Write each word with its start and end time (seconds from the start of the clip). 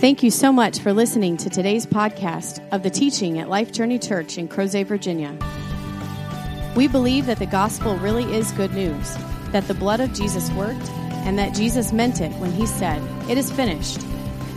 Thank 0.00 0.22
you 0.22 0.30
so 0.30 0.52
much 0.52 0.78
for 0.78 0.92
listening 0.92 1.36
to 1.38 1.50
today's 1.50 1.84
podcast 1.84 2.64
of 2.70 2.84
the 2.84 2.88
teaching 2.88 3.40
at 3.40 3.48
Life 3.48 3.72
Journey 3.72 3.98
Church 3.98 4.38
in 4.38 4.46
Crozet, 4.46 4.86
Virginia. 4.86 5.36
We 6.76 6.86
believe 6.86 7.26
that 7.26 7.40
the 7.40 7.46
gospel 7.46 7.96
really 7.96 8.32
is 8.32 8.52
good 8.52 8.72
news, 8.72 9.16
that 9.50 9.66
the 9.66 9.74
blood 9.74 9.98
of 9.98 10.12
Jesus 10.12 10.52
worked, 10.52 10.88
and 11.26 11.36
that 11.36 11.52
Jesus 11.52 11.92
meant 11.92 12.20
it 12.20 12.30
when 12.34 12.52
he 12.52 12.64
said, 12.64 13.02
It 13.28 13.38
is 13.38 13.50
finished. 13.50 14.00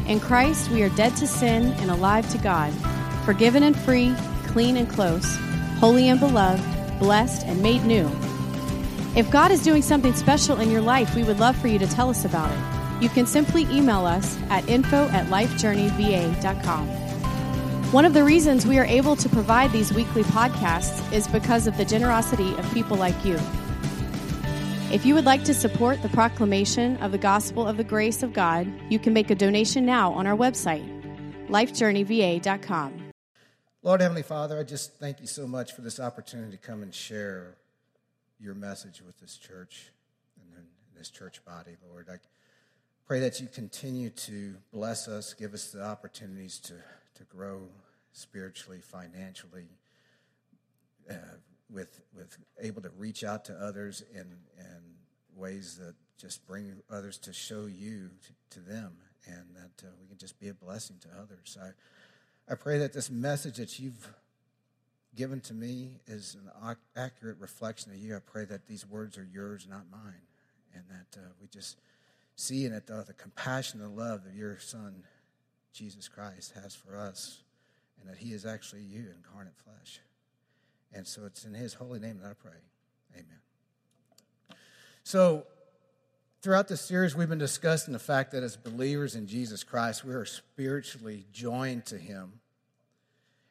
In 0.08 0.20
Christ, 0.20 0.70
we 0.70 0.84
are 0.84 0.90
dead 0.90 1.16
to 1.16 1.26
sin 1.26 1.74
and 1.80 1.90
alive 1.90 2.30
to 2.34 2.38
God, 2.38 2.72
forgiven 3.26 3.64
and 3.64 3.76
free, 3.76 4.14
clean 4.46 4.78
and 4.78 4.88
close, 4.88 5.38
holy 5.80 6.10
and 6.10 6.20
beloved, 6.20 7.00
blessed 7.00 7.48
and 7.48 7.64
made 7.64 7.84
new. 7.84 8.08
If 9.16 9.32
God 9.32 9.50
is 9.50 9.64
doing 9.64 9.82
something 9.82 10.14
special 10.14 10.60
in 10.60 10.70
your 10.70 10.82
life, 10.82 11.16
we 11.16 11.24
would 11.24 11.40
love 11.40 11.58
for 11.58 11.68
you 11.68 11.80
to 11.80 11.88
tell 11.88 12.12
us 12.12 12.26
about 12.26 12.52
it 12.52 12.81
you 13.02 13.10
can 13.10 13.26
simply 13.26 13.64
email 13.64 14.06
us 14.06 14.38
at 14.50 14.68
info 14.70 15.10
at 15.10 15.28
lifejourneyva.com. 15.28 16.88
One 17.92 18.06
of 18.06 18.14
the 18.14 18.24
reasons 18.24 18.66
we 18.66 18.80
are 18.80 18.86
able 18.86 19.18
to 19.18 19.28
provide 19.28 19.74
these 19.74 19.92
weekly 19.92 20.24
podcasts 20.24 21.12
is 21.12 21.28
because 21.28 21.68
of 21.68 21.76
the 21.76 21.84
generosity 21.84 22.56
of 22.56 22.74
people 22.74 22.96
like 22.96 23.26
you. 23.26 23.38
If 24.94 25.06
you 25.06 25.14
would 25.14 25.26
like 25.26 25.44
to 25.46 25.54
support 25.54 26.02
the 26.02 26.10
proclamation 26.10 26.96
of 26.98 27.12
the 27.12 27.18
gospel 27.18 27.68
of 27.68 27.78
the 27.78 27.84
grace 27.84 28.24
of 28.24 28.34
God, 28.34 28.72
you 28.90 29.00
can 29.00 29.14
make 29.14 29.30
a 29.30 29.36
donation 29.36 29.86
now 29.86 30.14
on 30.14 30.28
our 30.28 30.38
website, 30.38 30.88
lifejourneyva.com. 31.48 33.12
Lord 33.84 34.00
Heavenly 34.00 34.22
Father, 34.22 34.60
I 34.60 34.64
just 34.64 34.94
thank 35.00 35.20
you 35.20 35.28
so 35.28 35.48
much 35.48 35.74
for 35.74 35.82
this 35.82 36.00
opportunity 36.00 36.52
to 36.52 36.58
come 36.58 36.84
and 36.84 36.94
share 36.94 37.56
your 38.40 38.54
message 38.54 39.02
with 39.02 39.20
this 39.20 39.38
church 39.38 39.92
and 40.56 40.66
this 40.96 41.10
church 41.10 41.44
body, 41.44 41.78
Lord. 41.90 42.08
I, 42.10 42.20
Pray 43.12 43.20
that 43.20 43.42
you 43.42 43.48
continue 43.48 44.10
to 44.10 44.56
bless 44.72 45.10
us, 45.10 45.34
give 45.34 45.54
us 45.54 45.72
the 45.72 45.84
opportunities 45.84 46.60
to, 46.60 46.76
to 47.16 47.26
grow 47.26 47.64
spiritually, 48.14 48.80
financially, 48.80 49.66
uh, 51.10 51.16
with, 51.70 52.00
with 52.16 52.38
able 52.62 52.82
to 52.82 52.90
reach 52.98 53.26
out 53.26 53.44
to 53.44 53.54
others 53.56 54.02
in, 54.14 54.38
in 54.58 54.96
ways 55.36 55.76
that 55.76 55.94
just 56.18 56.48
bring 56.48 56.82
others 56.90 57.18
to 57.18 57.34
show 57.34 57.66
you 57.66 58.12
to, 58.50 58.60
to 58.62 58.66
them 58.66 58.94
and 59.28 59.44
that 59.56 59.86
uh, 59.86 59.92
we 60.00 60.08
can 60.08 60.18
just 60.18 60.40
be 60.40 60.48
a 60.48 60.54
blessing 60.54 60.96
to 61.02 61.10
others. 61.22 61.58
I, 61.62 62.54
I 62.54 62.56
pray 62.56 62.78
that 62.78 62.94
this 62.94 63.12
message 63.12 63.58
that 63.58 63.78
you've 63.78 64.08
given 65.18 65.42
to 65.42 65.54
me 65.54 65.98
is 66.08 66.38
an 66.64 66.78
accurate 66.96 67.40
reflection 67.42 67.92
of 67.92 67.98
you. 67.98 68.16
I 68.16 68.20
pray 68.20 68.46
that 68.46 68.68
these 68.68 68.88
words 68.88 69.18
are 69.18 69.28
yours, 69.30 69.68
not 69.70 69.84
mine, 69.92 70.24
and 70.74 70.86
that 70.88 71.20
uh, 71.20 71.26
we 71.42 71.50
just 71.50 71.76
seeing 72.36 72.72
it, 72.72 72.88
though, 72.88 73.04
the 73.04 73.14
compassion 73.14 73.82
and 73.82 73.96
love 73.96 74.24
that 74.24 74.34
your 74.34 74.60
Son, 74.60 75.04
Jesus 75.74 76.08
Christ, 76.08 76.54
has 76.62 76.76
for 76.76 76.98
us, 76.98 77.44
and 78.00 78.10
that 78.10 78.18
He 78.18 78.34
is 78.34 78.46
actually 78.46 78.82
you, 78.82 79.06
incarnate 79.16 79.54
flesh. 79.64 80.00
And 80.94 81.08
so 81.08 81.26
it's 81.26 81.46
in 81.46 81.54
His 81.54 81.74
holy 81.74 82.00
name 82.00 82.20
that 82.22 82.30
I 82.30 82.34
pray. 82.34 82.60
Amen. 83.14 83.40
So, 85.04 85.46
throughout 86.42 86.68
this 86.68 86.82
series, 86.82 87.16
we've 87.16 87.30
been 87.30 87.38
discussing 87.38 87.94
the 87.94 88.00
fact 88.00 88.32
that 88.32 88.44
as 88.44 88.58
believers 88.58 89.16
in 89.16 89.28
Jesus 89.28 89.64
Christ, 89.64 90.04
we 90.04 90.14
are 90.14 90.26
spiritually 90.26 91.26
joined 91.32 91.86
to 91.88 91.98
Him. 91.98 92.34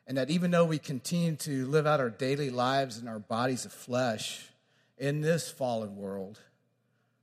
And 0.07 0.17
that 0.19 0.31
even 0.31 0.51
though 0.51 0.65
we 0.65 0.79
continue 0.79 1.37
to 1.37 1.67
live 1.67 1.87
out 1.87 2.01
our 2.01 2.11
daily 2.11 2.51
lives 2.51 2.99
in 2.99 3.07
our 3.07 3.21
bodies 3.21 3.65
of 3.65 3.73
flesh 3.73 4.49
in 4.99 5.21
this 5.21 5.51
fallen 5.51 5.97
world, 5.97 6.41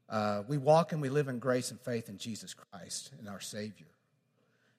uh, 0.10 0.44
we 0.48 0.58
walk 0.58 0.94
and 0.94 1.02
we 1.02 1.10
live 1.10 1.28
in 1.28 1.40
grace 1.40 1.72
and 1.72 1.80
faith 1.80 2.08
in 2.10 2.18
Jesus 2.18 2.54
Christ 2.54 3.12
and 3.20 3.28
our 3.28 3.42
Savior. 3.42 3.88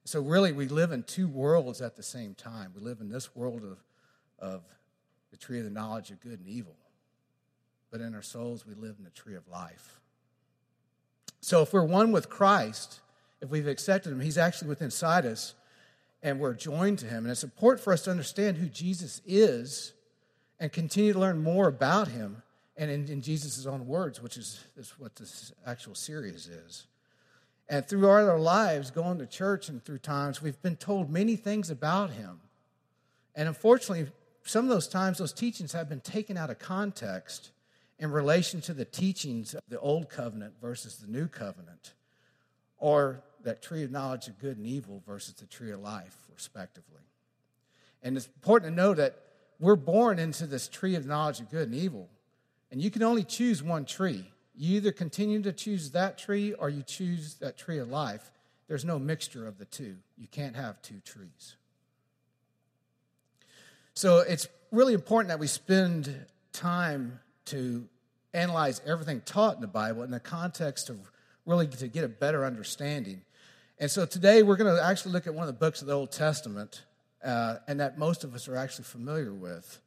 So, 0.04 0.22
really, 0.22 0.52
we 0.52 0.68
live 0.68 0.90
in 0.90 1.02
two 1.02 1.28
worlds 1.28 1.82
at 1.82 1.96
the 1.96 2.02
same 2.02 2.34
time. 2.34 2.72
We 2.74 2.80
live 2.80 3.00
in 3.02 3.10
this 3.10 3.36
world 3.36 3.62
of, 3.62 3.78
of 4.38 4.62
the 5.30 5.36
tree 5.36 5.58
of 5.58 5.64
the 5.64 5.70
knowledge 5.70 6.10
of 6.10 6.20
good 6.20 6.38
and 6.38 6.48
evil, 6.48 6.76
but 7.90 8.00
in 8.00 8.14
our 8.14 8.22
souls, 8.22 8.66
we 8.66 8.74
live 8.74 8.94
in 8.96 9.04
the 9.04 9.10
tree 9.10 9.34
of 9.34 9.46
life. 9.48 10.00
So, 11.42 11.60
if 11.60 11.74
we're 11.74 11.84
one 11.84 12.10
with 12.10 12.30
Christ, 12.30 13.00
if 13.42 13.50
we've 13.50 13.68
accepted 13.68 14.10
Him, 14.10 14.20
He's 14.20 14.38
actually 14.38 14.68
within 14.68 14.86
inside 14.86 15.26
us, 15.26 15.52
and 16.22 16.40
we're 16.40 16.54
joined 16.54 17.00
to 17.00 17.06
Him. 17.06 17.24
And 17.24 17.30
it's 17.30 17.44
important 17.44 17.84
for 17.84 17.92
us 17.92 18.04
to 18.04 18.10
understand 18.10 18.56
who 18.56 18.66
Jesus 18.66 19.20
is 19.26 19.92
and 20.58 20.72
continue 20.72 21.12
to 21.12 21.18
learn 21.18 21.42
more 21.42 21.68
about 21.68 22.08
Him 22.08 22.42
and 22.78 22.90
in, 22.90 23.08
in 23.08 23.20
Jesus' 23.20 23.66
own 23.66 23.86
words, 23.86 24.22
which 24.22 24.36
is, 24.36 24.64
is 24.76 24.94
what 24.98 25.16
this 25.16 25.52
actual 25.66 25.96
series 25.96 26.46
is. 26.46 26.86
And 27.68 27.86
through 27.86 28.08
our 28.08 28.38
lives, 28.38 28.90
going 28.90 29.18
to 29.18 29.26
church 29.26 29.68
and 29.68 29.84
through 29.84 29.98
times, 29.98 30.40
we've 30.40 30.62
been 30.62 30.76
told 30.76 31.10
many 31.10 31.36
things 31.36 31.70
about 31.70 32.12
him. 32.12 32.40
And 33.34 33.48
unfortunately, 33.48 34.10
some 34.44 34.64
of 34.64 34.70
those 34.70 34.88
times, 34.88 35.18
those 35.18 35.32
teachings 35.32 35.72
have 35.72 35.88
been 35.88 36.00
taken 36.00 36.36
out 36.36 36.50
of 36.50 36.60
context 36.60 37.50
in 37.98 38.12
relation 38.12 38.60
to 38.62 38.72
the 38.72 38.84
teachings 38.84 39.54
of 39.54 39.62
the 39.68 39.78
old 39.80 40.08
covenant 40.08 40.54
versus 40.62 40.96
the 40.98 41.08
new 41.08 41.26
covenant, 41.26 41.94
or 42.78 43.22
that 43.42 43.60
tree 43.60 43.82
of 43.82 43.90
knowledge 43.90 44.28
of 44.28 44.38
good 44.38 44.56
and 44.56 44.66
evil 44.66 45.02
versus 45.04 45.34
the 45.34 45.46
tree 45.46 45.72
of 45.72 45.80
life, 45.80 46.16
respectively. 46.32 47.02
And 48.04 48.16
it's 48.16 48.26
important 48.26 48.72
to 48.72 48.76
know 48.76 48.94
that 48.94 49.16
we're 49.58 49.76
born 49.76 50.20
into 50.20 50.46
this 50.46 50.68
tree 50.68 50.94
of 50.94 51.04
knowledge 51.04 51.40
of 51.40 51.50
good 51.50 51.68
and 51.68 51.74
evil 51.74 52.08
and 52.70 52.82
you 52.82 52.90
can 52.90 53.02
only 53.02 53.24
choose 53.24 53.62
one 53.62 53.84
tree. 53.84 54.24
You 54.54 54.76
either 54.76 54.92
continue 54.92 55.42
to 55.42 55.52
choose 55.52 55.92
that 55.92 56.18
tree 56.18 56.52
or 56.52 56.68
you 56.68 56.82
choose 56.82 57.34
that 57.36 57.56
tree 57.56 57.78
of 57.78 57.88
life. 57.88 58.30
There's 58.66 58.84
no 58.84 58.98
mixture 58.98 59.46
of 59.46 59.58
the 59.58 59.64
two. 59.64 59.96
You 60.16 60.26
can't 60.28 60.56
have 60.56 60.82
two 60.82 61.00
trees. 61.04 61.56
So 63.94 64.18
it's 64.18 64.48
really 64.70 64.94
important 64.94 65.28
that 65.28 65.38
we 65.38 65.46
spend 65.46 66.26
time 66.52 67.20
to 67.46 67.88
analyze 68.34 68.80
everything 68.86 69.22
taught 69.22 69.54
in 69.54 69.60
the 69.60 69.66
Bible 69.66 70.02
in 70.02 70.10
the 70.10 70.20
context 70.20 70.90
of 70.90 70.98
really 71.46 71.66
to 71.66 71.88
get 71.88 72.04
a 72.04 72.08
better 72.08 72.44
understanding. 72.44 73.22
And 73.78 73.90
so 73.90 74.04
today 74.04 74.42
we're 74.42 74.56
going 74.56 74.74
to 74.74 74.82
actually 74.84 75.12
look 75.12 75.26
at 75.26 75.34
one 75.34 75.48
of 75.48 75.54
the 75.54 75.58
books 75.58 75.80
of 75.80 75.86
the 75.86 75.94
Old 75.94 76.12
Testament, 76.12 76.84
uh, 77.24 77.56
and 77.66 77.80
that 77.80 77.96
most 77.96 78.24
of 78.24 78.34
us 78.34 78.48
are 78.48 78.56
actually 78.56 78.84
familiar 78.84 79.32
with. 79.32 79.80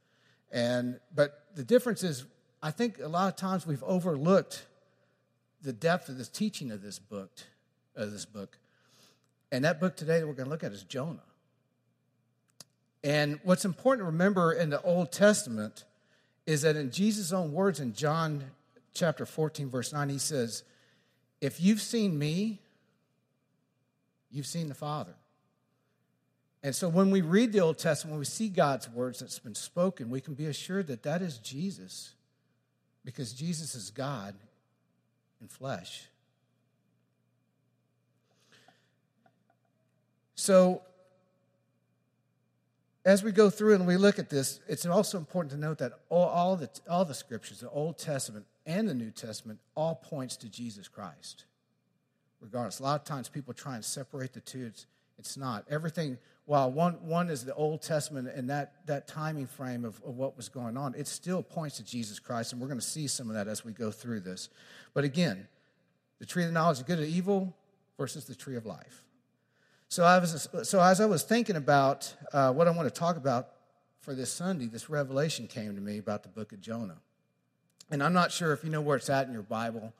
And 0.51 0.99
but 1.13 1.45
the 1.55 1.63
difference 1.63 2.03
is 2.03 2.25
I 2.63 2.71
think 2.71 2.99
a 2.99 3.07
lot 3.07 3.27
of 3.27 3.35
times 3.35 3.65
we've 3.65 3.83
overlooked 3.83 4.65
the 5.63 5.73
depth 5.73 6.09
of 6.09 6.17
this 6.17 6.29
teaching 6.29 6.71
of 6.71 6.81
this 6.81 6.99
book, 6.99 7.31
of 7.95 8.11
this 8.11 8.25
book. 8.25 8.57
And 9.51 9.65
that 9.65 9.79
book 9.79 9.95
today 9.95 10.19
that 10.19 10.27
we're 10.27 10.33
going 10.33 10.45
to 10.45 10.51
look 10.51 10.63
at 10.63 10.71
is 10.71 10.83
Jonah. 10.83 11.23
And 13.03 13.39
what's 13.43 13.65
important 13.65 14.01
to 14.01 14.11
remember 14.11 14.53
in 14.53 14.69
the 14.69 14.81
Old 14.81 15.11
Testament 15.11 15.85
is 16.45 16.61
that 16.61 16.75
in 16.75 16.91
Jesus' 16.91 17.33
own 17.33 17.51
words 17.51 17.79
in 17.79 17.93
John 17.93 18.43
chapter 18.93 19.25
14, 19.25 19.69
verse 19.69 19.91
9, 19.91 20.09
he 20.09 20.19
says, 20.19 20.63
If 21.39 21.59
you've 21.59 21.81
seen 21.81 22.17
me, 22.17 22.59
you've 24.29 24.45
seen 24.45 24.69
the 24.69 24.75
Father. 24.75 25.15
And 26.63 26.75
so 26.75 26.89
when 26.89 27.09
we 27.09 27.21
read 27.21 27.53
the 27.53 27.59
Old 27.59 27.79
Testament, 27.79 28.13
when 28.13 28.19
we 28.19 28.25
see 28.25 28.49
God's 28.49 28.87
words 28.87 29.19
that's 29.19 29.39
been 29.39 29.55
spoken, 29.55 30.11
we 30.11 30.21
can 30.21 30.35
be 30.35 30.45
assured 30.45 30.87
that 30.87 31.01
that 31.03 31.23
is 31.23 31.39
Jesus 31.39 32.13
because 33.03 33.33
Jesus 33.33 33.75
is 33.75 33.89
God 33.89 34.35
in 35.41 35.47
flesh. 35.47 36.07
So, 40.35 40.81
as 43.03 43.23
we 43.23 43.31
go 43.31 43.49
through 43.49 43.75
and 43.75 43.87
we 43.87 43.97
look 43.97 44.19
at 44.19 44.29
this, 44.29 44.59
it's 44.67 44.85
also 44.85 45.17
important 45.17 45.51
to 45.51 45.57
note 45.57 45.79
that 45.79 45.93
all, 46.09 46.27
all, 46.27 46.55
the, 46.55 46.69
all 46.89 47.05
the 47.05 47.13
scriptures, 47.13 47.59
the 47.59 47.69
Old 47.69 47.97
Testament 47.97 48.45
and 48.65 48.87
the 48.87 48.93
New 48.93 49.11
Testament, 49.11 49.59
all 49.75 49.95
points 49.95 50.35
to 50.37 50.49
Jesus 50.49 50.87
Christ. 50.87 51.45
Regardless, 52.39 52.79
a 52.79 52.83
lot 52.83 52.99
of 52.99 53.05
times 53.05 53.29
people 53.29 53.53
try 53.53 53.75
and 53.75 53.85
separate 53.85 54.33
the 54.33 54.39
two. 54.39 54.65
It's, 54.65 54.85
it's 55.17 55.37
not. 55.37 55.65
Everything 55.69 56.17
while 56.45 56.71
one, 56.71 56.93
one 57.05 57.29
is 57.29 57.45
the 57.45 57.53
Old 57.53 57.81
Testament 57.81 58.27
and 58.35 58.49
that, 58.49 58.85
that 58.87 59.07
timing 59.07 59.47
frame 59.47 59.85
of, 59.85 60.01
of 60.03 60.17
what 60.17 60.35
was 60.35 60.49
going 60.49 60.75
on, 60.75 60.95
it 60.95 61.07
still 61.07 61.43
points 61.43 61.77
to 61.77 61.83
Jesus 61.83 62.19
Christ, 62.19 62.51
and 62.51 62.61
we're 62.61 62.67
going 62.67 62.79
to 62.79 62.85
see 62.85 63.07
some 63.07 63.29
of 63.29 63.35
that 63.35 63.47
as 63.47 63.63
we 63.63 63.71
go 63.71 63.91
through 63.91 64.21
this. 64.21 64.49
But 64.93 65.03
again, 65.03 65.47
the 66.19 66.25
tree 66.25 66.43
of 66.43 66.49
the 66.49 66.53
knowledge 66.53 66.79
of 66.79 66.87
good 66.87 66.99
and 66.99 67.07
evil 67.07 67.55
versus 67.97 68.25
the 68.25 68.35
tree 68.35 68.55
of 68.55 68.65
life. 68.65 69.03
So, 69.87 70.03
I 70.03 70.19
was, 70.19 70.47
so 70.63 70.81
as 70.81 71.01
I 71.01 71.05
was 71.05 71.23
thinking 71.23 71.57
about 71.57 72.13
uh, 72.31 72.51
what 72.53 72.67
I 72.67 72.71
want 72.71 72.87
to 72.87 72.99
talk 72.99 73.17
about 73.17 73.49
for 73.99 74.15
this 74.15 74.31
Sunday, 74.31 74.67
this 74.67 74.89
revelation 74.89 75.47
came 75.47 75.75
to 75.75 75.81
me 75.81 75.97
about 75.97 76.23
the 76.23 76.29
book 76.29 76.53
of 76.53 76.61
Jonah. 76.61 76.97
And 77.91 78.01
I'm 78.01 78.13
not 78.13 78.31
sure 78.31 78.53
if 78.53 78.63
you 78.63 78.69
know 78.69 78.81
where 78.81 78.97
it's 78.97 79.09
at 79.09 79.27
in 79.27 79.33
your 79.33 79.43
Bible, 79.43 79.93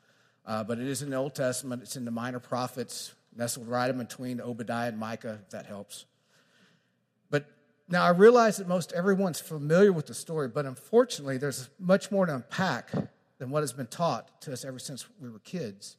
uh, 0.45 0.63
but 0.63 0.79
it 0.79 0.87
is 0.87 1.01
in 1.01 1.09
the 1.09 1.17
Old 1.17 1.35
Testament. 1.35 1.81
It's 1.81 1.97
in 1.97 2.05
the 2.05 2.11
minor 2.11 2.39
prophets, 2.39 3.13
nestled 3.35 3.67
right 3.67 3.89
in 3.89 3.97
between 3.97 4.39
Obadiah 4.39 4.87
and 4.87 4.97
Micah, 4.97 5.39
if 5.43 5.49
that 5.49 5.65
helps. 5.65 6.05
Now, 7.91 8.05
I 8.05 8.11
realize 8.11 8.55
that 8.57 8.69
most 8.69 8.93
everyone's 8.93 9.41
familiar 9.41 9.91
with 9.91 10.07
the 10.07 10.13
story, 10.13 10.47
but 10.47 10.65
unfortunately, 10.65 11.37
there's 11.37 11.69
much 11.77 12.09
more 12.09 12.25
to 12.25 12.35
unpack 12.35 12.89
than 13.37 13.49
what 13.49 13.63
has 13.63 13.73
been 13.73 13.87
taught 13.87 14.39
to 14.41 14.53
us 14.53 14.63
ever 14.63 14.79
since 14.79 15.05
we 15.19 15.29
were 15.29 15.39
kids. 15.39 15.97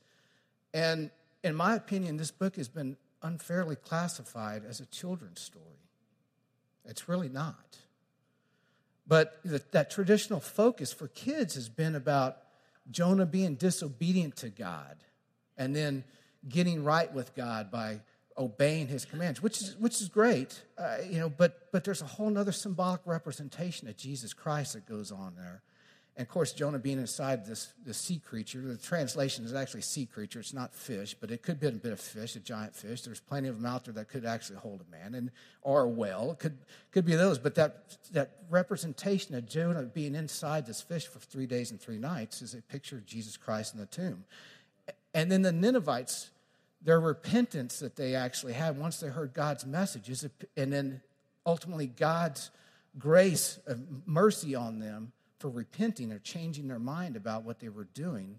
And 0.72 1.10
in 1.44 1.54
my 1.54 1.74
opinion, 1.74 2.16
this 2.16 2.30
book 2.30 2.56
has 2.56 2.68
been 2.68 2.96
unfairly 3.22 3.76
classified 3.76 4.62
as 4.66 4.80
a 4.80 4.86
children's 4.86 5.42
story. 5.42 5.66
It's 6.86 7.10
really 7.10 7.28
not. 7.28 7.76
But 9.06 9.38
the, 9.44 9.62
that 9.72 9.90
traditional 9.90 10.40
focus 10.40 10.94
for 10.94 11.08
kids 11.08 11.56
has 11.56 11.68
been 11.68 11.94
about 11.94 12.38
Jonah 12.90 13.26
being 13.26 13.56
disobedient 13.56 14.36
to 14.36 14.48
God 14.48 14.96
and 15.58 15.76
then 15.76 16.04
getting 16.48 16.84
right 16.84 17.12
with 17.12 17.34
God 17.34 17.70
by 17.70 18.00
obeying 18.38 18.88
his 18.88 19.04
commands, 19.04 19.42
which 19.42 19.60
is, 19.60 19.76
which 19.78 20.00
is 20.00 20.08
great, 20.08 20.62
uh, 20.78 20.96
you 21.08 21.18
know, 21.18 21.28
but, 21.28 21.70
but 21.72 21.84
there's 21.84 22.02
a 22.02 22.06
whole 22.06 22.36
other 22.36 22.52
symbolic 22.52 23.00
representation 23.04 23.88
of 23.88 23.96
Jesus 23.96 24.32
Christ 24.32 24.72
that 24.74 24.86
goes 24.86 25.12
on 25.12 25.34
there. 25.36 25.62
And 26.14 26.26
of 26.26 26.30
course, 26.30 26.52
Jonah 26.52 26.78
being 26.78 26.98
inside 26.98 27.46
this, 27.46 27.72
this 27.86 27.96
sea 27.96 28.18
creature, 28.18 28.60
the 28.60 28.76
translation 28.76 29.46
is 29.46 29.54
actually 29.54 29.80
sea 29.80 30.04
creature. 30.04 30.40
It's 30.40 30.52
not 30.52 30.74
fish, 30.74 31.16
but 31.18 31.30
it 31.30 31.42
could 31.42 31.58
be 31.58 31.68
a 31.68 31.72
bit 31.72 31.90
of 31.90 32.00
fish, 32.00 32.36
a 32.36 32.40
giant 32.40 32.76
fish. 32.76 33.00
There's 33.00 33.20
plenty 33.20 33.48
of 33.48 33.56
them 33.56 33.64
out 33.64 33.86
there 33.86 33.94
that 33.94 34.08
could 34.08 34.26
actually 34.26 34.58
hold 34.58 34.82
a 34.82 34.90
man, 34.90 35.14
and 35.14 35.30
or 35.62 35.84
a 35.84 35.88
whale. 35.88 36.36
Could 36.38 36.58
could 36.90 37.06
be 37.06 37.14
those. 37.14 37.38
But 37.38 37.54
that 37.54 37.96
that 38.12 38.32
representation 38.50 39.34
of 39.34 39.48
Jonah 39.48 39.84
being 39.84 40.14
inside 40.14 40.66
this 40.66 40.82
fish 40.82 41.06
for 41.06 41.18
three 41.18 41.46
days 41.46 41.70
and 41.70 41.80
three 41.80 41.98
nights 41.98 42.42
is 42.42 42.52
a 42.52 42.60
picture 42.60 42.96
of 42.96 43.06
Jesus 43.06 43.38
Christ 43.38 43.72
in 43.72 43.80
the 43.80 43.86
tomb. 43.86 44.24
And 45.14 45.32
then 45.32 45.40
the 45.40 45.52
Ninevites, 45.52 46.30
their 46.84 47.00
repentance 47.00 47.78
that 47.78 47.96
they 47.96 48.14
actually 48.14 48.52
had 48.52 48.78
once 48.78 48.98
they 48.98 49.08
heard 49.08 49.32
God's 49.32 49.64
message, 49.64 50.10
and 50.56 50.72
then 50.72 51.00
ultimately 51.46 51.86
God's 51.86 52.50
grace 52.98 53.58
of 53.66 53.80
mercy 54.06 54.54
on 54.54 54.78
them 54.78 55.12
for 55.38 55.48
repenting 55.48 56.12
or 56.12 56.18
changing 56.18 56.68
their 56.68 56.78
mind 56.78 57.16
about 57.16 57.44
what 57.44 57.60
they 57.60 57.68
were 57.68 57.88
doing 57.94 58.38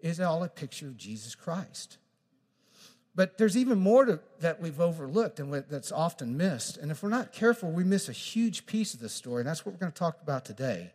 is 0.00 0.20
all 0.20 0.44
a 0.44 0.48
picture 0.48 0.86
of 0.86 0.96
Jesus 0.96 1.34
Christ. 1.34 1.98
But 3.14 3.36
there's 3.36 3.56
even 3.56 3.80
more 3.80 4.04
to, 4.04 4.20
that 4.40 4.60
we've 4.60 4.80
overlooked 4.80 5.40
and 5.40 5.52
that's 5.52 5.90
often 5.90 6.36
missed. 6.36 6.76
And 6.76 6.90
if 6.90 7.02
we're 7.02 7.08
not 7.08 7.32
careful, 7.32 7.70
we 7.70 7.82
miss 7.82 8.08
a 8.08 8.12
huge 8.12 8.64
piece 8.64 8.94
of 8.94 9.00
the 9.00 9.08
story. 9.08 9.40
And 9.40 9.48
that's 9.48 9.66
what 9.66 9.72
we're 9.72 9.80
going 9.80 9.90
to 9.90 9.98
talk 9.98 10.22
about 10.22 10.44
today. 10.44 10.92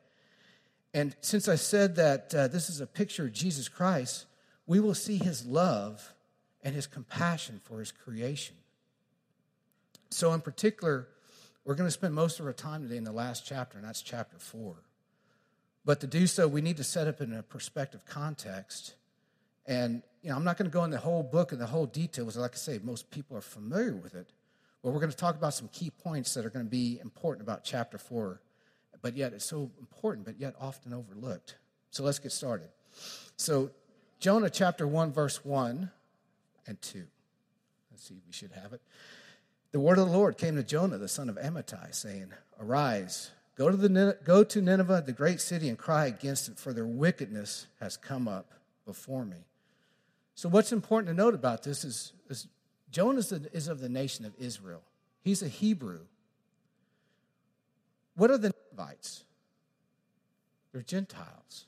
And 0.93 1.15
since 1.19 1.49
I 1.49 1.55
said 1.55 1.97
that 1.97 2.33
uh, 2.33 2.47
this 2.47 2.69
is 2.69 2.79
a 2.79 2.87
picture 2.87 3.25
of 3.25 3.33
Jesus 3.33 3.67
Christ, 3.67 4.25
we 4.65 4.79
will 4.79 4.93
see 4.93 5.17
his 5.17 5.45
love 5.45 6.13
and 6.63 6.73
his 6.73 6.87
compassion 6.87 7.59
for 7.63 7.79
his 7.79 7.91
creation. 7.91 8.55
So, 10.09 10.33
in 10.33 10.41
particular, 10.41 11.07
we're 11.65 11.75
going 11.75 11.87
to 11.87 11.91
spend 11.91 12.13
most 12.13 12.39
of 12.39 12.45
our 12.45 12.53
time 12.53 12.83
today 12.83 12.97
in 12.97 13.03
the 13.03 13.11
last 13.11 13.45
chapter, 13.45 13.77
and 13.77 13.87
that's 13.87 14.01
chapter 14.01 14.37
four. 14.37 14.75
But 15.85 15.99
to 16.01 16.07
do 16.07 16.27
so, 16.27 16.47
we 16.47 16.61
need 16.61 16.77
to 16.77 16.83
set 16.83 17.07
up 17.07 17.19
in 17.19 17.33
a 17.33 17.43
perspective 17.43 18.05
context. 18.05 18.95
And 19.65 20.01
you 20.21 20.29
know, 20.29 20.35
I'm 20.35 20.43
not 20.43 20.57
going 20.57 20.69
to 20.69 20.73
go 20.73 20.83
in 20.83 20.91
the 20.91 20.97
whole 20.97 21.23
book 21.23 21.51
and 21.51 21.59
the 21.59 21.65
whole 21.65 21.85
details. 21.85 22.37
Like 22.37 22.53
I 22.53 22.57
say, 22.57 22.79
most 22.81 23.11
people 23.11 23.35
are 23.35 23.41
familiar 23.41 23.95
with 23.95 24.15
it. 24.15 24.29
But 24.81 24.91
we're 24.91 24.99
going 24.99 25.11
to 25.11 25.17
talk 25.17 25.35
about 25.35 25.53
some 25.53 25.69
key 25.69 25.89
points 25.89 26.33
that 26.33 26.45
are 26.45 26.49
going 26.49 26.65
to 26.65 26.71
be 26.71 26.99
important 27.01 27.41
about 27.41 27.63
chapter 27.63 27.97
four. 27.97 28.41
But 29.01 29.17
yet, 29.17 29.33
it's 29.33 29.45
so 29.45 29.71
important, 29.79 30.25
but 30.25 30.39
yet 30.39 30.55
often 30.61 30.93
overlooked. 30.93 31.55
So 31.91 32.03
let's 32.03 32.19
get 32.19 32.31
started. 32.31 32.69
So, 33.35 33.71
Jonah 34.19 34.49
chapter 34.49 34.87
1, 34.87 35.11
verse 35.11 35.43
1 35.43 35.91
and 36.67 36.81
2. 36.81 37.03
Let's 37.91 38.03
see, 38.07 38.15
we 38.25 38.33
should 38.33 38.51
have 38.51 38.73
it. 38.73 38.81
The 39.71 39.79
word 39.79 39.97
of 39.97 40.07
the 40.07 40.13
Lord 40.13 40.37
came 40.37 40.55
to 40.55 40.63
Jonah, 40.63 40.97
the 40.97 41.07
son 41.07 41.29
of 41.29 41.35
Amittai, 41.35 41.93
saying, 41.93 42.31
Arise 42.59 43.31
Go 43.55 43.69
to, 43.69 43.77
the, 43.77 44.17
go 44.23 44.43
to 44.43 44.61
Nineveh, 44.61 45.03
the 45.05 45.11
great 45.11 45.39
city, 45.39 45.69
and 45.69 45.77
cry 45.77 46.07
against 46.07 46.49
it, 46.49 46.57
for 46.57 46.73
their 46.73 46.87
wickedness 46.87 47.67
has 47.79 47.97
come 47.97 48.27
up 48.27 48.51
before 48.85 49.25
me. 49.25 49.45
So, 50.33 50.49
what's 50.49 50.71
important 50.71 51.09
to 51.09 51.13
note 51.13 51.35
about 51.35 51.61
this 51.61 51.85
is, 51.85 52.13
is 52.29 52.47
Jonah 52.89 53.21
is 53.53 53.67
of 53.67 53.79
the 53.79 53.89
nation 53.89 54.25
of 54.25 54.33
Israel. 54.39 54.81
He's 55.21 55.43
a 55.43 55.47
Hebrew. 55.47 55.99
What 58.15 58.31
are 58.31 58.37
the 58.39 58.53
Ninevites? 58.75 59.23
They're 60.71 60.81
Gentiles. 60.81 61.65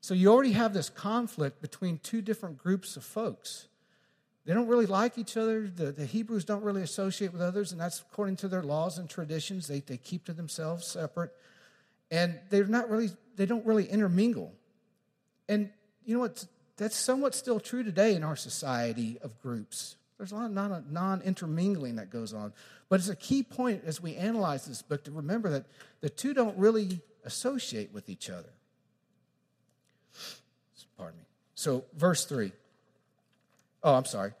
So, 0.00 0.14
you 0.14 0.32
already 0.32 0.52
have 0.52 0.74
this 0.74 0.90
conflict 0.90 1.60
between 1.60 1.98
two 1.98 2.22
different 2.22 2.56
groups 2.56 2.96
of 2.96 3.02
folks. 3.02 3.66
They 4.44 4.52
don't 4.52 4.68
really 4.68 4.86
like 4.86 5.16
each 5.16 5.36
other. 5.36 5.68
The, 5.68 5.92
the 5.92 6.04
Hebrews 6.04 6.44
don't 6.44 6.62
really 6.62 6.82
associate 6.82 7.32
with 7.32 7.40
others, 7.40 7.72
and 7.72 7.80
that's 7.80 8.00
according 8.00 8.36
to 8.36 8.48
their 8.48 8.62
laws 8.62 8.98
and 8.98 9.08
traditions. 9.08 9.66
They, 9.66 9.80
they 9.80 9.96
keep 9.96 10.26
to 10.26 10.32
themselves 10.32 10.86
separate. 10.86 11.32
And 12.10 12.38
they're 12.50 12.66
not 12.66 12.90
really, 12.90 13.10
they 13.36 13.46
don't 13.46 13.64
really 13.64 13.86
intermingle. 13.86 14.52
And 15.48 15.70
you 16.04 16.14
know 16.14 16.20
what? 16.20 16.44
That's 16.76 16.96
somewhat 16.96 17.34
still 17.34 17.58
true 17.58 17.82
today 17.82 18.14
in 18.14 18.22
our 18.22 18.36
society 18.36 19.18
of 19.22 19.40
groups. 19.40 19.96
There's 20.18 20.32
a 20.32 20.36
lot 20.36 20.70
of 20.70 20.90
non 20.90 21.22
intermingling 21.22 21.96
that 21.96 22.10
goes 22.10 22.34
on. 22.34 22.52
But 22.88 23.00
it's 23.00 23.08
a 23.08 23.16
key 23.16 23.42
point 23.42 23.82
as 23.86 24.00
we 24.00 24.14
analyze 24.16 24.66
this 24.66 24.82
book 24.82 25.04
to 25.04 25.10
remember 25.10 25.48
that 25.50 25.64
the 26.00 26.10
two 26.10 26.34
don't 26.34 26.56
really 26.58 27.00
associate 27.24 27.92
with 27.92 28.08
each 28.08 28.28
other. 28.28 28.50
Pardon 30.96 31.18
me. 31.18 31.24
So, 31.54 31.84
verse 31.96 32.24
3. 32.26 32.52
Oh, 33.84 33.94
I'm 33.94 34.06
sorry. 34.06 34.32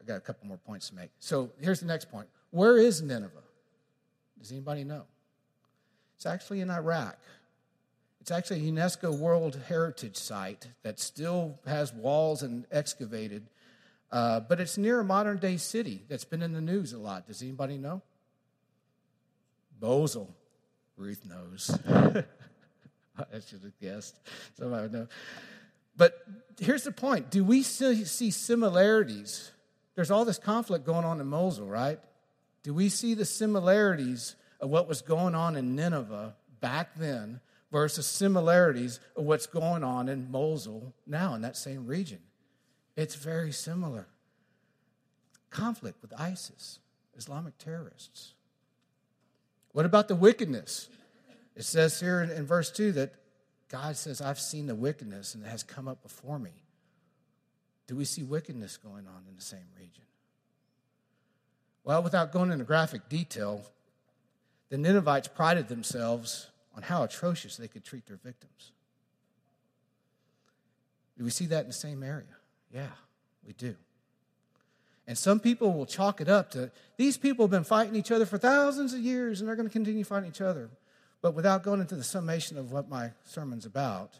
I 0.00 0.04
got 0.04 0.16
a 0.16 0.20
couple 0.20 0.46
more 0.46 0.58
points 0.58 0.88
to 0.88 0.94
make. 0.94 1.10
So 1.18 1.50
here's 1.60 1.80
the 1.80 1.86
next 1.86 2.10
point. 2.10 2.28
Where 2.50 2.78
is 2.78 3.02
Nineveh? 3.02 3.42
Does 4.38 4.52
anybody 4.52 4.84
know? 4.84 5.02
It's 6.16 6.24
actually 6.24 6.60
in 6.60 6.70
Iraq. 6.70 7.18
It's 8.20 8.30
actually 8.30 8.68
a 8.68 8.72
UNESCO 8.72 9.18
World 9.18 9.58
Heritage 9.66 10.16
Site 10.16 10.68
that 10.84 11.00
still 11.00 11.58
has 11.66 11.92
walls 11.92 12.44
and 12.44 12.64
excavated, 12.70 13.48
uh, 14.12 14.38
but 14.38 14.60
it's 14.60 14.78
near 14.78 15.00
a 15.00 15.04
modern 15.04 15.38
day 15.38 15.56
city 15.56 16.04
that's 16.08 16.24
been 16.24 16.40
in 16.40 16.52
the 16.52 16.60
news 16.60 16.92
a 16.92 16.98
lot. 16.98 17.26
Does 17.26 17.42
anybody 17.42 17.78
know? 17.78 18.02
Mosul. 19.80 20.32
Ruth 20.96 21.24
knows. 21.24 21.76
I 21.88 23.40
should 23.40 23.62
have 23.62 23.80
guessed. 23.80 24.16
Somebody 24.56 24.82
would 24.82 24.92
know. 24.92 25.08
But 25.96 26.14
here's 26.58 26.84
the 26.84 26.92
point 26.92 27.30
do 27.30 27.44
we 27.44 27.62
see 27.62 28.30
similarities? 28.30 29.50
There's 29.94 30.10
all 30.10 30.24
this 30.24 30.38
conflict 30.38 30.86
going 30.86 31.04
on 31.04 31.20
in 31.20 31.26
Mosul, 31.26 31.66
right? 31.66 31.98
Do 32.62 32.72
we 32.72 32.88
see 32.88 33.14
the 33.14 33.24
similarities 33.24 34.36
of 34.60 34.70
what 34.70 34.88
was 34.88 35.02
going 35.02 35.34
on 35.34 35.56
in 35.56 35.74
Nineveh 35.74 36.34
back 36.60 36.94
then 36.94 37.40
versus 37.70 38.06
similarities 38.06 39.00
of 39.16 39.24
what's 39.24 39.46
going 39.46 39.82
on 39.82 40.08
in 40.08 40.30
Mosul 40.30 40.94
now 41.06 41.34
in 41.34 41.42
that 41.42 41.56
same 41.56 41.86
region? 41.86 42.20
It's 42.96 43.16
very 43.16 43.52
similar. 43.52 44.06
Conflict 45.50 46.00
with 46.00 46.18
ISIS, 46.18 46.78
Islamic 47.16 47.58
terrorists. 47.58 48.32
What 49.72 49.86
about 49.86 50.08
the 50.08 50.14
wickedness? 50.14 50.88
It 51.56 51.64
says 51.64 51.98
here 52.00 52.22
in, 52.22 52.30
in 52.30 52.46
verse 52.46 52.70
2 52.70 52.92
that 52.92 53.14
God 53.72 53.96
says, 53.96 54.20
I've 54.20 54.38
seen 54.38 54.66
the 54.66 54.74
wickedness 54.74 55.34
and 55.34 55.42
it 55.42 55.48
has 55.48 55.62
come 55.62 55.88
up 55.88 56.02
before 56.02 56.38
me. 56.38 56.52
Do 57.86 57.96
we 57.96 58.04
see 58.04 58.22
wickedness 58.22 58.76
going 58.76 59.06
on 59.06 59.24
in 59.28 59.34
the 59.34 59.42
same 59.42 59.64
region? 59.78 60.04
Well, 61.82 62.02
without 62.02 62.32
going 62.32 62.52
into 62.52 62.64
graphic 62.64 63.08
detail, 63.08 63.62
the 64.68 64.76
Ninevites 64.76 65.28
prided 65.28 65.68
themselves 65.68 66.48
on 66.76 66.82
how 66.82 67.02
atrocious 67.02 67.56
they 67.56 67.66
could 67.66 67.82
treat 67.82 68.06
their 68.06 68.18
victims. 68.22 68.72
Do 71.16 71.24
we 71.24 71.30
see 71.30 71.46
that 71.46 71.62
in 71.62 71.68
the 71.68 71.72
same 71.72 72.02
area? 72.02 72.26
Yeah, 72.72 72.90
we 73.46 73.54
do. 73.54 73.74
And 75.06 75.16
some 75.16 75.40
people 75.40 75.72
will 75.72 75.86
chalk 75.86 76.20
it 76.20 76.28
up 76.28 76.50
to 76.52 76.70
these 76.98 77.16
people 77.16 77.46
have 77.46 77.50
been 77.50 77.64
fighting 77.64 77.96
each 77.96 78.10
other 78.10 78.26
for 78.26 78.36
thousands 78.36 78.92
of 78.92 79.00
years 79.00 79.40
and 79.40 79.48
they're 79.48 79.56
going 79.56 79.68
to 79.68 79.72
continue 79.72 80.04
fighting 80.04 80.28
each 80.28 80.42
other. 80.42 80.68
But 81.22 81.34
without 81.34 81.62
going 81.62 81.80
into 81.80 81.94
the 81.94 82.04
summation 82.04 82.58
of 82.58 82.72
what 82.72 82.88
my 82.88 83.12
sermon's 83.24 83.64
about, 83.64 84.18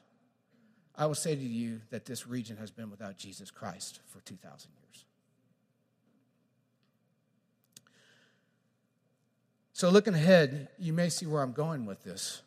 I 0.97 1.07
will 1.07 1.17
say 1.17 1.35
to 1.35 1.43
you 1.43 1.81
that 1.91 2.07
this 2.07 2.29
region 2.29 2.57
has 2.59 2.71
been 2.71 2.91
without 2.91 3.19
Jesus 3.19 3.51
Christ 3.51 4.01
for 4.07 4.21
2,000 4.21 4.71
years. 4.81 5.05
So, 9.73 9.91
looking 9.91 10.15
ahead, 10.15 10.69
you 10.79 10.93
may 10.93 11.09
see 11.09 11.27
where 11.27 11.43
I'm 11.43 11.53
going 11.53 11.87
with 11.87 12.05
this. 12.05 12.43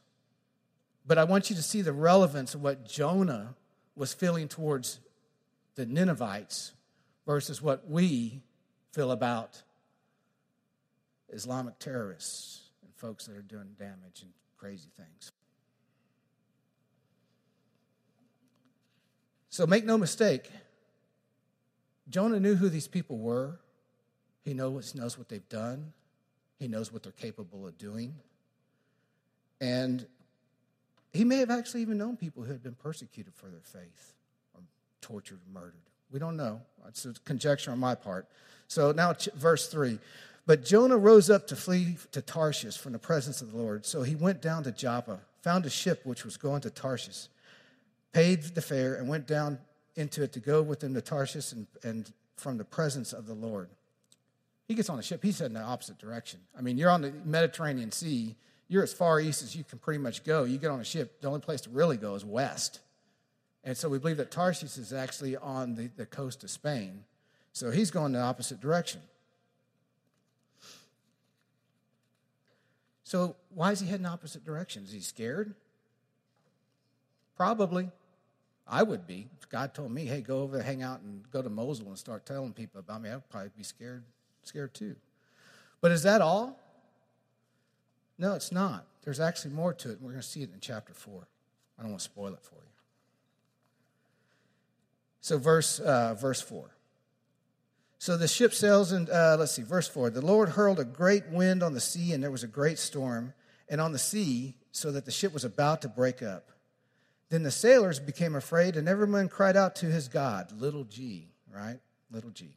But 1.06 1.18
I 1.18 1.26
want 1.26 1.50
you 1.50 1.56
to 1.58 1.62
see 1.62 1.82
the 1.82 1.92
relevance 1.92 2.56
of 2.56 2.62
what 2.62 2.88
Jonah 2.88 3.56
was 3.96 4.14
feeling 4.14 4.48
towards 4.48 5.00
the 5.76 5.86
Ninevites 5.86 6.72
versus 7.26 7.62
what 7.62 7.90
we 7.90 8.42
feel 8.94 9.12
about 9.12 9.62
Islamic 11.30 11.78
terrorists 11.78 12.62
and 12.84 12.94
folks 12.96 13.26
that 13.26 13.36
are 13.36 13.42
doing 13.42 13.76
damage 13.78 14.22
and 14.22 14.32
crazy 14.66 14.90
things. 14.98 15.32
So 19.50 19.68
make 19.68 19.86
no 19.86 19.96
mistake, 19.96 20.50
Jonah 22.10 22.40
knew 22.40 22.56
who 22.56 22.68
these 22.68 22.88
people 22.88 23.20
were. 23.20 23.60
He 24.44 24.56
knows, 24.56 24.96
knows 24.96 25.20
what 25.20 25.30
they've 25.30 25.48
done. 25.50 25.94
He 26.58 26.68
knows 26.68 26.92
what 26.92 27.04
they're 27.04 27.12
capable 27.12 27.68
of 27.68 27.78
doing. 27.78 28.16
And 29.62 30.08
he 31.14 31.24
may 31.24 31.38
have 31.38 31.52
actually 31.52 31.82
even 31.84 32.00
known 32.00 32.18
people 32.18 32.42
who 32.42 32.52
had 32.52 32.64
been 32.64 32.74
persecuted 32.74 33.36
for 33.36 33.50
their 33.50 33.62
faith, 33.62 34.16
or 34.56 34.62
tortured, 35.00 35.42
or 35.48 35.62
murdered, 35.62 35.76
We 36.12 36.18
don't 36.18 36.38
know. 36.38 36.62
It's 36.88 37.06
a 37.06 37.14
conjecture 37.24 37.70
on 37.70 37.78
my 37.78 37.94
part. 37.94 38.28
So 38.68 38.92
now, 38.92 39.14
verse 39.36 39.68
3. 39.68 40.00
But 40.46 40.64
Jonah 40.64 40.98
rose 40.98 41.30
up 41.30 41.48
to 41.48 41.56
flee 41.56 41.98
to 42.12 42.22
Tarshish 42.22 42.78
from 42.78 42.94
the 42.94 43.00
presence 43.00 43.42
of 43.42 43.52
the 43.52 43.58
Lord. 43.58 43.86
So 43.86 44.04
he 44.04 44.16
went 44.16 44.42
down 44.42 44.64
to 44.64 44.72
Joppa, 44.72 45.20
found 45.42 45.66
a 45.66 45.70
ship 45.70 46.02
which 46.06 46.24
was 46.24 46.38
going 46.38 46.62
to 46.62 46.70
Tarshish, 46.70 47.28
paid 48.14 48.44
the 48.44 48.62
fare, 48.62 48.96
and 48.96 49.10
went 49.10 49.26
down 49.26 49.58
into 49.96 50.22
it 50.24 50.34
to 50.34 50.40
go 50.40 50.62
with 50.62 50.82
them 50.82 50.94
to 50.94 51.02
Tarshish 51.02 51.52
and, 51.52 51.66
and 51.84 52.12
from 52.36 52.58
the 52.58 52.66
presence 52.66 53.14
of 53.14 53.26
the 53.26 53.34
Lord. 53.34 53.70
He 54.68 54.76
gets 54.76 54.90
on 54.90 54.98
the 54.98 55.04
ship, 55.04 55.24
he's 55.24 55.40
heading 55.40 55.54
the 55.54 55.62
opposite 55.62 55.98
direction. 55.98 56.40
I 56.58 56.62
mean, 56.62 56.78
you're 56.78 56.90
on 56.90 57.02
the 57.02 57.14
Mediterranean 57.24 57.92
Sea, 57.92 58.36
you're 58.68 58.84
as 58.84 58.94
far 58.94 59.20
east 59.20 59.44
as 59.44 59.56
you 59.56 59.64
can 59.64 59.80
pretty 59.80 60.00
much 60.00 60.24
go. 60.24 60.44
You 60.44 60.58
get 60.58 60.72
on 60.72 60.80
a 60.80 60.86
ship, 60.86 61.22
the 61.22 61.28
only 61.28 61.40
place 61.40 61.62
to 61.62 61.70
really 61.70 61.98
go 61.98 62.16
is 62.16 62.26
west. 62.26 62.80
And 63.64 63.78
so 63.78 63.90
we 63.90 64.00
believe 64.00 64.18
that 64.18 64.32
Tarshish 64.32 64.78
is 64.78 64.92
actually 64.94 65.38
on 65.38 65.76
the, 65.76 65.90
the 65.96 66.06
coast 66.06 66.44
of 66.44 66.50
Spain. 66.50 67.04
So 67.54 67.72
he's 67.72 67.92
going 67.92 68.12
the 68.12 68.22
opposite 68.22 68.60
direction. 68.60 69.02
So 73.06 73.36
why 73.54 73.72
is 73.72 73.80
he 73.80 73.88
heading 73.88 74.08
opposite 74.08 74.44
directions? 74.44 74.90
Is 74.90 74.94
he 74.96 75.00
scared? 75.00 75.54
Probably. 77.38 77.92
I 78.68 78.82
would 78.82 79.06
be. 79.06 79.28
If 79.40 79.48
God 79.48 79.76
told 79.76 79.92
me, 79.92 80.06
hey, 80.06 80.22
go 80.22 80.42
over, 80.42 80.62
hang 80.62 80.82
out, 80.82 81.02
and 81.02 81.24
go 81.32 81.44
to 81.44 81.50
Mosul 81.50 81.88
and 81.88 82.00
start 82.00 82.26
telling 82.26 82.52
people 82.52 82.80
about 82.80 83.04
me, 83.04 83.12
I'd 83.12 83.30
probably 83.30 83.52
be 83.56 83.64
scared, 83.64 84.04
scared 84.42 84.74
too. 84.74 84.96
But 85.82 85.92
is 85.92 86.02
that 86.02 86.20
all? 86.20 86.60
No, 88.18 88.34
it's 88.34 88.52
not. 88.52 88.88
There's 89.04 89.20
actually 89.20 89.54
more 89.54 89.72
to 89.74 89.92
it, 89.92 89.98
and 89.98 90.02
we're 90.02 90.12
going 90.12 90.22
to 90.22 90.28
see 90.28 90.42
it 90.42 90.50
in 90.52 90.60
chapter 90.60 90.96
4. 90.96 91.28
I 91.78 91.82
don't 91.84 91.92
want 91.92 92.00
to 92.00 92.06
spoil 92.06 92.34
it 92.34 92.42
for 92.42 92.56
you. 92.56 92.72
So, 95.22 95.38
verse, 95.38 95.80
uh, 95.80 96.16
verse 96.16 96.42
4. 96.42 96.75
So 97.98 98.18
the 98.18 98.28
ship 98.28 98.54
sails, 98.54 98.92
and 98.92 99.10
uh, 99.10 99.38
let's 99.40 99.54
see, 99.54 99.62
verse 99.62 99.88
4. 99.88 100.10
The 100.10 100.26
Lord 100.26 100.50
hurled 100.50 100.80
a 100.80 100.86
great 100.86 101.28
wind 101.30 101.64
on 101.64 101.74
the 101.74 101.82
sea, 101.82 102.14
and 102.14 102.22
there 102.22 102.32
was 102.32 102.44
a 102.44 102.48
great 102.48 102.78
storm, 102.78 103.34
and 103.70 103.80
on 103.80 103.94
the 103.94 104.00
sea, 104.00 104.56
so 104.72 104.92
that 104.92 105.06
the 105.06 105.12
ship 105.12 105.34
was 105.34 105.46
about 105.46 105.82
to 105.82 105.90
break 105.90 106.22
up. 106.22 106.52
Then 107.30 107.44
the 107.44 107.52
sailors 107.52 108.00
became 108.00 108.36
afraid, 108.36 108.76
and 108.76 108.88
everyone 108.88 109.30
cried 109.30 109.58
out 109.58 109.76
to 109.78 109.88
his 109.88 110.08
God, 110.08 110.52
little 110.52 110.84
g, 110.84 111.30
right? 111.52 111.80
Little 112.12 112.30
g. 112.30 112.56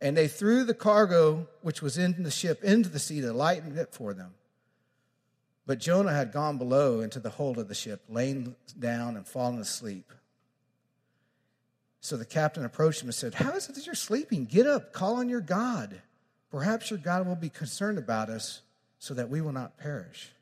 And 0.00 0.16
they 0.16 0.26
threw 0.26 0.64
the 0.64 0.74
cargo 0.74 1.46
which 1.60 1.80
was 1.80 1.96
in 1.96 2.22
the 2.22 2.30
ship 2.30 2.64
into 2.64 2.88
the 2.88 2.98
sea 2.98 3.20
to 3.20 3.32
lighten 3.32 3.78
it 3.78 3.92
for 3.92 4.12
them. 4.14 4.34
But 5.64 5.78
Jonah 5.78 6.12
had 6.12 6.32
gone 6.32 6.58
below 6.58 7.00
into 7.00 7.20
the 7.20 7.30
hold 7.30 7.58
of 7.58 7.68
the 7.68 7.74
ship, 7.74 8.02
lain 8.08 8.56
down 8.76 9.16
and 9.16 9.26
fallen 9.26 9.60
asleep. 9.60 10.12
So 12.02 12.16
the 12.16 12.24
captain 12.24 12.64
approached 12.64 13.00
him 13.00 13.08
and 13.08 13.14
said, 13.14 13.34
How 13.34 13.52
is 13.52 13.68
it 13.68 13.76
that 13.76 13.86
you're 13.86 13.94
sleeping? 13.94 14.44
Get 14.44 14.66
up, 14.66 14.92
call 14.92 15.16
on 15.16 15.28
your 15.28 15.40
God. 15.40 16.02
Perhaps 16.50 16.90
your 16.90 16.98
God 16.98 17.26
will 17.26 17.36
be 17.36 17.48
concerned 17.48 17.96
about 17.96 18.28
us 18.28 18.60
so 18.98 19.14
that 19.14 19.30
we 19.30 19.40
will 19.40 19.52
not 19.52 19.78
perish. 19.78 20.32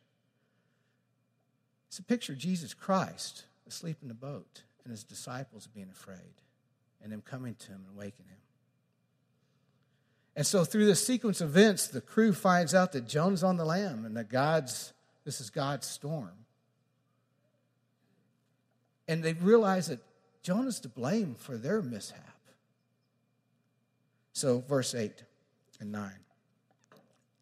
It's 1.88 1.98
a 1.98 2.02
picture 2.02 2.32
of 2.32 2.38
Jesus 2.38 2.72
Christ 2.72 3.44
asleep 3.68 3.98
in 4.00 4.08
the 4.08 4.14
boat 4.14 4.62
and 4.84 4.90
his 4.90 5.04
disciples 5.04 5.66
being 5.66 5.90
afraid 5.90 6.34
and 7.02 7.12
them 7.12 7.20
coming 7.20 7.54
to 7.56 7.68
him 7.68 7.84
and 7.86 7.96
waking 7.96 8.24
him. 8.26 8.38
And 10.34 10.46
so 10.46 10.64
through 10.64 10.86
this 10.86 11.06
sequence 11.06 11.42
of 11.42 11.50
events, 11.50 11.88
the 11.88 12.00
crew 12.00 12.32
finds 12.32 12.74
out 12.74 12.92
that 12.92 13.06
Jonah's 13.06 13.44
on 13.44 13.58
the 13.58 13.66
lam 13.66 14.06
and 14.06 14.16
that 14.16 14.30
God's 14.30 14.94
this 15.26 15.42
is 15.42 15.50
God's 15.50 15.86
storm. 15.86 16.32
And 19.06 19.22
they 19.22 19.34
realize 19.34 19.88
that 19.88 20.00
Jonah's 20.42 20.80
to 20.80 20.88
blame 20.88 21.34
for 21.38 21.56
their 21.56 21.82
mishap. 21.82 22.38
So, 24.32 24.64
verse 24.66 24.94
8 24.94 25.24
and 25.80 25.92
9. 25.92 26.10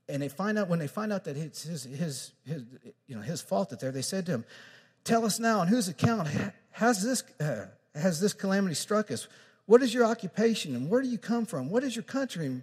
And 0.09 0.23
they 0.23 0.29
find 0.29 0.59
out, 0.59 0.69
when 0.69 0.79
they 0.79 0.87
find 0.87 1.13
out 1.13 1.25
that 1.25 1.37
it's 1.37 1.63
his, 1.63 1.85
his, 1.85 2.33
his, 2.47 2.65
you 3.07 3.15
know, 3.15 3.21
his 3.21 3.43
fault 3.43 3.71
that 3.71 3.81
there, 3.81 3.93
they 3.93 4.03
said 4.03 4.27
to 4.27 4.33
him, 4.33 4.45
Tell 5.05 5.25
us 5.25 5.39
now, 5.39 5.61
on 5.61 5.69
whose 5.69 5.89
account 5.89 6.29
has 6.73 7.03
this, 7.03 7.23
uh, 7.41 7.67
has 7.95 8.21
this 8.21 8.33
calamity 8.33 8.75
struck 8.75 9.11
us? 9.11 9.29
What 9.67 9.83
is 9.83 9.93
your 9.93 10.05
occupation 10.05 10.75
and 10.75 10.89
where 10.89 11.03
do 11.03 11.09
you 11.09 11.19
come 11.19 11.45
from? 11.45 11.69
What 11.69 11.85
is 11.85 11.95
your 11.95 12.03
country 12.03 12.47
and 12.47 12.63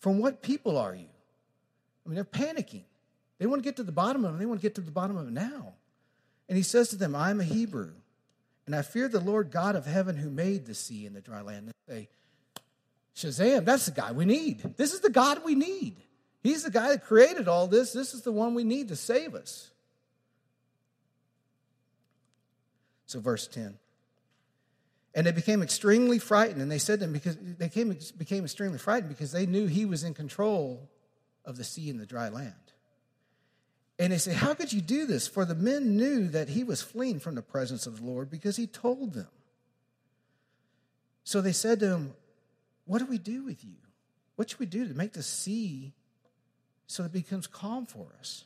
from 0.00 0.18
what 0.18 0.42
people 0.42 0.76
are 0.76 0.94
you? 0.94 1.08
I 2.04 2.08
mean, 2.08 2.16
they're 2.16 2.24
panicking. 2.24 2.84
They 3.38 3.46
want 3.46 3.62
to 3.62 3.64
get 3.64 3.76
to 3.76 3.82
the 3.82 3.92
bottom 3.92 4.24
of 4.24 4.34
it. 4.34 4.38
They 4.38 4.46
want 4.46 4.60
to 4.60 4.62
get 4.62 4.74
to 4.76 4.80
the 4.80 4.90
bottom 4.90 5.16
of 5.16 5.28
it 5.28 5.32
now. 5.32 5.74
And 6.48 6.56
he 6.56 6.62
says 6.62 6.88
to 6.90 6.96
them, 6.96 7.14
I'm 7.14 7.40
a 7.40 7.44
Hebrew 7.44 7.92
and 8.66 8.74
I 8.74 8.82
fear 8.82 9.08
the 9.08 9.20
Lord 9.20 9.50
God 9.50 9.76
of 9.76 9.86
heaven 9.86 10.16
who 10.16 10.30
made 10.30 10.66
the 10.66 10.74
sea 10.74 11.06
and 11.06 11.16
the 11.16 11.20
dry 11.20 11.42
land. 11.42 11.72
They 11.88 11.94
say, 11.94 12.08
Shazam, 13.14 13.64
that's 13.64 13.86
the 13.86 13.92
guy 13.92 14.12
we 14.12 14.24
need. 14.24 14.76
This 14.76 14.92
is 14.94 15.00
the 15.00 15.10
God 15.10 15.44
we 15.44 15.54
need. 15.54 15.96
He's 16.42 16.64
the 16.64 16.70
guy 16.70 16.88
that 16.88 17.04
created 17.04 17.48
all 17.48 17.66
this. 17.66 17.92
This 17.92 18.14
is 18.14 18.22
the 18.22 18.32
one 18.32 18.54
we 18.54 18.64
need 18.64 18.88
to 18.88 18.96
save 18.96 19.34
us. 19.34 19.70
So, 23.06 23.20
verse 23.20 23.46
10. 23.46 23.78
And 25.14 25.26
they 25.26 25.32
became 25.32 25.62
extremely 25.62 26.18
frightened. 26.18 26.62
And 26.62 26.70
they 26.70 26.78
said 26.78 27.00
to 27.00 27.04
him, 27.04 27.12
because 27.12 27.36
they 27.36 27.68
came, 27.68 27.96
became 28.16 28.44
extremely 28.44 28.78
frightened 28.78 29.10
because 29.10 29.30
they 29.30 29.44
knew 29.44 29.66
he 29.66 29.84
was 29.84 30.04
in 30.04 30.14
control 30.14 30.88
of 31.44 31.56
the 31.58 31.64
sea 31.64 31.90
and 31.90 32.00
the 32.00 32.06
dry 32.06 32.30
land. 32.30 32.54
And 34.02 34.12
they 34.12 34.18
say, 34.18 34.32
How 34.32 34.52
could 34.52 34.72
you 34.72 34.80
do 34.80 35.06
this? 35.06 35.28
For 35.28 35.44
the 35.44 35.54
men 35.54 35.96
knew 35.96 36.26
that 36.30 36.48
he 36.48 36.64
was 36.64 36.82
fleeing 36.82 37.20
from 37.20 37.36
the 37.36 37.40
presence 37.40 37.86
of 37.86 38.00
the 38.00 38.04
Lord 38.04 38.30
because 38.30 38.56
he 38.56 38.66
told 38.66 39.12
them. 39.12 39.28
So 41.22 41.40
they 41.40 41.52
said 41.52 41.78
to 41.78 41.86
him, 41.86 42.14
What 42.84 42.98
do 42.98 43.06
we 43.06 43.18
do 43.18 43.44
with 43.44 43.64
you? 43.64 43.76
What 44.34 44.50
should 44.50 44.58
we 44.58 44.66
do 44.66 44.88
to 44.88 44.94
make 44.94 45.12
the 45.12 45.22
sea 45.22 45.92
so 46.88 47.04
it 47.04 47.12
becomes 47.12 47.46
calm 47.46 47.86
for 47.86 48.08
us? 48.18 48.42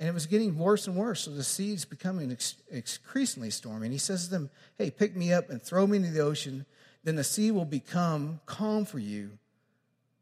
And 0.00 0.08
it 0.08 0.14
was 0.14 0.26
getting 0.26 0.58
worse 0.58 0.88
and 0.88 0.96
worse. 0.96 1.20
So 1.20 1.30
the 1.30 1.44
sea 1.44 1.72
is 1.72 1.84
becoming 1.84 2.36
increasingly 2.68 3.50
stormy. 3.50 3.86
And 3.86 3.92
he 3.92 4.00
says 4.00 4.24
to 4.24 4.30
them, 4.32 4.50
Hey, 4.78 4.90
pick 4.90 5.14
me 5.14 5.32
up 5.32 5.48
and 5.48 5.62
throw 5.62 5.86
me 5.86 5.98
into 5.98 6.10
the 6.10 6.22
ocean. 6.22 6.66
Then 7.04 7.14
the 7.14 7.22
sea 7.22 7.52
will 7.52 7.66
become 7.66 8.40
calm 8.46 8.84
for 8.84 8.98
you. 8.98 9.38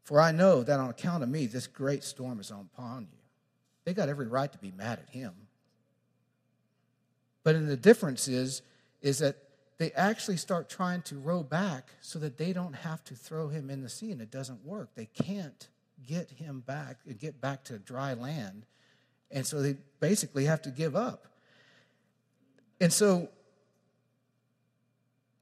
For 0.03 0.21
I 0.21 0.31
know 0.31 0.61
that 0.61 0.79
on 0.79 0.91
account 0.91 1.23
of 1.23 1.29
me, 1.29 1.47
this 1.47 1.65
great 1.65 2.03
storm 2.03 2.39
is 2.39 2.51
upon 2.51 3.07
you. 3.11 3.14
They 3.85 3.93
got 3.93 4.09
every 4.09 4.27
right 4.27 4.51
to 4.51 4.57
be 4.57 4.71
mad 4.71 4.99
at 4.99 5.09
him. 5.09 5.33
But 7.43 7.67
the 7.67 7.77
difference 7.77 8.27
is, 8.27 8.63
is 9.01 9.19
that 9.19 9.37
they 9.77 9.91
actually 9.91 10.37
start 10.37 10.69
trying 10.69 11.03
to 11.03 11.17
row 11.17 11.43
back 11.43 11.89
so 12.01 12.17
that 12.19 12.37
they 12.37 12.53
don't 12.53 12.73
have 12.73 13.03
to 13.05 13.13
throw 13.15 13.49
him 13.49 13.69
in 13.69 13.81
the 13.81 13.89
sea, 13.89 14.11
and 14.11 14.21
it 14.21 14.31
doesn't 14.31 14.65
work. 14.65 14.89
They 14.95 15.05
can't 15.05 15.67
get 16.07 16.31
him 16.31 16.61
back 16.61 16.97
and 17.05 17.19
get 17.19 17.39
back 17.39 17.63
to 17.65 17.77
dry 17.77 18.13
land. 18.13 18.65
And 19.31 19.45
so 19.45 19.61
they 19.61 19.75
basically 19.99 20.45
have 20.45 20.61
to 20.63 20.71
give 20.71 20.95
up. 20.95 21.27
And 22.79 22.91
so 22.91 23.29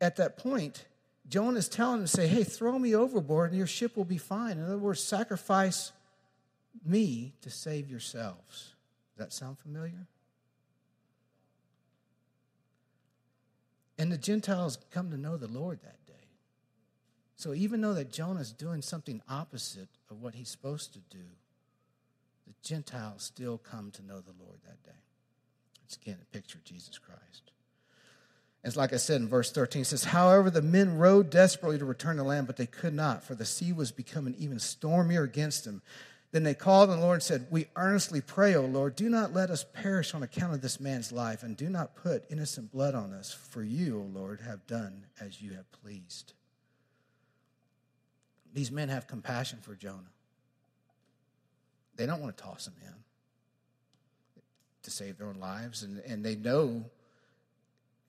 at 0.01 0.17
that 0.17 0.37
point, 0.37 0.85
Jonah 1.29 1.59
is 1.59 1.69
telling 1.69 1.97
them, 1.97 2.05
to 2.05 2.11
say, 2.11 2.27
hey, 2.27 2.43
throw 2.43 2.77
me 2.77 2.95
overboard 2.95 3.51
and 3.51 3.57
your 3.57 3.67
ship 3.67 3.95
will 3.95 4.03
be 4.03 4.17
fine. 4.17 4.57
In 4.57 4.65
other 4.65 4.77
words, 4.77 5.01
sacrifice 5.01 5.91
me 6.85 7.33
to 7.41 7.49
save 7.49 7.89
yourselves. 7.89 8.75
Does 9.15 9.25
that 9.25 9.33
sound 9.33 9.59
familiar? 9.59 10.07
And 13.97 14.11
the 14.11 14.17
Gentiles 14.17 14.77
come 14.91 15.11
to 15.11 15.17
know 15.17 15.37
the 15.37 15.47
Lord 15.47 15.79
that 15.83 16.05
day. 16.05 16.13
So 17.35 17.53
even 17.53 17.81
though 17.81 17.93
that 17.93 18.11
Jonah's 18.11 18.51
doing 18.51 18.81
something 18.81 19.21
opposite 19.29 19.89
of 20.09 20.21
what 20.21 20.35
he's 20.35 20.49
supposed 20.49 20.93
to 20.93 20.99
do, 20.99 21.23
the 22.47 22.53
Gentiles 22.63 23.23
still 23.23 23.57
come 23.57 23.91
to 23.91 24.05
know 24.05 24.19
the 24.19 24.33
Lord 24.43 24.59
that 24.65 24.83
day. 24.83 24.97
It's 25.85 25.95
again 25.95 26.17
a 26.21 26.25
picture 26.33 26.57
of 26.57 26.63
Jesus 26.63 26.97
Christ. 26.97 27.51
It's 28.63 28.77
like 28.77 28.93
I 28.93 28.97
said 28.97 29.19
in 29.19 29.27
verse 29.27 29.51
13, 29.51 29.81
it 29.81 29.85
says, 29.85 30.05
However, 30.05 30.49
the 30.49 30.61
men 30.61 30.97
rowed 30.97 31.29
desperately 31.29 31.77
to 31.79 31.85
return 31.85 32.15
to 32.15 32.23
land, 32.23 32.47
but 32.47 32.55
they 32.55 32.65
could 32.65 32.93
not, 32.93 33.23
for 33.23 33.35
the 33.35 33.45
sea 33.45 33.73
was 33.73 33.91
becoming 33.91 34.35
even 34.37 34.57
stormier 34.57 35.23
against 35.23 35.65
them. 35.65 35.81
Then 36.33 36.41
they 36.41 36.55
called 36.55 36.89
on 36.89 36.97
the 36.97 37.05
Lord 37.05 37.17
and 37.17 37.23
said, 37.23 37.45
We 37.51 37.67
earnestly 37.75 38.19
pray, 38.19 38.55
O 38.55 38.65
Lord, 38.65 38.95
do 38.95 39.07
not 39.07 39.33
let 39.33 39.51
us 39.51 39.63
perish 39.71 40.15
on 40.15 40.23
account 40.23 40.55
of 40.55 40.61
this 40.61 40.79
man's 40.79 41.11
life, 41.11 41.43
and 41.43 41.55
do 41.55 41.69
not 41.69 41.95
put 41.95 42.25
innocent 42.27 42.71
blood 42.71 42.95
on 42.95 43.13
us, 43.13 43.31
for 43.31 43.61
you, 43.61 43.99
O 43.99 44.19
Lord, 44.19 44.41
have 44.41 44.65
done 44.65 45.05
as 45.21 45.43
you 45.43 45.53
have 45.53 45.71
pleased. 45.71 46.33
These 48.51 48.71
men 48.71 48.89
have 48.89 49.05
compassion 49.05 49.59
for 49.61 49.75
Jonah. 49.75 50.09
They 51.97 52.07
don't 52.07 52.19
want 52.19 52.35
to 52.35 52.43
toss 52.43 52.65
him 52.65 52.73
in 52.81 52.93
to 54.81 54.89
save 54.89 55.19
their 55.19 55.27
own 55.27 55.39
lives, 55.39 55.83
and, 55.83 55.99
and 55.99 56.25
they 56.25 56.35
know 56.35 56.83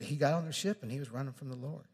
he 0.00 0.16
got 0.16 0.32
on 0.32 0.44
their 0.44 0.52
ship 0.52 0.82
and 0.82 0.90
he 0.90 0.98
was 0.98 1.10
running 1.10 1.34
from 1.34 1.50
the 1.50 1.56
Lord. 1.56 1.84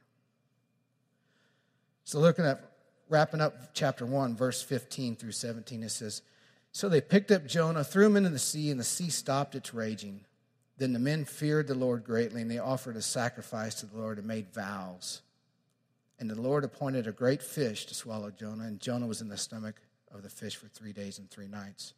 So, 2.04 2.20
looking 2.20 2.44
at 2.44 2.69
wrapping 3.10 3.40
up 3.40 3.74
chapter 3.74 4.06
1, 4.06 4.36
verse 4.36 4.62
15 4.62 5.16
through 5.16 5.32
17, 5.32 5.82
it 5.82 5.90
says, 5.90 6.22
So 6.72 6.88
they 6.88 7.00
picked 7.00 7.30
up 7.30 7.46
Jonah, 7.46 7.84
threw 7.84 8.06
him 8.06 8.16
into 8.16 8.30
the 8.30 8.38
sea, 8.38 8.70
and 8.70 8.80
the 8.80 8.84
sea 8.84 9.10
stopped 9.10 9.54
its 9.54 9.74
raging. 9.74 10.24
Then 10.78 10.92
the 10.94 10.98
men 10.98 11.24
feared 11.26 11.66
the 11.66 11.74
Lord 11.74 12.04
greatly, 12.04 12.40
and 12.40 12.50
they 12.50 12.58
offered 12.58 12.96
a 12.96 13.02
sacrifice 13.02 13.74
to 13.76 13.86
the 13.86 13.98
Lord 13.98 14.18
and 14.18 14.26
made 14.26 14.54
vows. 14.54 15.20
And 16.18 16.30
the 16.30 16.40
Lord 16.40 16.64
appointed 16.64 17.06
a 17.06 17.12
great 17.12 17.42
fish 17.42 17.84
to 17.86 17.94
swallow 17.94 18.30
Jonah, 18.30 18.64
and 18.64 18.80
Jonah 18.80 19.06
was 19.06 19.20
in 19.20 19.28
the 19.28 19.36
stomach 19.36 19.76
of 20.14 20.22
the 20.22 20.30
fish 20.30 20.56
for 20.56 20.68
three 20.68 20.92
days 20.92 21.18
and 21.18 21.30
three 21.30 21.48
nights. 21.48 21.94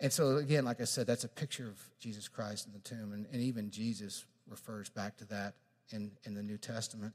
And 0.00 0.12
so, 0.12 0.36
again, 0.36 0.64
like 0.64 0.80
I 0.80 0.84
said, 0.84 1.06
that's 1.06 1.24
a 1.24 1.28
picture 1.28 1.66
of 1.66 1.78
Jesus 1.98 2.26
Christ 2.26 2.66
in 2.66 2.72
the 2.72 2.78
tomb. 2.78 3.12
And, 3.12 3.26
and 3.32 3.42
even 3.42 3.70
Jesus 3.70 4.24
refers 4.48 4.88
back 4.88 5.18
to 5.18 5.24
that 5.26 5.54
in, 5.90 6.10
in 6.24 6.34
the 6.34 6.42
New 6.42 6.56
Testament. 6.56 7.12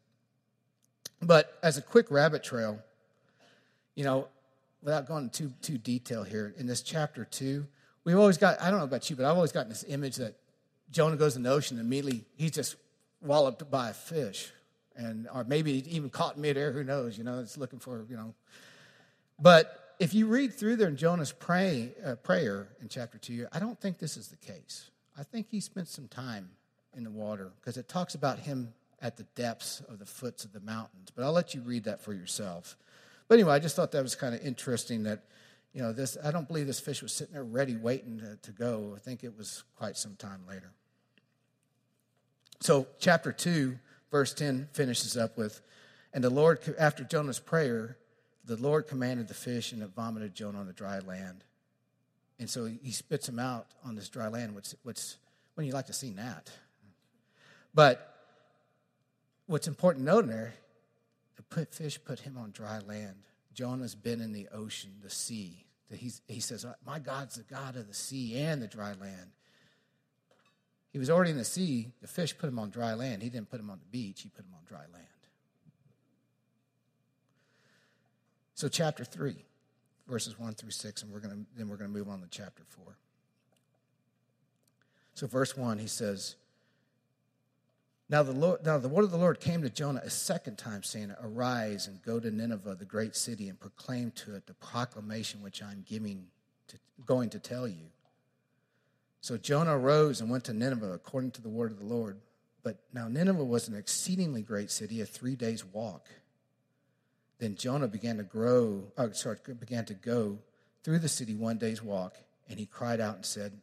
But 1.21 1.57
as 1.63 1.77
a 1.77 1.81
quick 1.81 2.11
rabbit 2.11 2.43
trail, 2.43 2.79
you 3.95 4.03
know, 4.03 4.27
without 4.81 5.07
going 5.07 5.29
too 5.29 5.53
too 5.61 5.77
detail 5.77 6.23
here, 6.23 6.53
in 6.57 6.67
this 6.67 6.81
chapter 6.81 7.25
two, 7.25 7.65
we've 8.03 8.17
always 8.17 8.37
got 8.37 8.61
I 8.61 8.69
don't 8.69 8.79
know 8.79 8.85
about 8.85 9.09
you, 9.09 9.15
but 9.15 9.25
I've 9.25 9.35
always 9.35 9.51
gotten 9.51 9.69
this 9.69 9.85
image 9.87 10.17
that 10.17 10.35
Jonah 10.91 11.17
goes 11.17 11.35
in 11.35 11.43
the 11.43 11.51
ocean 11.51 11.77
and 11.77 11.85
immediately 11.85 12.25
he's 12.35 12.51
just 12.51 12.75
walloped 13.21 13.69
by 13.69 13.89
a 13.89 13.93
fish. 13.93 14.51
And 14.97 15.27
or 15.33 15.43
maybe 15.43 15.83
even 15.93 16.09
caught 16.09 16.37
midair, 16.37 16.71
who 16.71 16.83
knows, 16.83 17.17
you 17.17 17.25
know, 17.25 17.39
it's 17.39 17.57
looking 17.57 17.79
for, 17.79 18.05
you 18.09 18.15
know. 18.15 18.33
But 19.37 19.95
if 19.99 20.13
you 20.13 20.27
read 20.27 20.53
through 20.53 20.77
there 20.77 20.87
in 20.87 20.95
Jonah's 20.95 21.33
pray, 21.33 21.91
uh, 22.05 22.15
prayer 22.15 22.69
in 22.81 22.87
chapter 22.87 23.17
2, 23.17 23.47
I 23.51 23.59
don't 23.59 23.79
think 23.79 23.97
this 23.97 24.15
is 24.15 24.29
the 24.29 24.37
case. 24.37 24.89
I 25.17 25.23
think 25.23 25.47
he 25.49 25.59
spent 25.59 25.89
some 25.89 26.07
time 26.07 26.49
in 26.95 27.03
the 27.03 27.09
water 27.09 27.51
because 27.59 27.77
it 27.77 27.89
talks 27.89 28.15
about 28.15 28.39
him 28.39 28.73
at 29.01 29.17
the 29.17 29.23
depths 29.35 29.81
of 29.89 29.99
the 29.99 30.05
foots 30.05 30.45
of 30.45 30.53
the 30.53 30.59
mountains. 30.59 31.09
But 31.15 31.23
I'll 31.23 31.31
let 31.31 31.53
you 31.53 31.61
read 31.61 31.83
that 31.85 32.01
for 32.01 32.13
yourself. 32.13 32.77
But 33.27 33.35
anyway, 33.35 33.53
I 33.53 33.59
just 33.59 33.75
thought 33.75 33.91
that 33.91 34.03
was 34.03 34.15
kind 34.15 34.35
of 34.35 34.41
interesting 34.45 35.03
that, 35.03 35.23
you 35.73 35.81
know, 35.81 35.91
this, 35.91 36.17
I 36.23 36.31
don't 36.31 36.47
believe 36.47 36.67
this 36.67 36.79
fish 36.79 37.01
was 37.01 37.11
sitting 37.11 37.33
there 37.33 37.43
ready, 37.43 37.75
waiting 37.75 38.19
to, 38.19 38.37
to 38.37 38.51
go. 38.51 38.93
I 38.95 38.99
think 38.99 39.23
it 39.23 39.37
was 39.37 39.63
quite 39.75 39.97
some 39.97 40.15
time 40.15 40.41
later. 40.47 40.71
So, 42.61 42.87
chapter 42.99 43.31
2, 43.31 43.77
verse 44.11 44.33
10 44.33 44.69
finishes 44.73 45.17
up 45.17 45.37
with, 45.37 45.61
and 46.13 46.23
the 46.23 46.29
Lord, 46.29 46.59
after 46.79 47.03
Jonah's 47.03 47.39
prayer, 47.39 47.97
the 48.45 48.55
Lord 48.57 48.87
commanded 48.87 49.27
the 49.27 49.33
fish 49.33 49.71
and 49.71 49.81
it 49.81 49.89
vomited 49.95 50.33
Jonah 50.35 50.59
on 50.59 50.67
the 50.67 50.73
dry 50.73 50.99
land. 50.99 51.43
And 52.39 52.49
so 52.49 52.65
he 52.65 52.91
spits 52.91 53.27
him 53.27 53.39
out 53.39 53.67
on 53.83 53.95
this 53.95 54.09
dry 54.09 54.27
land, 54.27 54.55
which, 54.55 54.75
which 54.83 55.15
when 55.55 55.65
you 55.65 55.73
like 55.73 55.87
to 55.87 55.93
see 55.93 56.11
that. 56.11 56.51
But 57.73 58.14
what's 59.47 59.67
important 59.67 60.05
to 60.05 60.11
note 60.11 60.23
in 60.25 60.29
there, 60.29 60.53
the 61.35 61.65
fish 61.65 61.99
put 62.03 62.19
him 62.19 62.37
on 62.37 62.51
dry 62.51 62.79
land. 62.79 63.15
Jonah's 63.53 63.95
been 63.95 64.21
in 64.21 64.33
the 64.33 64.47
ocean, 64.53 64.91
the 65.01 65.09
sea. 65.09 65.65
He 66.27 66.39
says, 66.39 66.65
uh, 66.65 66.73
My 66.85 66.99
God's 66.99 67.35
the 67.35 67.43
God 67.43 67.75
of 67.75 67.87
the 67.87 67.93
sea 67.93 68.37
and 68.39 68.61
the 68.61 68.67
dry 68.67 68.93
land. 68.99 69.31
He 70.91 70.99
was 70.99 71.09
already 71.09 71.31
in 71.31 71.37
the 71.37 71.45
sea. 71.45 71.91
The 72.01 72.07
fish 72.07 72.37
put 72.37 72.47
him 72.47 72.57
on 72.57 72.69
dry 72.69 72.93
land. 72.93 73.21
He 73.21 73.29
didn't 73.29 73.49
put 73.49 73.59
him 73.59 73.69
on 73.69 73.79
the 73.79 73.85
beach, 73.91 74.21
he 74.21 74.29
put 74.29 74.45
him 74.45 74.53
on 74.53 74.61
dry 74.65 74.85
land. 74.93 75.07
So, 78.55 78.69
chapter 78.69 79.03
3, 79.03 79.35
verses 80.07 80.39
1 80.39 80.53
through 80.53 80.71
6, 80.71 81.03
and 81.03 81.11
we're 81.11 81.19
gonna, 81.19 81.39
then 81.57 81.67
we're 81.67 81.75
going 81.75 81.91
to 81.91 81.97
move 81.97 82.07
on 82.07 82.21
to 82.21 82.27
chapter 82.29 82.63
4. 82.69 82.95
So, 85.13 85.27
verse 85.27 85.57
1, 85.57 85.77
he 85.77 85.87
says, 85.87 86.35
now 88.07 88.21
the, 88.21 88.31
Lord, 88.31 88.63
now 88.63 88.77
the 88.77 88.87
word 88.87 89.03
of 89.03 89.11
the 89.11 89.17
Lord 89.17 89.39
came 89.39 89.63
to 89.63 89.69
Jonah 89.69 90.01
a 90.03 90.09
second 90.09 90.57
time, 90.57 90.83
saying, 90.83 91.15
Arise 91.23 91.87
and 91.87 92.01
go 92.03 92.19
to 92.19 92.29
Nineveh, 92.29 92.75
the 92.75 92.85
great 92.85 93.15
city, 93.15 93.49
and 93.49 93.59
proclaim 93.59 94.11
to 94.11 94.35
it 94.35 94.45
the 94.45 94.53
proclamation 94.53 95.41
which 95.41 95.63
I'm 95.63 95.83
giving 95.87 96.27
to, 96.67 96.77
going 97.05 97.29
to 97.31 97.39
tell 97.39 97.67
you. 97.67 97.87
So 99.21 99.37
Jonah 99.37 99.75
arose 99.75 100.21
and 100.21 100.29
went 100.29 100.43
to 100.43 100.53
Nineveh 100.53 100.93
according 100.93 101.31
to 101.31 101.41
the 101.41 101.49
word 101.49 101.71
of 101.71 101.79
the 101.79 101.85
Lord. 101.85 102.19
But 102.61 102.77
now 102.93 103.07
Nineveh 103.07 103.43
was 103.43 103.67
an 103.67 103.75
exceedingly 103.75 104.43
great 104.43 104.69
city, 104.69 105.01
a 105.01 105.05
three 105.05 105.35
days 105.35 105.65
walk. 105.65 106.07
Then 107.39 107.55
Jonah 107.55 107.87
began 107.87 108.17
to 108.17 108.23
grow, 108.23 108.83
oh, 108.97 109.11
sorry, 109.11 109.37
began 109.59 109.85
to 109.85 109.95
go 109.95 110.37
through 110.83 110.99
the 110.99 111.09
city 111.09 111.33
one 111.33 111.57
day's 111.57 111.81
walk, 111.81 112.17
and 112.47 112.59
he 112.59 112.67
cried 112.67 113.01
out 113.01 113.15
and 113.15 113.25
said, 113.25 113.59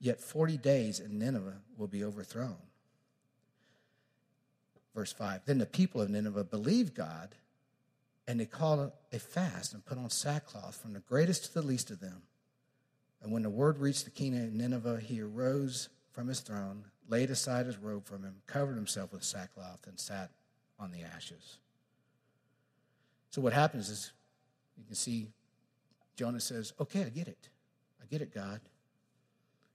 Yet 0.00 0.20
forty 0.20 0.56
days 0.56 0.98
and 0.98 1.18
Nineveh 1.18 1.58
will 1.76 1.86
be 1.86 2.02
overthrown. 2.02 2.56
Verse 4.94 5.12
5 5.12 5.42
Then 5.44 5.58
the 5.58 5.66
people 5.66 6.00
of 6.00 6.10
Nineveh 6.10 6.44
believed 6.44 6.94
God, 6.94 7.34
and 8.26 8.38
they 8.38 8.46
called 8.46 8.92
a 9.12 9.18
fast 9.18 9.74
and 9.74 9.84
put 9.84 9.98
on 9.98 10.10
sackcloth 10.10 10.76
from 10.76 10.92
the 10.92 11.00
greatest 11.00 11.46
to 11.46 11.54
the 11.54 11.66
least 11.66 11.90
of 11.90 12.00
them. 12.00 12.22
And 13.22 13.32
when 13.32 13.42
the 13.42 13.50
word 13.50 13.78
reached 13.78 14.04
the 14.04 14.10
king 14.10 14.36
of 14.36 14.52
Nineveh, 14.52 15.00
he 15.00 15.20
arose 15.20 15.88
from 16.12 16.28
his 16.28 16.40
throne, 16.40 16.84
laid 17.08 17.30
aside 17.30 17.66
his 17.66 17.78
robe 17.78 18.06
from 18.06 18.22
him, 18.22 18.36
covered 18.46 18.76
himself 18.76 19.12
with 19.12 19.24
sackcloth, 19.24 19.86
and 19.86 19.98
sat 19.98 20.30
on 20.78 20.92
the 20.92 21.02
ashes. 21.02 21.58
So 23.30 23.40
what 23.40 23.52
happens 23.52 23.88
is 23.88 24.12
you 24.76 24.84
can 24.84 24.94
see 24.94 25.28
Jonah 26.16 26.40
says, 26.40 26.72
Okay, 26.80 27.02
I 27.02 27.08
get 27.08 27.28
it. 27.28 27.48
I 28.00 28.06
get 28.06 28.22
it, 28.22 28.32
God. 28.32 28.60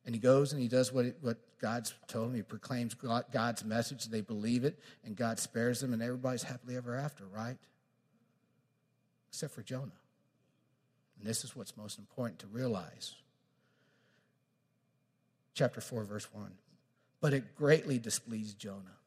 And 0.06 0.16
he 0.16 0.20
goes 0.20 0.54
and 0.54 0.62
he 0.62 0.68
does 0.68 0.92
what, 0.92 1.06
what 1.22 1.38
God's 1.60 1.94
told 2.08 2.30
him. 2.30 2.36
He 2.36 2.42
proclaims 2.42 2.96
God's 2.96 3.64
message. 3.64 4.06
They 4.06 4.22
believe 4.22 4.64
it, 4.64 4.80
and 5.04 5.16
God 5.16 5.40
spares 5.40 5.82
them, 5.82 5.94
and 5.94 6.02
everybody's 6.02 6.44
happily 6.44 6.76
ever 6.78 6.96
after, 6.96 7.26
right? 7.26 7.58
Except 9.30 9.54
for 9.54 9.62
Jonah. 9.62 9.92
And 11.20 11.28
this 11.28 11.44
is 11.44 11.56
what's 11.56 11.76
most 11.76 12.00
important 12.00 12.40
to 12.40 12.48
realize. 12.48 13.14
Chapter 15.54 15.82
4, 15.82 16.06
verse 16.06 16.28
1. 16.34 16.50
But 17.22 17.34
it 17.34 17.56
greatly 17.56 18.00
displeased 18.00 18.58
Jonah, 18.58 18.98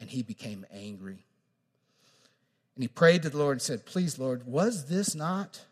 and 0.00 0.08
he 0.08 0.22
became 0.22 0.64
angry. 0.72 1.24
And 2.74 2.82
he 2.82 2.88
prayed 2.88 3.22
to 3.22 3.30
the 3.30 3.38
Lord 3.38 3.52
and 3.52 3.62
said, 3.62 3.84
Please, 3.84 4.18
Lord, 4.18 4.46
was 4.46 4.86
this 4.86 5.14
not 5.14 5.64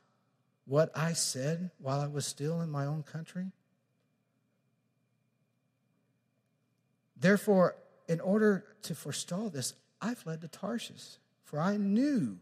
what 0.67 0.91
I 0.95 1.15
said 1.15 1.71
while 1.79 2.01
I 2.01 2.07
was 2.07 2.27
still 2.27 2.61
in 2.61 2.71
my 2.71 2.85
own 2.85 3.03
country? 3.03 3.47
Therefore, 7.17 7.77
in 8.09 8.21
order 8.21 8.65
to 8.83 8.95
forestall 8.95 9.49
this, 9.49 9.75
I 10.01 10.15
fled 10.15 10.41
to 10.43 10.49
Tarshish, 10.49 11.19
for 11.45 11.59
I 11.59 11.77
knew 11.77 12.39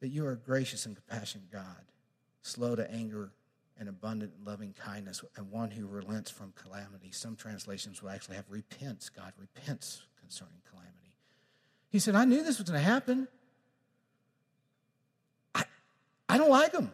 that 0.00 0.08
you 0.08 0.26
are 0.26 0.32
a 0.32 0.36
gracious 0.36 0.86
and 0.86 0.94
compassionate 0.94 1.50
God, 1.50 1.82
slow 2.42 2.76
to 2.76 2.90
anger 2.90 3.30
and 3.78 3.88
abundant 3.88 4.32
in 4.38 4.44
loving 4.44 4.72
kindness, 4.72 5.24
and 5.36 5.50
one 5.50 5.70
who 5.70 5.86
relents 5.86 6.30
from 6.30 6.52
calamity. 6.62 7.10
Some 7.10 7.34
translations 7.34 8.02
will 8.02 8.10
actually 8.10 8.36
have 8.36 8.44
repents. 8.48 9.08
God 9.08 9.32
repents 9.38 10.02
concerning 10.20 10.60
calamity. 10.70 11.14
He 11.90 11.98
said, 11.98 12.14
I 12.14 12.24
knew 12.24 12.42
this 12.42 12.58
was 12.58 12.68
going 12.68 12.80
to 12.80 12.84
happen. 12.84 13.26
I, 15.54 15.64
I 16.28 16.38
don't 16.38 16.50
like 16.50 16.72
them. 16.72 16.92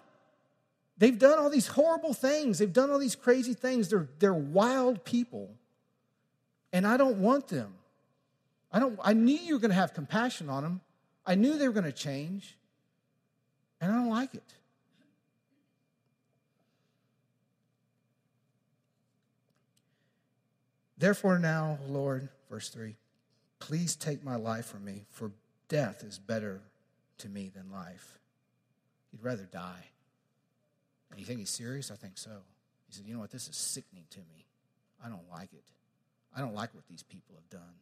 They've 0.96 1.18
done 1.18 1.38
all 1.38 1.50
these 1.50 1.66
horrible 1.66 2.14
things. 2.14 2.58
They've 2.58 2.72
done 2.72 2.90
all 2.90 2.98
these 2.98 3.16
crazy 3.16 3.54
things. 3.54 3.88
They're, 3.88 4.08
they're 4.18 4.32
wild 4.32 5.04
people 5.04 5.50
and 6.72 6.86
I 6.86 6.96
don't 6.96 7.18
want 7.18 7.48
them. 7.48 7.74
I, 8.72 8.78
don't, 8.78 8.98
I 9.02 9.12
knew 9.12 9.36
you 9.36 9.54
were 9.54 9.60
going 9.60 9.70
to 9.70 9.76
have 9.76 9.94
compassion 9.94 10.48
on 10.48 10.62
them. 10.62 10.80
I 11.26 11.34
knew 11.34 11.58
they 11.58 11.66
were 11.66 11.74
going 11.74 11.84
to 11.84 11.92
change, 11.92 12.56
and 13.80 13.92
I 13.92 13.96
don't 13.96 14.10
like 14.10 14.34
it. 14.34 14.54
Therefore, 20.98 21.38
now, 21.38 21.78
Lord, 21.88 22.28
verse 22.50 22.68
3, 22.68 22.94
please 23.58 23.96
take 23.96 24.22
my 24.22 24.36
life 24.36 24.66
from 24.66 24.84
me, 24.84 25.06
for 25.10 25.32
death 25.68 26.02
is 26.04 26.18
better 26.18 26.60
to 27.18 27.28
me 27.28 27.50
than 27.54 27.72
life. 27.72 28.18
He'd 29.10 29.22
rather 29.22 29.48
die. 29.50 29.86
And 31.10 31.18
you 31.18 31.24
think 31.24 31.40
he's 31.40 31.50
serious? 31.50 31.90
I 31.90 31.96
think 31.96 32.18
so. 32.18 32.30
He 32.86 32.94
said, 32.94 33.06
You 33.06 33.14
know 33.14 33.20
what? 33.20 33.30
This 33.30 33.48
is 33.48 33.56
sickening 33.56 34.04
to 34.10 34.18
me. 34.18 34.46
I 35.04 35.08
don't 35.08 35.28
like 35.30 35.52
it. 35.52 35.64
I 36.36 36.40
don't 36.40 36.54
like 36.54 36.74
what 36.74 36.86
these 36.88 37.02
people 37.02 37.34
have 37.34 37.50
done. 37.50 37.74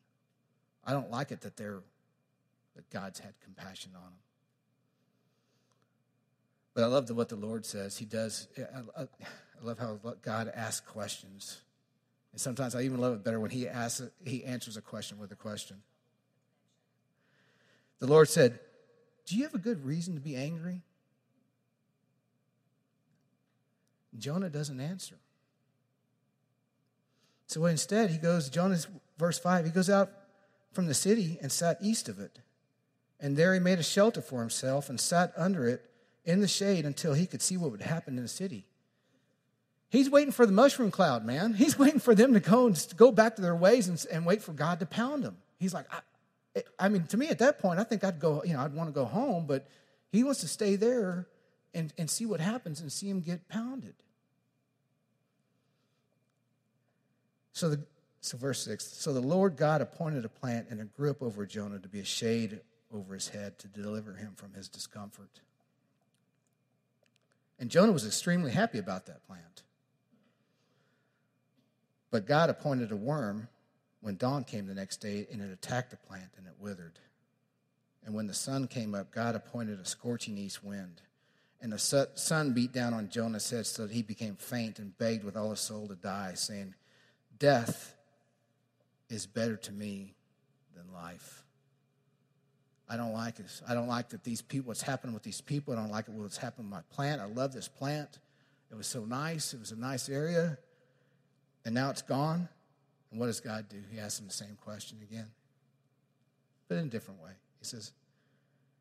I 0.84 0.92
don't 0.92 1.10
like 1.10 1.30
it 1.30 1.42
that 1.42 1.56
they're 1.56 1.82
that 2.76 2.88
God's 2.90 3.18
had 3.18 3.34
compassion 3.42 3.92
on 3.96 4.02
them. 4.02 4.12
But 6.74 6.84
I 6.84 6.86
love 6.86 7.08
the, 7.08 7.14
what 7.14 7.28
the 7.28 7.36
Lord 7.36 7.66
says. 7.66 7.98
He 7.98 8.04
does. 8.04 8.46
I, 8.56 9.02
I, 9.02 9.02
I 9.02 9.06
love 9.64 9.78
how 9.78 9.98
God 10.22 10.52
asks 10.54 10.86
questions, 10.86 11.60
and 12.30 12.40
sometimes 12.40 12.76
I 12.76 12.82
even 12.82 13.00
love 13.00 13.14
it 13.14 13.24
better 13.24 13.40
when 13.40 13.50
He 13.50 13.68
asks. 13.68 14.02
He 14.24 14.44
answers 14.44 14.76
a 14.76 14.80
question 14.80 15.18
with 15.18 15.32
a 15.32 15.36
question. 15.36 15.78
The 17.98 18.06
Lord 18.06 18.28
said, 18.28 18.60
"Do 19.26 19.36
you 19.36 19.42
have 19.42 19.54
a 19.54 19.58
good 19.58 19.84
reason 19.84 20.14
to 20.14 20.20
be 20.20 20.36
angry?" 20.36 20.82
Jonah 24.16 24.48
doesn't 24.48 24.80
answer. 24.80 25.16
So 27.48 27.64
instead, 27.64 28.10
he 28.10 28.18
goes, 28.18 28.50
Jonah, 28.50 28.78
verse 29.18 29.38
5, 29.38 29.64
he 29.64 29.70
goes 29.70 29.88
out 29.88 30.10
from 30.72 30.86
the 30.86 30.94
city 30.94 31.38
and 31.40 31.50
sat 31.50 31.78
east 31.80 32.08
of 32.08 32.20
it. 32.20 32.40
And 33.18 33.36
there 33.36 33.54
he 33.54 33.58
made 33.58 33.78
a 33.78 33.82
shelter 33.82 34.20
for 34.20 34.40
himself 34.40 34.90
and 34.90 35.00
sat 35.00 35.32
under 35.34 35.66
it 35.66 35.82
in 36.26 36.40
the 36.40 36.46
shade 36.46 36.84
until 36.84 37.14
he 37.14 37.26
could 37.26 37.40
see 37.40 37.56
what 37.56 37.70
would 37.70 37.80
happen 37.80 38.16
in 38.16 38.22
the 38.22 38.28
city. 38.28 38.66
He's 39.88 40.10
waiting 40.10 40.30
for 40.30 40.44
the 40.44 40.52
mushroom 40.52 40.90
cloud, 40.90 41.24
man. 41.24 41.54
He's 41.54 41.78
waiting 41.78 42.00
for 42.00 42.14
them 42.14 42.34
to 42.34 42.40
go 42.40 42.66
and 42.66 42.86
go 42.96 43.10
back 43.10 43.36
to 43.36 43.42
their 43.42 43.56
ways 43.56 43.88
and, 43.88 44.04
and 44.12 44.26
wait 44.26 44.42
for 44.42 44.52
God 44.52 44.78
to 44.80 44.86
pound 44.86 45.24
them. 45.24 45.38
He's 45.58 45.72
like, 45.72 45.86
I 46.78 46.90
mean, 46.90 47.06
to 47.06 47.16
me 47.16 47.28
at 47.28 47.38
that 47.38 47.60
point, 47.60 47.80
I 47.80 47.84
think 47.84 48.04
I'd 48.04 48.20
go, 48.20 48.42
you 48.44 48.52
know, 48.52 48.60
I'd 48.60 48.74
want 48.74 48.90
to 48.90 48.94
go 48.94 49.06
home, 49.06 49.46
but 49.46 49.66
he 50.12 50.22
wants 50.22 50.40
to 50.42 50.48
stay 50.48 50.76
there 50.76 51.26
and, 51.72 51.94
and 51.96 52.10
see 52.10 52.26
what 52.26 52.40
happens 52.40 52.82
and 52.82 52.92
see 52.92 53.08
him 53.08 53.20
get 53.20 53.48
pounded. 53.48 53.94
So, 57.58 57.70
the, 57.70 57.80
so 58.20 58.38
verse 58.38 58.64
6 58.64 58.84
So 58.84 59.12
the 59.12 59.20
Lord 59.20 59.56
God 59.56 59.80
appointed 59.80 60.24
a 60.24 60.28
plant 60.28 60.68
and 60.70 60.80
it 60.80 60.94
grew 60.94 61.10
up 61.10 61.20
over 61.22 61.44
Jonah 61.44 61.80
to 61.80 61.88
be 61.88 61.98
a 61.98 62.04
shade 62.04 62.60
over 62.94 63.14
his 63.14 63.28
head 63.28 63.58
to 63.58 63.66
deliver 63.66 64.12
him 64.12 64.34
from 64.36 64.52
his 64.52 64.68
discomfort. 64.68 65.40
And 67.58 67.68
Jonah 67.68 67.90
was 67.90 68.06
extremely 68.06 68.52
happy 68.52 68.78
about 68.78 69.06
that 69.06 69.26
plant. 69.26 69.64
But 72.12 72.26
God 72.28 72.48
appointed 72.48 72.92
a 72.92 72.96
worm 72.96 73.48
when 74.02 74.16
dawn 74.16 74.44
came 74.44 74.68
the 74.68 74.74
next 74.74 74.98
day, 74.98 75.26
and 75.32 75.42
it 75.42 75.50
attacked 75.50 75.90
the 75.90 75.96
plant 75.96 76.30
and 76.36 76.46
it 76.46 76.54
withered. 76.60 77.00
And 78.06 78.14
when 78.14 78.28
the 78.28 78.34
sun 78.34 78.68
came 78.68 78.94
up, 78.94 79.10
God 79.10 79.34
appointed 79.34 79.80
a 79.80 79.84
scorching 79.84 80.38
east 80.38 80.62
wind. 80.62 81.02
And 81.60 81.72
the 81.72 82.08
sun 82.14 82.52
beat 82.52 82.72
down 82.72 82.94
on 82.94 83.10
Jonah's 83.10 83.50
head 83.50 83.66
so 83.66 83.88
that 83.88 83.92
he 83.92 84.02
became 84.02 84.36
faint 84.36 84.78
and 84.78 84.96
begged 84.96 85.24
with 85.24 85.36
all 85.36 85.50
his 85.50 85.58
soul 85.58 85.88
to 85.88 85.96
die, 85.96 86.34
saying, 86.34 86.76
Death 87.38 87.94
is 89.08 89.26
better 89.26 89.56
to 89.56 89.72
me 89.72 90.14
than 90.74 90.92
life. 90.92 91.44
I 92.88 92.96
don't 92.96 93.12
like 93.12 93.36
this. 93.36 93.62
I 93.68 93.74
don't 93.74 93.88
like 93.88 94.10
that 94.10 94.24
these 94.24 94.40
people, 94.40 94.68
what's 94.68 94.82
happening 94.82 95.12
with 95.12 95.22
these 95.22 95.40
people. 95.40 95.74
I 95.74 95.76
don't 95.76 95.90
like 95.90 96.06
what's 96.08 96.38
happened 96.38 96.70
with 96.70 96.72
my 96.72 96.82
plant. 96.94 97.20
I 97.20 97.26
love 97.26 97.52
this 97.52 97.68
plant. 97.68 98.18
It 98.70 98.76
was 98.76 98.86
so 98.86 99.04
nice. 99.04 99.52
It 99.52 99.60
was 99.60 99.72
a 99.72 99.76
nice 99.76 100.08
area. 100.08 100.58
And 101.64 101.74
now 101.74 101.90
it's 101.90 102.02
gone. 102.02 102.48
And 103.10 103.20
what 103.20 103.26
does 103.26 103.40
God 103.40 103.68
do? 103.68 103.78
He 103.90 103.98
asks 103.98 104.20
him 104.20 104.26
the 104.26 104.32
same 104.32 104.56
question 104.62 104.98
again, 105.02 105.28
but 106.68 106.76
in 106.76 106.86
a 106.86 106.88
different 106.88 107.22
way. 107.22 107.30
He 107.58 107.64
says, 107.64 107.92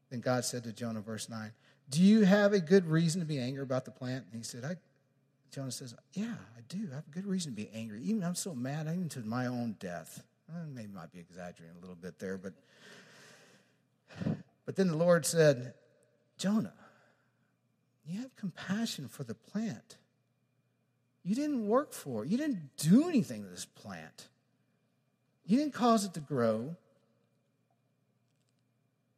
Then 0.09 0.19
God 0.19 0.43
said 0.43 0.63
to 0.65 0.73
Jonah, 0.73 1.01
verse 1.01 1.29
9, 1.29 1.51
Do 1.89 2.01
you 2.01 2.25
have 2.25 2.53
a 2.53 2.59
good 2.59 2.85
reason 2.87 3.21
to 3.21 3.27
be 3.27 3.39
angry 3.39 3.63
about 3.63 3.85
the 3.85 3.91
plant? 3.91 4.25
And 4.31 4.39
he 4.39 4.43
said, 4.43 4.65
I, 4.65 4.75
Jonah 5.51 5.71
says, 5.71 5.95
Yeah, 6.13 6.35
I 6.57 6.61
do. 6.67 6.89
I 6.91 6.95
have 6.95 7.11
good 7.11 7.25
reason 7.25 7.51
to 7.51 7.55
be 7.55 7.69
angry. 7.73 8.01
Even 8.03 8.23
I'm 8.23 8.35
so 8.35 8.53
mad, 8.53 8.87
I 8.87 8.93
even 8.93 9.09
to 9.09 9.21
my 9.21 9.47
own 9.47 9.75
death. 9.79 10.23
Well, 10.47 10.65
maybe 10.73 10.87
might 10.93 11.11
be 11.11 11.19
exaggerating 11.19 11.75
a 11.77 11.81
little 11.81 11.95
bit 11.95 12.19
there, 12.19 12.37
but 12.37 12.53
but 14.65 14.75
then 14.75 14.87
the 14.87 14.97
Lord 14.97 15.25
said, 15.25 15.73
Jonah, 16.37 16.73
you 18.05 18.21
have 18.21 18.35
compassion 18.35 19.07
for 19.07 19.23
the 19.23 19.33
plant. 19.33 19.97
You 21.23 21.35
didn't 21.35 21.67
work 21.67 21.93
for 21.93 22.23
it. 22.23 22.29
You 22.29 22.37
didn't 22.37 22.69
do 22.77 23.07
anything 23.09 23.43
to 23.43 23.49
this 23.49 23.65
plant. 23.65 24.27
You 25.45 25.57
didn't 25.57 25.73
cause 25.73 26.05
it 26.05 26.13
to 26.15 26.19
grow. 26.19 26.75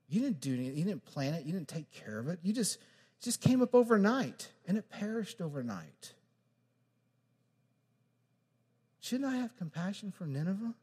You 0.08 0.22
didn't 0.22 0.42
do 0.42 0.54
anything. 0.54 0.78
You 0.78 0.86
didn't 0.86 1.06
plant 1.06 1.36
it. 1.36 1.46
You 1.46 1.54
didn't 1.54 1.68
take 1.68 1.92
care 1.92 2.20
of 2.20 2.28
it. 2.28 2.40
You 2.44 2.54
just, 2.54 2.80
just 3.22 3.42
came 3.42 3.62
up 3.62 3.76
overnight 3.76 4.50
and 4.68 4.78
it 4.78 4.90
perished 4.90 5.42
overnight. 5.42 6.14
Shouldn't 9.10 9.34
I 9.34 9.38
have 9.38 9.58
compassion 9.58 10.12
for 10.12 10.26
Nineveh? 10.26 10.74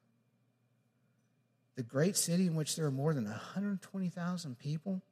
the 1.77 1.83
great 1.83 2.17
city 2.17 2.47
in 2.47 2.55
which 2.55 2.75
there 2.75 2.87
are 2.87 2.91
more 2.91 3.15
than 3.15 3.25
120,000 3.25 4.59
people, 4.59 5.03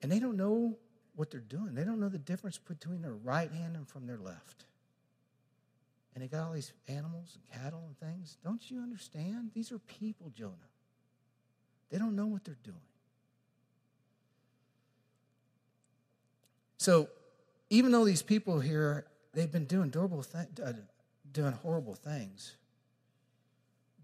and 0.00 0.10
they 0.10 0.18
don't 0.18 0.36
know 0.36 0.76
what 1.14 1.30
they're 1.30 1.40
doing. 1.40 1.74
They 1.74 1.84
don't 1.84 2.00
know 2.00 2.08
the 2.08 2.18
difference 2.18 2.58
between 2.58 3.02
their 3.02 3.12
right 3.12 3.52
hand 3.52 3.76
and 3.76 3.86
from 3.86 4.06
their 4.06 4.16
left. 4.16 4.64
And 6.14 6.24
they 6.24 6.28
got 6.28 6.46
all 6.46 6.52
these 6.52 6.72
animals 6.88 7.36
and 7.36 7.62
cattle 7.62 7.84
and 7.86 7.98
things. 7.98 8.38
Don't 8.42 8.70
you 8.70 8.80
understand? 8.80 9.50
These 9.54 9.72
are 9.72 9.78
people, 9.78 10.30
Jonah. 10.34 10.54
They 11.90 11.98
don't 11.98 12.16
know 12.16 12.26
what 12.26 12.44
they're 12.44 12.56
doing. 12.64 12.76
So, 16.78 17.08
even 17.68 17.92
though 17.92 18.04
these 18.04 18.22
people 18.22 18.58
here, 18.58 19.06
they've 19.34 19.52
been 19.52 19.66
doing, 19.66 19.90
th- 19.90 20.46
uh, 20.64 20.72
doing 21.32 21.52
horrible 21.52 21.94
things, 21.94 22.56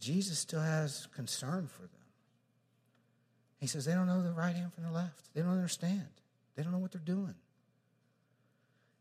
Jesus 0.00 0.38
still 0.38 0.60
has 0.60 1.06
concern 1.14 1.66
for 1.66 1.82
them. 1.82 1.90
He 3.58 3.66
says 3.66 3.84
they 3.84 3.94
don't 3.94 4.06
know 4.06 4.22
the 4.22 4.32
right 4.32 4.54
hand 4.54 4.72
from 4.72 4.84
the 4.84 4.92
left. 4.92 5.34
They 5.34 5.42
don't 5.42 5.50
understand. 5.50 6.08
They 6.54 6.62
don't 6.62 6.72
know 6.72 6.78
what 6.78 6.92
they're 6.92 7.00
doing. 7.00 7.34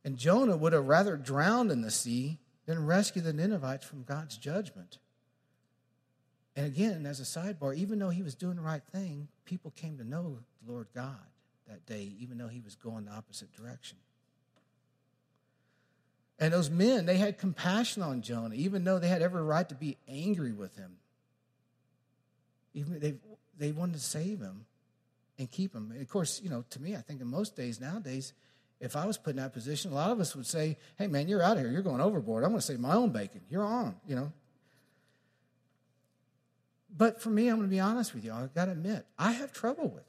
And 0.03 0.17
Jonah 0.17 0.57
would 0.57 0.73
have 0.73 0.87
rather 0.87 1.17
drowned 1.17 1.71
in 1.71 1.81
the 1.81 1.91
sea 1.91 2.39
than 2.65 2.85
rescue 2.85 3.21
the 3.21 3.33
Ninevites 3.33 3.85
from 3.85 4.03
God's 4.03 4.37
judgment. 4.37 4.97
And 6.55 6.65
again, 6.65 7.05
as 7.05 7.19
a 7.19 7.23
sidebar, 7.23 7.75
even 7.75 7.99
though 7.99 8.09
he 8.09 8.23
was 8.23 8.33
doing 8.33 8.55
the 8.55 8.61
right 8.63 8.81
thing, 8.91 9.27
people 9.45 9.71
came 9.75 9.97
to 9.97 10.03
know 10.03 10.39
the 10.65 10.71
Lord 10.71 10.87
God 10.95 11.17
that 11.67 11.85
day, 11.85 12.13
even 12.19 12.37
though 12.37 12.47
he 12.47 12.61
was 12.61 12.75
going 12.75 13.05
the 13.05 13.11
opposite 13.11 13.53
direction. 13.53 13.97
And 16.39 16.53
those 16.53 16.69
men, 16.69 17.05
they 17.05 17.17
had 17.17 17.37
compassion 17.37 18.03
on 18.03 18.21
Jonah, 18.21 18.55
even 18.55 18.83
though 18.83 18.99
they 18.99 19.07
had 19.07 19.21
every 19.21 19.41
right 19.41 19.67
to 19.69 19.75
be 19.75 19.97
angry 20.07 20.51
with 20.51 20.75
him. 20.75 20.97
Even 22.73 22.99
they, 22.99 23.15
they 23.57 23.71
wanted 23.71 23.93
to 23.93 23.99
save 23.99 24.39
him 24.39 24.65
and 25.39 25.49
keep 25.49 25.73
him. 25.73 25.93
Of 25.99 26.07
course, 26.09 26.39
you 26.43 26.49
know, 26.49 26.63
to 26.69 26.81
me, 26.81 26.95
I 26.95 27.01
think 27.01 27.21
in 27.21 27.27
most 27.27 27.55
days 27.55 27.81
nowadays, 27.81 28.33
if 28.79 28.95
I 28.95 29.05
was 29.05 29.17
put 29.17 29.31
in 29.31 29.37
that 29.37 29.53
position, 29.53 29.91
a 29.91 29.95
lot 29.95 30.11
of 30.11 30.19
us 30.19 30.35
would 30.35 30.45
say, 30.45 30.77
hey, 30.97 31.07
man, 31.07 31.27
you're 31.27 31.41
out 31.41 31.57
of 31.57 31.63
here. 31.63 31.71
You're 31.71 31.81
going 31.81 32.01
overboard. 32.01 32.43
I'm 32.43 32.51
going 32.51 32.61
to 32.61 32.65
save 32.65 32.79
my 32.79 32.93
own 32.93 33.09
bacon. 33.09 33.41
You're 33.49 33.65
on, 33.65 33.95
you 34.07 34.15
know. 34.15 34.31
But 36.95 37.21
for 37.21 37.29
me, 37.29 37.47
I'm 37.47 37.57
going 37.57 37.67
to 37.67 37.73
be 37.73 37.79
honest 37.79 38.13
with 38.13 38.23
you. 38.23 38.31
I've 38.31 38.53
got 38.53 38.65
to 38.65 38.71
admit, 38.71 39.05
I 39.17 39.31
have 39.31 39.51
trouble 39.51 39.89
with. 39.89 40.03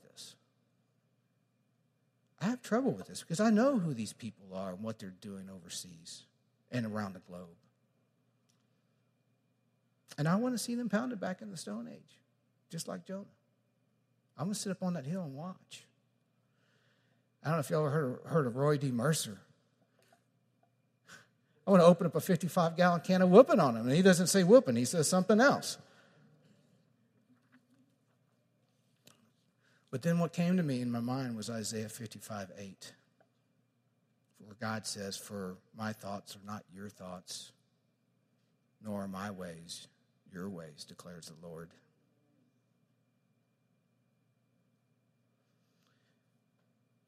I 2.40 2.46
have 2.46 2.62
trouble 2.62 2.92
with 2.92 3.06
this 3.06 3.20
because 3.20 3.40
I 3.40 3.50
know 3.50 3.78
who 3.78 3.94
these 3.94 4.12
people 4.12 4.54
are 4.54 4.70
and 4.70 4.82
what 4.82 4.98
they're 4.98 5.14
doing 5.20 5.48
overseas 5.50 6.22
and 6.70 6.86
around 6.86 7.14
the 7.14 7.20
globe. 7.20 7.48
And 10.16 10.28
I 10.28 10.36
want 10.36 10.54
to 10.54 10.58
see 10.58 10.74
them 10.74 10.88
pounded 10.88 11.20
back 11.20 11.42
in 11.42 11.50
the 11.50 11.56
Stone 11.56 11.88
Age, 11.92 12.18
just 12.70 12.88
like 12.88 13.06
Jonah. 13.06 13.24
I'm 14.36 14.46
going 14.46 14.54
to 14.54 14.60
sit 14.60 14.70
up 14.70 14.82
on 14.82 14.94
that 14.94 15.06
hill 15.06 15.22
and 15.22 15.34
watch. 15.34 15.84
I 17.42 17.48
don't 17.48 17.56
know 17.56 17.60
if 17.60 17.70
you 17.70 17.76
ever 17.76 17.90
heard, 17.90 18.18
heard 18.26 18.46
of 18.46 18.56
Roy 18.56 18.78
D. 18.78 18.90
Mercer. 18.90 19.38
I 21.66 21.70
want 21.70 21.82
to 21.82 21.86
open 21.86 22.06
up 22.06 22.14
a 22.14 22.20
55 22.20 22.76
gallon 22.76 23.00
can 23.00 23.22
of 23.22 23.30
whooping 23.30 23.60
on 23.60 23.76
him. 23.76 23.86
And 23.86 23.94
he 23.94 24.02
doesn't 24.02 24.28
say 24.28 24.42
whooping, 24.42 24.76
he 24.76 24.84
says 24.84 25.08
something 25.08 25.40
else. 25.40 25.78
But 29.90 30.02
then 30.02 30.18
what 30.18 30.32
came 30.32 30.56
to 30.56 30.62
me 30.62 30.80
in 30.80 30.90
my 30.90 31.00
mind 31.00 31.36
was 31.36 31.48
Isaiah 31.48 31.88
55 31.88 32.50
8, 32.58 32.92
where 34.44 34.56
God 34.60 34.86
says, 34.86 35.16
For 35.16 35.56
my 35.76 35.92
thoughts 35.92 36.36
are 36.36 36.46
not 36.46 36.64
your 36.74 36.88
thoughts, 36.88 37.52
nor 38.84 39.02
are 39.02 39.08
my 39.08 39.30
ways 39.30 39.88
your 40.32 40.48
ways, 40.48 40.84
declares 40.86 41.26
the 41.26 41.46
Lord. 41.46 41.70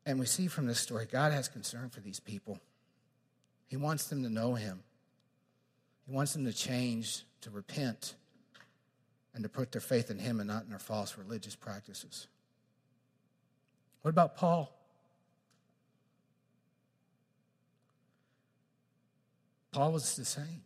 And 0.07 0.19
we 0.19 0.27
see 0.27 0.49
from 0.49 0.67
this 0.67 0.81
story, 0.81 1.07
God 1.11 1.33
has 1.33 1.49
concern 1.49 1.91
for 1.91 2.01
these 2.01 2.21
people. 2.21 2.59
He 3.69 3.77
wants 3.77 4.09
them 4.09 4.23
to 4.23 4.31
know 4.31 4.55
Him, 4.55 4.83
He 6.07 6.13
wants 6.13 6.33
them 6.33 6.45
to 6.45 6.53
change, 6.53 7.25
to 7.43 7.51
repent, 7.51 8.15
and 9.35 9.43
to 9.43 9.49
put 9.49 9.73
their 9.73 9.81
faith 9.81 10.11
in 10.11 10.19
Him 10.19 10.41
and 10.41 10.49
not 10.49 10.65
in 10.65 10.71
their 10.71 10.79
false 10.79 11.17
religious 11.17 11.55
practices. 11.55 12.27
What 14.03 14.11
about 14.11 14.37
Paul? 14.37 14.77
Paul 19.73 19.93
was 19.93 20.17
the 20.17 20.25
same. 20.25 20.63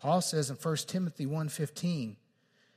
Paul 0.00 0.20
says 0.20 0.50
in 0.50 0.56
1 0.56 0.88
Timothy 0.88 1.26
1:15, 1.26 2.16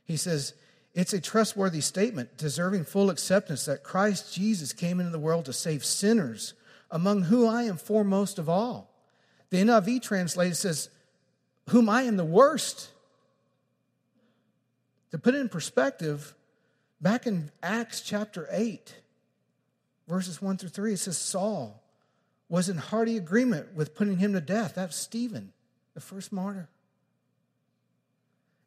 he 0.04 0.16
says, 0.16 0.54
"It's 0.92 1.12
a 1.12 1.20
trustworthy 1.20 1.80
statement, 1.80 2.36
deserving 2.36 2.84
full 2.84 3.10
acceptance 3.10 3.64
that 3.64 3.82
Christ 3.82 4.32
Jesus 4.32 4.72
came 4.72 5.00
into 5.00 5.10
the 5.10 5.18
world 5.18 5.46
to 5.46 5.52
save 5.52 5.84
sinners, 5.84 6.54
among 6.90 7.24
whom 7.24 7.48
I 7.48 7.64
am 7.64 7.76
foremost 7.76 8.38
of 8.38 8.48
all." 8.48 8.94
The 9.50 9.58
NIV 9.58 10.00
translated 10.00 10.56
says, 10.56 10.90
"Whom 11.70 11.88
I 11.88 12.02
am 12.02 12.16
the 12.16 12.24
worst." 12.24 12.90
To 15.10 15.18
put 15.18 15.34
it 15.34 15.40
in 15.40 15.48
perspective, 15.48 16.34
Back 17.04 17.26
in 17.26 17.50
Acts 17.62 18.00
chapter 18.00 18.48
8, 18.50 18.94
verses 20.08 20.40
1 20.40 20.56
through 20.56 20.70
3, 20.70 20.94
it 20.94 20.96
says 20.96 21.18
Saul 21.18 21.82
was 22.48 22.70
in 22.70 22.78
hearty 22.78 23.18
agreement 23.18 23.74
with 23.74 23.94
putting 23.94 24.16
him 24.16 24.32
to 24.32 24.40
death. 24.40 24.76
That's 24.76 24.96
Stephen, 24.96 25.52
the 25.92 26.00
first 26.00 26.32
martyr. 26.32 26.66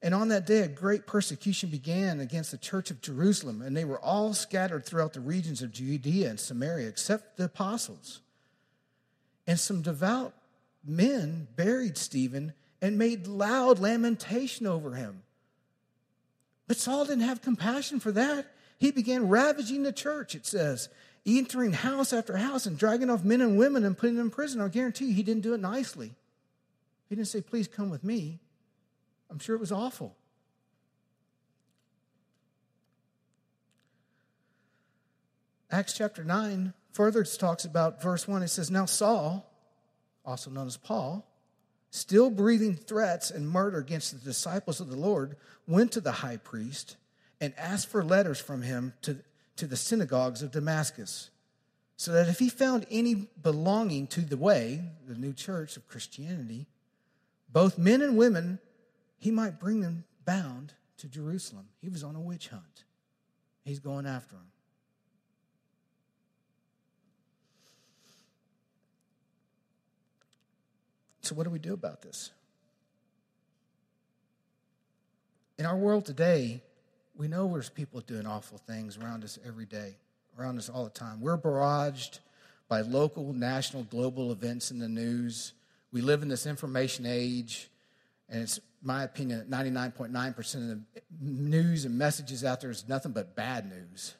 And 0.03 0.13
on 0.13 0.27
that 0.27 0.45
day, 0.45 0.59
a 0.59 0.67
great 0.67 1.07
persecution 1.07 1.69
began 1.69 2.19
against 2.19 2.51
the 2.51 2.59
church 2.59 2.91
of 2.91 3.01
Jerusalem, 3.01 3.63
and 3.63 3.75
they 3.75 3.85
were 3.85 3.99
all 3.99 4.35
scattered 4.35 4.85
throughout 4.85 5.13
the 5.13 5.19
regions 5.19 5.63
of 5.63 5.71
Judea 5.71 6.29
and 6.29 6.39
Samaria, 6.39 6.89
except 6.89 7.37
the 7.37 7.45
apostles. 7.45 8.21
And 9.47 9.59
some 9.59 9.81
devout 9.81 10.35
men 10.85 11.47
buried 11.55 11.97
Stephen 11.97 12.53
and 12.83 12.99
made 12.99 13.25
loud 13.25 13.79
lamentation 13.79 14.67
over 14.67 14.93
him. 14.93 15.23
But 16.67 16.77
Saul 16.77 17.05
didn't 17.05 17.21
have 17.21 17.41
compassion 17.41 17.99
for 17.99 18.11
that. 18.11 18.45
He 18.77 18.91
began 18.91 19.29
ravaging 19.29 19.83
the 19.83 19.93
church, 19.93 20.35
it 20.35 20.45
says, 20.45 20.89
entering 21.25 21.73
house 21.73 22.13
after 22.13 22.37
house 22.37 22.65
and 22.65 22.77
dragging 22.77 23.09
off 23.09 23.23
men 23.23 23.41
and 23.41 23.57
women 23.57 23.83
and 23.83 23.97
putting 23.97 24.15
them 24.15 24.27
in 24.27 24.31
prison. 24.31 24.61
I 24.61 24.67
guarantee 24.67 25.05
you, 25.05 25.13
he 25.13 25.23
didn't 25.23 25.43
do 25.43 25.53
it 25.53 25.61
nicely. 25.61 26.13
He 27.09 27.15
didn't 27.15 27.27
say, 27.27 27.41
Please 27.41 27.67
come 27.67 27.89
with 27.89 28.03
me. 28.03 28.39
I'm 29.29 29.39
sure 29.39 29.55
it 29.55 29.59
was 29.59 29.71
awful. 29.71 30.15
Acts 35.69 35.93
chapter 35.93 36.23
9 36.23 36.73
further 36.93 37.23
talks 37.23 37.65
about 37.65 38.01
verse 38.01 38.27
1. 38.27 38.41
It 38.41 38.47
says, 38.47 38.71
Now 38.71 38.85
Saul, 38.85 39.51
also 40.25 40.49
known 40.49 40.67
as 40.67 40.77
Paul, 40.77 41.26
still 41.97 42.29
breathing 42.29 42.75
threats 42.75 43.31
and 43.31 43.49
murder 43.49 43.77
against 43.77 44.11
the 44.11 44.23
disciples 44.23 44.79
of 44.79 44.89
the 44.89 44.95
Lord, 44.95 45.35
went 45.67 45.91
to 45.93 46.01
the 46.01 46.11
high 46.11 46.37
priest 46.37 46.95
and 47.41 47.53
asked 47.57 47.87
for 47.87 48.03
letters 48.03 48.39
from 48.39 48.61
him 48.61 48.93
to, 49.01 49.17
to 49.57 49.67
the 49.67 49.75
synagogues 49.75 50.41
of 50.41 50.51
Damascus, 50.51 51.29
so 51.95 52.11
that 52.11 52.29
if 52.29 52.39
he 52.39 52.49
found 52.49 52.85
any 52.91 53.27
belonging 53.41 54.07
to 54.07 54.21
the 54.21 54.37
way, 54.37 54.81
the 55.07 55.15
new 55.15 55.33
church 55.33 55.77
of 55.77 55.87
Christianity, 55.87 56.67
both 57.51 57.77
men 57.77 58.01
and 58.01 58.17
women, 58.17 58.59
he 59.17 59.31
might 59.31 59.59
bring 59.59 59.81
them 59.81 60.03
bound 60.25 60.73
to 60.97 61.07
Jerusalem. 61.07 61.67
He 61.81 61.89
was 61.89 62.03
on 62.03 62.15
a 62.15 62.19
witch 62.19 62.49
hunt. 62.49 62.83
He's 63.63 63.79
going 63.79 64.05
after 64.05 64.35
them. 64.35 64.45
So, 71.27 71.35
what 71.35 71.43
do 71.43 71.49
we 71.49 71.59
do 71.59 71.73
about 71.73 72.01
this? 72.01 72.31
In 75.57 75.65
our 75.65 75.75
world 75.75 76.05
today, 76.05 76.63
we 77.17 77.27
know 77.27 77.51
there's 77.51 77.69
people 77.69 77.99
doing 77.99 78.25
awful 78.25 78.59
things 78.59 78.97
around 78.97 79.25
us 79.25 79.37
every 79.45 79.65
day, 79.65 79.97
around 80.39 80.57
us 80.57 80.69
all 80.69 80.85
the 80.85 80.89
time. 80.89 81.19
We're 81.19 81.37
barraged 81.37 82.19
by 82.69 82.79
local, 82.79 83.33
national, 83.33 83.83
global 83.83 84.31
events 84.31 84.71
in 84.71 84.79
the 84.79 84.87
news. 84.87 85.51
We 85.91 85.99
live 85.99 86.21
in 86.21 86.29
this 86.29 86.45
information 86.45 87.05
age, 87.05 87.69
and 88.29 88.43
it's 88.43 88.61
my 88.81 89.03
opinion 89.03 89.39
that 89.39 89.49
99.9% 89.49 90.55
of 90.55 90.67
the 90.69 90.81
news 91.19 91.83
and 91.83 91.97
messages 91.97 92.45
out 92.45 92.61
there 92.61 92.71
is 92.71 92.87
nothing 92.87 93.11
but 93.11 93.35
bad 93.35 93.69
news. 93.69 94.15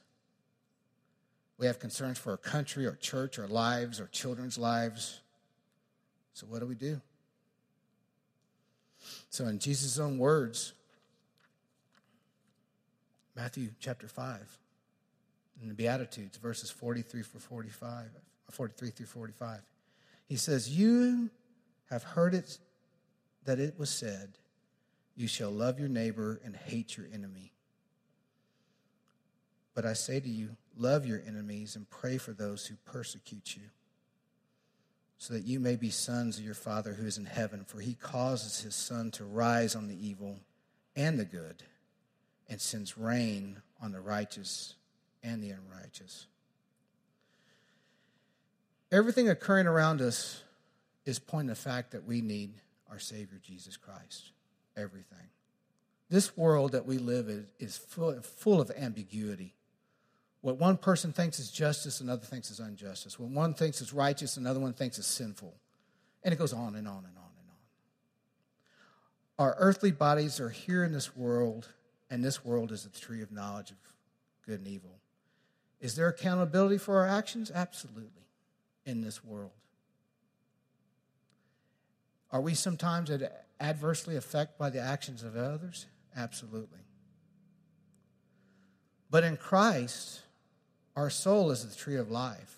We 1.58 1.67
have 1.67 1.80
concerns 1.80 2.17
for 2.17 2.32
our 2.32 2.38
country, 2.38 2.86
our 2.86 2.98
church, 2.98 3.39
our 3.39 3.48
lives, 3.48 4.02
our 4.02 4.08
children's 4.08 4.58
lives. 4.58 5.22
So, 6.38 6.45
what 6.45 6.60
do 6.60 6.67
we 6.67 6.76
do? 6.76 7.02
So, 9.32 9.47
in 9.47 9.58
Jesus' 9.58 9.97
own 9.97 10.19
words, 10.19 10.73
Matthew 13.36 13.71
chapter 13.80 14.08
5, 14.08 14.60
in 15.63 15.67
the 15.67 15.73
Beatitudes, 15.73 16.38
verses 16.38 16.69
43 16.69 17.23
for 17.23 17.39
45, 17.39 18.12
43 18.52 18.89
through 18.91 19.06
45, 19.08 19.62
he 20.28 20.36
says, 20.36 20.69
You 20.69 21.32
have 21.89 22.04
heard 22.04 22.36
it 22.36 22.60
that 23.45 23.58
it 23.58 23.73
was 23.80 23.89
said, 23.89 24.38
You 25.15 25.28
shall 25.28 25.50
love 25.50 25.80
your 25.80 25.89
neighbor 25.89 26.39
and 26.45 26.56
hate 26.56 26.97
your 26.97 27.08
enemy. 27.12 27.52
But 29.73 29.88
I 29.88 29.93
say 29.93 30.19
to 30.19 30.30
you, 30.30 30.50
love 30.78 31.08
your 31.08 31.23
enemies 31.26 31.76
and 31.76 31.89
pray 31.89 32.19
for 32.19 32.34
those 32.34 32.67
who 32.67 32.76
persecute 32.86 33.56
you 33.56 33.63
so 35.17 35.34
that 35.34 35.45
you 35.45 35.60
may 35.60 35.75
be 35.75 35.89
sons 35.89 36.38
of 36.38 36.45
your 36.45 36.53
Father 36.53 36.93
who 36.93 37.06
is 37.06 37.17
in 37.17 37.25
heaven, 37.25 37.63
for 37.65 37.80
he 37.80 37.95
causes 37.95 38.62
his 38.62 38.75
sun 38.75 39.12
to 39.12 39.23
rise 39.23 39.75
on 39.75 39.88
the 39.88 40.08
evil 40.08 40.39
and 40.95 41.17
the 41.17 41.25
good, 41.25 41.63
and 42.49 42.62
sends 42.62 42.97
rain 42.97 43.62
on 43.82 43.91
the 43.91 43.99
righteous 43.99 44.75
and 45.23 45.43
the 45.43 45.49
unrighteous. 45.49 46.27
Everything 48.91 49.30
occurring 49.30 49.67
around 49.67 50.01
us 50.01 50.43
is 51.06 51.19
pointing 51.19 51.47
to 51.47 51.53
the 51.53 51.69
fact 51.69 51.91
that 51.91 52.06
we 52.06 52.21
need 52.21 52.53
our 52.89 52.99
Savior 52.99 53.39
Jesus 53.43 53.75
Christ. 53.75 54.32
Everything. 54.75 55.27
This 56.10 56.38
world 56.38 56.71
that 56.71 56.86
we 56.86 56.97
live 56.97 57.27
in 57.27 57.47
is 57.60 57.77
full 57.77 58.62
of 58.62 58.71
ambiguity. 58.77 59.53
What 60.48 60.60
one 60.60 60.78
person 60.78 61.12
thinks 61.12 61.40
is 61.40 61.52
justice, 61.52 62.00
another 62.00 62.26
thinks 62.26 62.50
is 62.50 62.62
injustice. 62.62 63.20
What 63.20 63.30
one 63.32 63.54
thinks 63.54 63.82
is 63.82 63.92
righteous, 63.92 64.38
another 64.38 64.62
one 64.62 64.72
thinks 64.72 64.98
is 64.98 65.06
sinful. 65.06 65.54
And 66.24 66.34
it 66.34 66.38
goes 66.38 66.54
on 66.54 66.78
and 66.78 66.88
on 66.88 67.00
and 67.00 67.18
on 67.18 67.32
and 67.38 67.50
on. 67.50 69.46
Our 69.46 69.56
earthly 69.60 69.92
bodies 69.92 70.40
are 70.40 70.48
here 70.48 70.86
in 70.86 70.94
this 70.94 71.18
world, 71.18 71.68
and 72.10 72.24
this 72.24 72.46
world 72.46 72.72
is 72.72 72.86
a 72.86 72.90
tree 72.90 73.22
of 73.22 73.30
knowledge 73.30 73.72
of 73.72 73.78
good 74.46 74.60
and 74.60 74.70
evil. 74.70 75.02
Is 75.82 75.98
there 75.98 76.08
accountability 76.08 76.78
for 76.78 76.98
our 77.00 77.08
actions? 77.10 77.52
Absolutely, 77.54 78.24
in 78.86 79.02
this 79.02 79.26
world. 79.26 79.52
Are 82.32 82.40
we 82.40 82.54
sometimes 82.54 83.12
adversely 83.60 84.16
affected 84.16 84.58
by 84.58 84.70
the 84.70 84.80
actions 84.80 85.24
of 85.24 85.36
others? 85.36 85.88
Absolutely. 86.16 86.80
But 89.10 89.26
in 89.26 89.36
Christ, 89.36 90.22
our 90.98 91.12
soul 91.12 91.52
is 91.52 91.64
the 91.64 91.76
tree 91.76 91.96
of 91.96 92.10
life. 92.10 92.56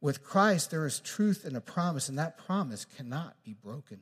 With 0.00 0.22
Christ, 0.22 0.70
there 0.70 0.86
is 0.86 1.00
truth 1.00 1.44
and 1.44 1.56
a 1.56 1.60
promise, 1.60 2.08
and 2.08 2.16
that 2.18 2.38
promise 2.38 2.84
cannot 2.84 3.34
be 3.44 3.54
broken. 3.54 3.98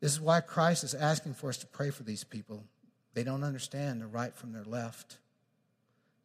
This 0.00 0.12
is 0.12 0.20
why 0.20 0.42
Christ 0.42 0.84
is 0.84 0.94
asking 0.94 1.32
for 1.32 1.48
us 1.48 1.56
to 1.58 1.66
pray 1.66 1.88
for 1.88 2.02
these 2.02 2.24
people. 2.24 2.62
They 3.14 3.24
don't 3.24 3.42
understand 3.42 4.02
the 4.02 4.06
right 4.06 4.36
from 4.36 4.52
their 4.52 4.64
left. 4.64 5.16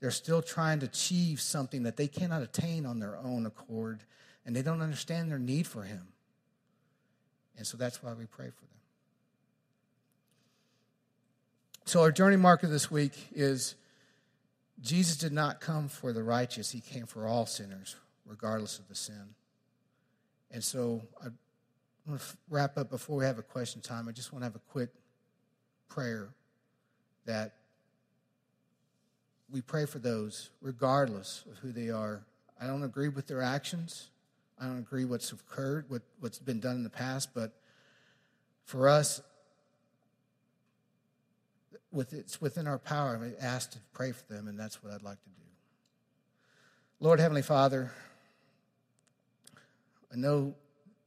They're 0.02 0.12
still 0.12 0.41
trying 0.41 0.82
to 0.82 0.86
achieve 0.86 1.39
something 1.39 1.84
that 1.84 1.95
they 1.95 2.08
cannot 2.08 2.41
attain 2.41 2.86
on 2.86 3.00
their 3.00 3.17
own 3.17 3.45
accord, 3.45 4.02
and 4.45 4.54
they 4.54 4.62
don't 4.62 4.82
understand 4.82 5.32
their 5.32 5.39
need 5.39 5.65
for 5.65 5.84
Him. 5.84 6.10
And 7.58 7.65
so 7.65 7.78
that's 7.78 8.04
why 8.04 8.12
we 8.12 8.26
pray 8.26 8.48
for 8.48 8.62
them. 8.65 8.69
So, 11.86 12.02
our 12.02 12.12
journey 12.12 12.36
marker 12.36 12.67
this 12.67 12.91
week 12.91 13.13
is 13.34 13.76
Jesus 14.81 15.17
did 15.17 15.31
not 15.31 15.61
come 15.61 15.88
for 15.88 16.11
the 16.13 16.23
righteous, 16.23 16.71
he 16.71 16.81
came 16.81 17.05
for 17.05 17.27
all 17.27 17.45
sinners, 17.45 17.95
regardless 18.25 18.79
of 18.79 18.88
the 18.88 18.95
sin. 18.95 19.35
And 20.51 20.63
so 20.63 21.01
I 21.21 21.27
want 22.05 22.21
to 22.21 22.38
wrap 22.49 22.77
up 22.77 22.89
before 22.89 23.17
we 23.17 23.25
have 23.25 23.39
a 23.39 23.43
question 23.43 23.81
time. 23.81 24.07
I 24.07 24.11
just 24.11 24.31
want 24.31 24.43
to 24.43 24.47
have 24.47 24.55
a 24.55 24.71
quick 24.71 24.89
prayer 25.88 26.29
that 27.25 27.55
we 29.49 29.61
pray 29.61 29.85
for 29.85 29.99
those, 29.99 30.49
regardless 30.61 31.43
of 31.49 31.57
who 31.57 31.71
they 31.71 31.89
are. 31.89 32.25
I 32.59 32.67
don't 32.67 32.83
agree 32.83 33.09
with 33.09 33.27
their 33.27 33.41
actions. 33.41 34.09
I 34.59 34.65
don't 34.65 34.79
agree 34.79 35.05
what's 35.05 35.31
occurred, 35.31 35.85
what, 35.89 36.01
what's 36.19 36.39
been 36.39 36.59
done 36.59 36.75
in 36.75 36.83
the 36.83 36.89
past, 36.89 37.29
but 37.33 37.53
for 38.63 38.88
us, 38.88 39.21
with, 41.95 42.13
it's 42.13 42.41
within 42.41 42.67
our 42.67 42.77
power. 42.77 43.15
I'm 43.15 43.34
asked 43.39 43.71
to 43.71 43.79
pray 43.93 44.12
for 44.12 44.31
them, 44.31 44.47
and 44.47 44.60
that's 44.60 44.84
what 44.84 44.93
I'd 44.93 45.01
like 45.01 45.21
to 45.23 45.29
do. 45.29 45.36
Lord 46.99 47.19
Heavenly 47.19 47.41
Father, 47.41 47.91
I 50.12 50.17
know 50.17 50.53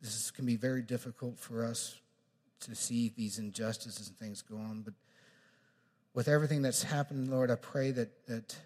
this 0.01 0.31
can 0.31 0.47
be 0.47 0.57
very 0.57 0.83
difficult 0.83 1.39
for 1.39 1.65
us 1.65 2.01
to 2.61 2.75
see 2.75 3.13
these 3.17 3.39
injustices 3.39 4.09
and 4.09 4.17
things 4.17 4.43
go 4.43 4.57
on, 4.57 4.83
but 4.83 4.95
with 6.15 6.27
everything 6.27 6.63
that's 6.63 6.83
happened, 6.83 7.31
Lord, 7.31 7.51
I 7.51 7.55
pray 7.55 7.91
that, 7.93 8.27
that 8.27 8.57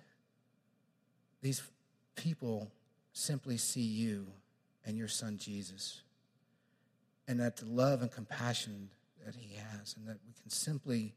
these 1.42 1.62
people 2.14 2.70
simply 3.12 3.58
see 3.58 3.82
you 3.82 4.26
and 4.86 4.96
your 4.96 5.08
son 5.08 5.36
Jesus, 5.38 6.02
and 7.28 7.40
that 7.40 7.56
the 7.56 7.66
love 7.66 8.02
and 8.02 8.10
compassion 8.10 8.88
that 9.24 9.34
he 9.34 9.54
has, 9.54 9.94
and 9.96 10.08
that 10.08 10.18
we 10.26 10.32
can 10.40 10.50
simply 10.50 11.14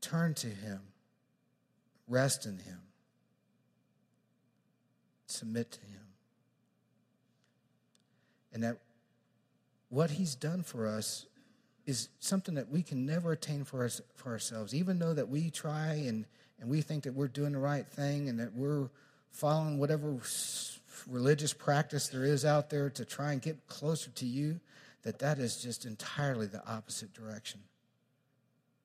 Turn 0.00 0.34
to 0.34 0.46
Him, 0.46 0.80
rest 2.08 2.46
in 2.46 2.58
Him, 2.58 2.80
submit 5.26 5.72
to 5.72 5.80
Him. 5.80 6.06
And 8.52 8.62
that 8.62 8.78
what 9.88 10.10
He's 10.10 10.34
done 10.34 10.62
for 10.62 10.86
us 10.86 11.26
is 11.86 12.08
something 12.18 12.54
that 12.54 12.70
we 12.70 12.82
can 12.82 13.04
never 13.04 13.32
attain 13.32 13.64
for, 13.64 13.84
us, 13.84 14.00
for 14.14 14.30
ourselves, 14.30 14.74
even 14.74 14.98
though 14.98 15.14
that 15.14 15.28
we 15.28 15.50
try 15.50 15.94
and, 16.06 16.24
and 16.60 16.70
we 16.70 16.80
think 16.80 17.04
that 17.04 17.14
we're 17.14 17.28
doing 17.28 17.52
the 17.52 17.58
right 17.58 17.86
thing 17.86 18.28
and 18.28 18.38
that 18.38 18.54
we're 18.54 18.88
following 19.30 19.78
whatever 19.78 20.16
religious 21.08 21.52
practice 21.52 22.08
there 22.08 22.24
is 22.24 22.44
out 22.44 22.70
there 22.70 22.90
to 22.90 23.04
try 23.04 23.32
and 23.32 23.42
get 23.42 23.66
closer 23.66 24.10
to 24.10 24.26
you, 24.26 24.60
that 25.02 25.18
that 25.18 25.38
is 25.38 25.62
just 25.62 25.84
entirely 25.84 26.46
the 26.46 26.64
opposite 26.68 27.12
direction. 27.12 27.60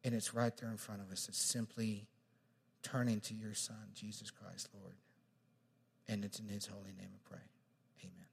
And 0.06 0.14
it's 0.14 0.36
right 0.36 0.56
there 0.56 0.70
in 0.70 0.78
front 0.78 1.02
of 1.02 1.12
us. 1.12 1.28
It's 1.28 1.42
simply 1.42 2.06
turning 2.84 3.20
to 3.22 3.34
your 3.34 3.56
Son, 3.56 3.76
Jesus 3.96 4.30
Christ, 4.30 4.70
Lord. 4.80 4.94
And 6.08 6.24
it's 6.24 6.40
in 6.40 6.48
His 6.48 6.68
holy 6.68 6.94
name 6.98 7.10
I 7.12 7.30
pray. 7.30 7.42
Amen. 8.04 8.28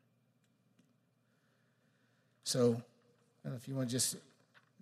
So, 2.44 2.60
I 2.62 3.48
don't 3.48 3.52
know 3.54 3.56
if 3.56 3.66
you 3.66 3.74
want 3.74 3.88
to 3.88 3.92
just, 3.92 4.16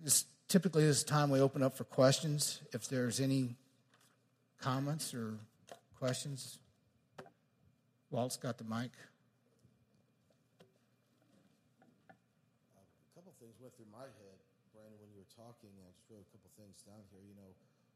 just 0.03 0.27
typically 0.49 0.85
this 0.85 1.05
time 1.05 1.29
we 1.29 1.39
open 1.39 1.63
up 1.63 1.77
for 1.77 1.85
questions. 1.85 2.59
If 2.73 2.89
there's 2.89 3.21
any 3.21 3.55
comments 4.59 5.13
or 5.13 5.35
questions, 5.97 6.59
Walt's 8.09 8.35
got 8.35 8.57
the 8.57 8.65
mic. 8.65 8.91
things 16.61 16.85
down 16.85 17.01
here. 17.09 17.25
You 17.25 17.33
know, 17.33 17.49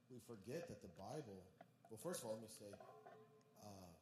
we 0.09 0.17
forget 0.25 0.65
that 0.73 0.81
the 0.81 0.89
Bible. 0.97 1.37
Well, 1.93 2.01
first 2.01 2.25
of 2.25 2.33
all, 2.33 2.41
let 2.41 2.49
me 2.49 2.49
say, 2.49 2.65
uh, 3.61 3.93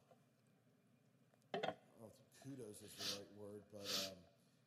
oh, 2.00 2.08
kudos 2.40 2.80
is 2.80 2.96
the 2.96 3.04
right 3.20 3.32
word, 3.36 3.60
but 3.68 3.84
um, 4.08 4.16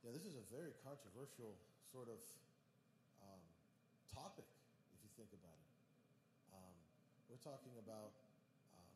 yeah, 0.05 0.13
this 0.13 0.29
is 0.29 0.37
a 0.37 0.45
very 0.53 0.77
controversial 0.85 1.57
sort 1.89 2.13
of 2.13 2.21
um, 3.25 3.41
topic 4.13 4.45
if 4.93 5.01
you 5.01 5.09
think 5.17 5.33
about 5.33 5.57
it. 5.57 5.73
Um, 6.53 6.77
we're 7.33 7.41
talking 7.41 7.73
about 7.81 8.13
um, 8.77 8.93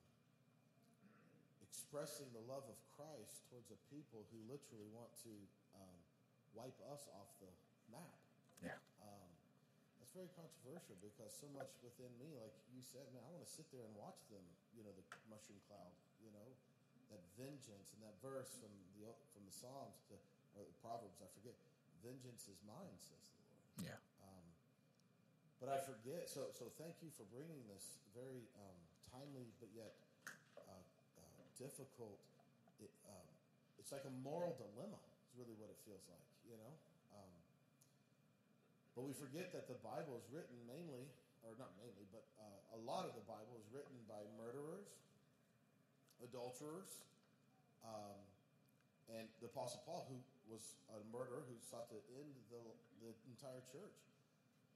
expressing 1.65 2.29
the 2.29 2.45
love 2.45 2.69
of 2.69 2.77
Christ 2.93 3.41
towards 3.49 3.73
a 3.73 3.79
people 3.89 4.21
who 4.29 4.37
literally 4.45 4.85
want 4.93 5.09
to 5.25 5.33
um, 5.81 5.97
wipe 6.53 6.77
us 6.93 7.09
off 7.17 7.33
the 7.41 7.49
map. 7.89 8.21
Yeah 8.61 8.77
it's 10.11 10.19
very 10.19 10.35
controversial 10.35 10.99
because 10.99 11.31
so 11.31 11.47
much 11.55 11.71
within 11.79 12.11
me, 12.19 12.35
like 12.35 12.51
you 12.75 12.83
said, 12.83 13.07
man, 13.15 13.23
I 13.23 13.31
want 13.31 13.47
to 13.47 13.53
sit 13.55 13.63
there 13.71 13.87
and 13.87 13.95
watch 13.95 14.19
them. 14.27 14.43
You 14.75 14.83
know, 14.83 14.91
the 14.91 15.07
mushroom 15.31 15.63
cloud. 15.71 15.87
You 16.19 16.35
know, 16.35 16.51
that 17.15 17.23
vengeance 17.39 17.95
and 17.95 18.03
that 18.03 18.19
verse 18.19 18.51
from 18.59 18.75
the 18.99 19.07
from 19.31 19.47
the 19.47 19.55
Psalms 19.55 20.03
to 20.11 20.19
or 20.59 20.67
the 20.67 20.75
Proverbs. 20.83 21.23
I 21.23 21.31
forget. 21.31 21.55
Vengeance 22.03 22.51
is 22.51 22.59
mine, 22.67 22.97
says 22.99 23.23
the 23.23 23.39
Lord. 23.39 23.93
Yeah. 23.93 23.99
Um, 24.27 24.45
but 25.63 25.71
I 25.71 25.79
forget. 25.79 26.27
So 26.27 26.51
so 26.51 26.67
thank 26.75 26.99
you 26.99 27.07
for 27.15 27.23
bringing 27.31 27.63
this 27.71 28.03
very 28.11 28.51
um, 28.59 28.79
timely 29.15 29.47
but 29.63 29.71
yet 29.71 29.95
uh, 30.59 30.75
uh, 30.75 31.43
difficult. 31.55 32.19
It, 32.83 32.91
um, 33.07 33.27
it's 33.79 33.95
like 33.95 34.03
a 34.03 34.11
moral 34.27 34.59
dilemma. 34.59 34.99
Is 35.23 35.39
really 35.39 35.55
what 35.55 35.71
it 35.71 35.79
feels 35.87 36.03
like. 36.11 36.27
You 36.51 36.59
know. 36.59 36.75
But 39.01 39.09
we 39.09 39.17
forget 39.17 39.49
that 39.57 39.65
the 39.65 39.81
Bible 39.81 40.13
is 40.21 40.29
written 40.29 40.53
mainly, 40.69 41.09
or 41.41 41.57
not 41.57 41.73
mainly, 41.81 42.05
but 42.13 42.21
uh, 42.37 42.77
a 42.77 42.79
lot 42.85 43.09
of 43.09 43.17
the 43.17 43.25
Bible 43.25 43.57
is 43.57 43.65
written 43.73 43.97
by 44.05 44.21
murderers, 44.37 44.93
adulterers, 46.21 47.01
um, 47.81 48.21
and 49.09 49.25
the 49.41 49.49
Apostle 49.49 49.81
Paul, 49.89 50.05
who 50.05 50.21
was 50.45 50.77
a 50.93 51.01
murderer 51.09 51.49
who 51.49 51.57
sought 51.65 51.89
to 51.89 51.97
end 52.13 52.29
the, 52.53 52.61
the 53.01 53.09
entire 53.25 53.65
church. 53.73 53.97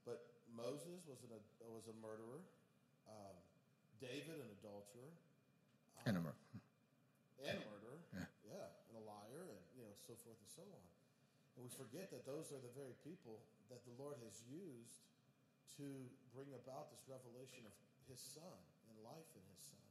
But 0.09 0.25
Moses 0.49 1.05
was, 1.05 1.21
an, 1.21 1.29
was 1.69 1.85
a 1.85 1.93
murderer, 2.01 2.41
um, 3.05 3.37
David, 4.01 4.41
an 4.41 4.49
adulterer. 4.57 5.13
Um, 6.01 6.05
and 6.09 6.13
a 6.17 6.21
murderer. 6.25 6.57
And 7.45 7.61
a 7.61 7.65
murderer, 7.69 8.01
yeah. 8.09 8.25
yeah, 8.41 8.89
and 8.89 8.97
a 8.97 9.05
liar, 9.05 9.53
and 9.53 9.61
you 9.77 9.85
know, 9.85 9.93
so 10.01 10.17
forth 10.25 10.41
and 10.41 10.49
so 10.49 10.65
on. 10.65 10.81
And 11.61 11.61
we 11.61 11.69
forget 11.69 12.09
that 12.09 12.25
those 12.25 12.49
are 12.49 12.57
the 12.57 12.73
very 12.73 12.97
people 13.05 13.45
that 13.69 13.81
the 13.83 13.95
Lord 13.97 14.17
has 14.23 14.41
used 14.47 15.01
to 15.81 15.87
bring 16.31 16.51
about 16.55 16.91
this 16.93 17.03
revelation 17.07 17.65
of 17.67 17.73
His 18.07 18.21
Son 18.21 18.57
and 18.89 18.95
life 19.03 19.29
in 19.35 19.43
His 19.51 19.61
Son. 19.71 19.87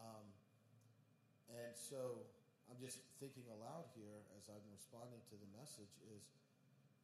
Um, 0.00 0.26
and 1.52 1.74
so 1.76 2.24
I'm 2.70 2.80
just 2.80 2.98
thinking 3.20 3.44
aloud 3.52 3.86
here 3.92 4.24
as 4.40 4.48
I'm 4.48 4.64
responding 4.72 5.20
to 5.30 5.36
the 5.36 5.50
message 5.54 5.92
is, 6.10 6.24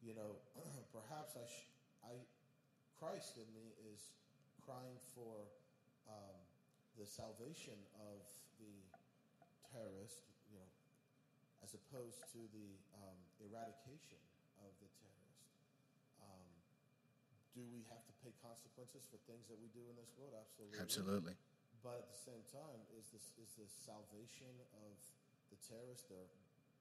you 0.01 0.17
know, 0.17 0.41
perhaps 0.97 1.37
I, 1.37 1.45
sh- 1.45 1.71
I, 2.03 2.13
Christ 2.97 3.37
in 3.37 3.47
me 3.53 3.77
is 3.93 4.11
crying 4.65 4.97
for 5.13 5.47
um, 6.09 6.37
the 6.97 7.05
salvation 7.05 7.77
of 8.01 8.25
the 8.57 8.73
terrorist, 9.71 10.27
you 10.49 10.57
know, 10.59 10.71
as 11.63 11.77
opposed 11.77 12.19
to 12.33 12.41
the 12.51 12.69
um, 12.97 13.17
eradication 13.39 14.19
of 14.61 14.73
the 14.81 14.89
terrorist 14.99 15.50
do 17.51 17.63
we 17.67 17.83
have 17.91 18.03
to 18.07 18.13
pay 18.23 18.31
consequences 18.39 19.03
for 19.11 19.19
things 19.27 19.47
that 19.51 19.59
we 19.59 19.67
do 19.75 19.83
in 19.91 19.95
this 19.99 20.11
world? 20.15 20.35
Absolutely. 20.35 20.79
Absolutely. 20.79 21.35
But 21.83 22.05
at 22.05 22.09
the 22.13 22.21
same 22.21 22.43
time, 22.53 22.79
is 22.93 23.09
this 23.09 23.33
is 23.41 23.57
the 23.57 23.65
salvation 23.65 24.53
of 24.85 24.93
the 25.49 25.57
terrorists 25.65 26.05
their 26.07 26.29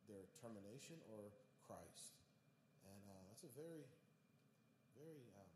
their 0.07 0.29
termination 0.39 1.01
or 1.09 1.33
Christ? 1.65 2.21
And 2.85 3.03
uh, 3.09 3.23
that's 3.33 3.43
a 3.49 3.53
very, 3.57 3.89
very. 4.95 5.25
Um, 5.41 5.51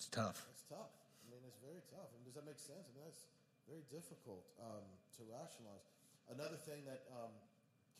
it's 0.00 0.08
tough. 0.08 0.48
It's 0.48 0.64
tough. 0.64 0.96
I 1.22 1.26
mean, 1.28 1.44
it's 1.44 1.60
very 1.60 1.84
tough. 1.92 2.08
I 2.08 2.16
mean, 2.16 2.24
does 2.24 2.40
that 2.40 2.48
make 2.48 2.58
sense? 2.58 2.88
I 2.88 2.92
mean, 2.96 3.04
that's 3.04 3.28
very 3.68 3.84
difficult 3.92 4.48
um, 4.64 4.88
to 5.20 5.28
rationalize. 5.28 5.84
Another 6.32 6.56
thing 6.56 6.88
that 6.88 7.04
um, 7.12 7.36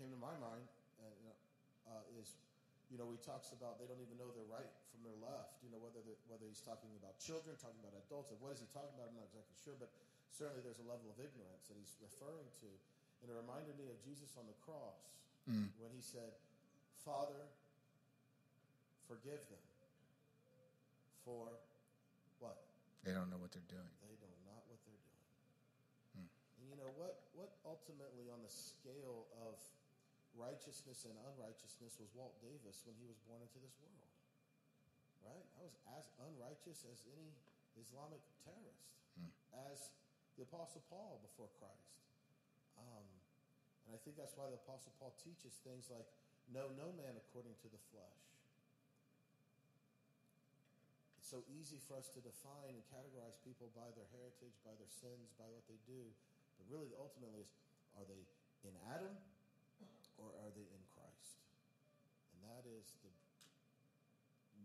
came 0.00 0.08
to 0.08 0.20
my 0.20 0.32
mind 0.40 0.64
uh, 0.96 1.92
uh, 1.92 2.20
is 2.20 2.40
you 2.88 2.96
know, 2.96 3.08
he 3.12 3.20
talks 3.20 3.52
about 3.52 3.76
they 3.76 3.84
don't 3.84 4.00
even 4.00 4.16
know 4.16 4.32
their 4.32 4.48
right 4.48 4.68
from 4.88 5.04
their 5.04 5.16
left. 5.20 5.60
You 5.60 5.68
know, 5.68 5.80
whether 5.80 6.00
the, 6.00 6.16
whether 6.28 6.48
he's 6.48 6.64
talking 6.64 6.88
about 6.96 7.20
children, 7.20 7.56
talking 7.60 7.80
about 7.84 7.92
adults, 8.08 8.32
what 8.40 8.56
is 8.56 8.64
he 8.64 8.68
talking 8.72 8.92
about? 8.96 9.12
I'm 9.12 9.18
not 9.20 9.28
exactly 9.28 9.56
sure, 9.60 9.76
but 9.76 9.92
certainly 10.32 10.64
there's 10.64 10.80
a 10.80 10.88
level 10.88 11.12
of 11.12 11.20
ignorance 11.20 11.68
that 11.68 11.76
he's 11.76 11.92
referring 12.00 12.48
to, 12.64 12.70
and 13.20 13.28
it 13.28 13.36
reminded 13.36 13.76
me 13.76 13.92
of 13.92 14.00
Jesus 14.00 14.32
on 14.40 14.48
the 14.48 14.56
cross 14.64 15.12
mm. 15.44 15.68
when 15.76 15.92
he 15.92 16.00
said, 16.00 16.32
"Father, 17.04 17.44
forgive 19.04 19.44
them 19.52 19.64
for 21.28 21.52
what 22.40 22.56
they 23.04 23.12
don't 23.12 23.28
know 23.28 23.40
what 23.40 23.52
they're 23.52 23.68
doing. 23.68 23.92
They 24.00 24.16
don't 24.16 24.40
know 24.48 24.56
what 24.56 24.64
they're 24.64 24.88
doing." 24.88 26.24
Mm. 26.24 26.28
And 26.32 26.64
you 26.72 26.76
know 26.80 26.92
what? 26.96 27.28
What 27.36 27.52
ultimately 27.68 28.32
on 28.32 28.40
the 28.40 28.52
scale 28.52 29.28
of 29.44 29.60
righteousness 30.38 31.04
and 31.04 31.18
unrighteousness 31.18 31.98
was 31.98 32.08
Walt 32.14 32.38
Davis 32.38 32.86
when 32.86 32.94
he 32.96 33.04
was 33.04 33.18
born 33.26 33.42
into 33.42 33.58
this 33.58 33.74
world. 33.82 34.08
Right? 35.26 35.44
I 35.58 35.62
was 35.66 35.76
as 35.98 36.06
unrighteous 36.22 36.86
as 36.88 37.02
any 37.12 37.34
Islamic 37.76 38.22
terrorist, 38.46 38.88
hmm. 39.18 39.28
as 39.68 39.90
the 40.38 40.46
Apostle 40.46 40.80
Paul 40.88 41.18
before 41.20 41.50
Christ. 41.58 41.98
Um, 42.78 43.04
and 43.84 43.90
I 43.92 43.98
think 44.06 44.14
that's 44.14 44.38
why 44.38 44.46
the 44.48 44.56
Apostle 44.62 44.94
Paul 45.02 45.12
teaches 45.18 45.58
things 45.66 45.90
like, 45.90 46.06
know 46.48 46.72
no 46.78 46.94
man 46.96 47.18
according 47.18 47.58
to 47.60 47.68
the 47.68 47.82
flesh. 47.92 48.22
It's 51.20 51.28
so 51.28 51.44
easy 51.60 51.76
for 51.84 51.98
us 51.98 52.08
to 52.16 52.24
define 52.24 52.72
and 52.72 52.80
categorize 52.88 53.36
people 53.44 53.68
by 53.76 53.90
their 53.92 54.08
heritage, 54.16 54.56
by 54.64 54.72
their 54.80 54.88
sins, 54.88 55.34
by 55.36 55.44
what 55.50 55.66
they 55.68 55.76
do. 55.84 56.08
But 56.56 56.72
really, 56.72 56.94
ultimately, 56.96 57.44
is 57.44 57.52
are 57.98 58.06
they 58.06 58.22
in 58.64 58.72
Adam 58.94 59.12
or 60.18 60.28
are 60.44 60.52
they 60.54 60.66
in 60.66 60.82
Christ? 60.94 61.38
And 62.34 62.44
that 62.46 62.64
is 62.66 62.86
the 63.02 63.14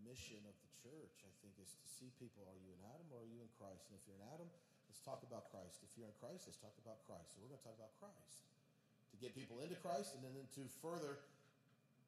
mission 0.03 0.41
of 0.45 0.55
the 0.59 0.71
church, 0.83 1.23
I 1.23 1.31
think, 1.41 1.55
is 1.57 1.73
to 1.73 1.85
see 1.87 2.11
people 2.19 2.43
are 2.45 2.59
you 2.59 2.69
in 2.75 2.81
Adam 2.91 3.07
or 3.09 3.23
are 3.23 3.29
you 3.29 3.39
in 3.39 3.49
Christ? 3.57 3.87
And 3.89 3.97
if 3.97 4.03
you're 4.05 4.19
in 4.19 4.27
Adam, 4.33 4.49
let's 4.91 5.01
talk 5.01 5.23
about 5.25 5.49
Christ. 5.49 5.81
If 5.81 5.95
you're 5.95 6.09
in 6.09 6.17
Christ, 6.19 6.45
let's 6.45 6.59
talk 6.59 6.75
about 6.83 7.01
Christ. 7.07 7.33
So 7.33 7.41
we're 7.41 7.49
going 7.49 7.63
to 7.63 7.67
talk 7.67 7.79
about 7.79 7.95
Christ 7.97 8.43
to 9.13 9.17
get 9.21 9.31
people 9.37 9.61
into 9.61 9.77
Christ 9.79 10.17
and 10.17 10.25
then 10.25 10.33
to 10.57 10.65
further 10.81 11.21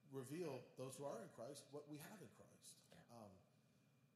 reveal 0.09 0.61
those 0.77 0.97
who 0.97 1.05
are 1.05 1.21
in 1.21 1.29
Christ 1.33 1.65
what 1.69 1.85
we 1.89 2.01
have 2.01 2.17
in 2.17 2.29
Christ. 2.33 2.81
Um, 3.13 3.31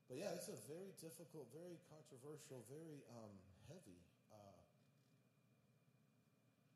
but 0.09 0.17
yeah, 0.17 0.33
it's 0.33 0.49
a 0.49 0.57
very 0.65 0.89
difficult, 0.97 1.45
very 1.53 1.77
controversial, 1.93 2.65
very 2.65 3.05
um, 3.13 3.33
heavy 3.69 4.01
uh, 4.33 4.57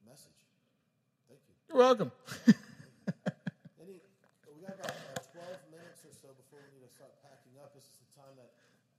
message. 0.05 0.52
You're 1.69 1.79
welcome. 1.79 2.11
Any, 3.81 4.03
we 4.51 4.59
got 4.61 4.75
about 4.77 4.93
uh, 4.93 5.39
12 5.71 5.73
minutes 5.73 6.03
or 6.05 6.13
so 6.13 6.29
before 6.35 6.59
we 6.61 6.69
need 6.75 6.85
to 6.85 6.93
start 6.93 7.15
packing 7.23 7.55
up. 7.57 7.73
This 7.73 7.87
is 7.87 7.97
the 8.03 8.11
time 8.19 8.35
that 8.37 8.51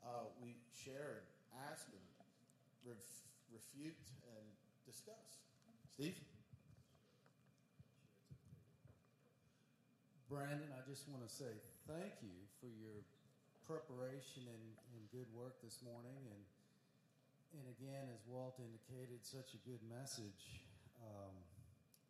uh, 0.02 0.26
we 0.42 0.56
share 0.72 1.22
and 1.22 1.26
ask 1.70 1.86
and 1.92 2.02
ref- 2.82 3.24
refute 3.52 4.00
and 4.34 4.44
discuss. 4.88 5.44
Steve? 5.94 6.16
Brandon, 10.26 10.66
I 10.74 10.82
just 10.88 11.06
want 11.06 11.22
to 11.22 11.30
say 11.30 11.52
thank 11.86 12.10
you 12.24 12.34
for 12.58 12.66
your 12.66 13.06
preparation 13.68 14.42
and, 14.50 14.64
and 14.96 15.00
good 15.14 15.28
work 15.30 15.62
this 15.62 15.78
morning. 15.84 16.18
And, 16.26 16.42
and 17.60 17.64
again, 17.78 18.10
as 18.10 18.24
Walt 18.26 18.58
indicated, 18.58 19.22
such 19.22 19.54
a 19.54 19.60
good 19.62 19.84
message. 19.86 20.58
Um, 20.98 21.36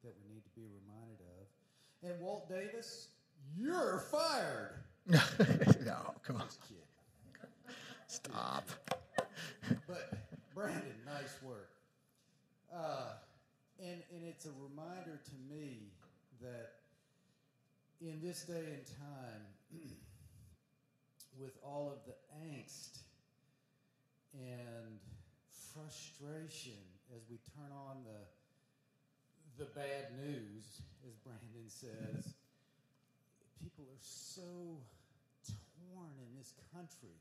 that 0.04 0.14
we 0.22 0.34
need 0.34 0.44
to 0.44 0.50
be 0.54 0.62
reminded 0.62 1.18
of. 1.20 2.10
And 2.10 2.20
Walt 2.20 2.48
Davis, 2.48 3.08
you're 3.56 4.04
fired. 4.10 4.84
no, 5.06 6.14
come 6.22 6.36
on. 6.36 6.46
Stop. 8.06 8.68
but 9.88 10.12
Brandon, 10.54 10.94
nice 11.04 11.42
work. 11.42 11.70
Uh, 12.72 13.14
and 13.80 14.02
and 14.14 14.24
it's 14.24 14.46
a 14.46 14.52
reminder 14.62 15.20
to 15.24 15.54
me 15.54 15.88
that 16.40 16.72
in 18.00 18.20
this 18.22 18.42
day 18.42 18.54
and 18.54 18.86
time, 18.86 19.82
with 21.40 21.56
all 21.64 21.90
of 21.90 22.04
the 22.06 22.14
angst 22.46 22.98
and 24.34 24.98
frustration 25.72 26.78
as 27.16 27.22
we 27.30 27.38
turn 27.56 27.70
on 27.72 28.04
the 28.04 28.20
the 29.58 29.70
bad 29.70 30.10
news, 30.18 30.82
as 31.06 31.14
Brandon 31.22 31.70
says, 31.70 32.34
people 33.62 33.86
are 33.86 34.02
so 34.02 34.82
torn 35.46 36.10
in 36.18 36.30
this 36.34 36.58
country 36.74 37.14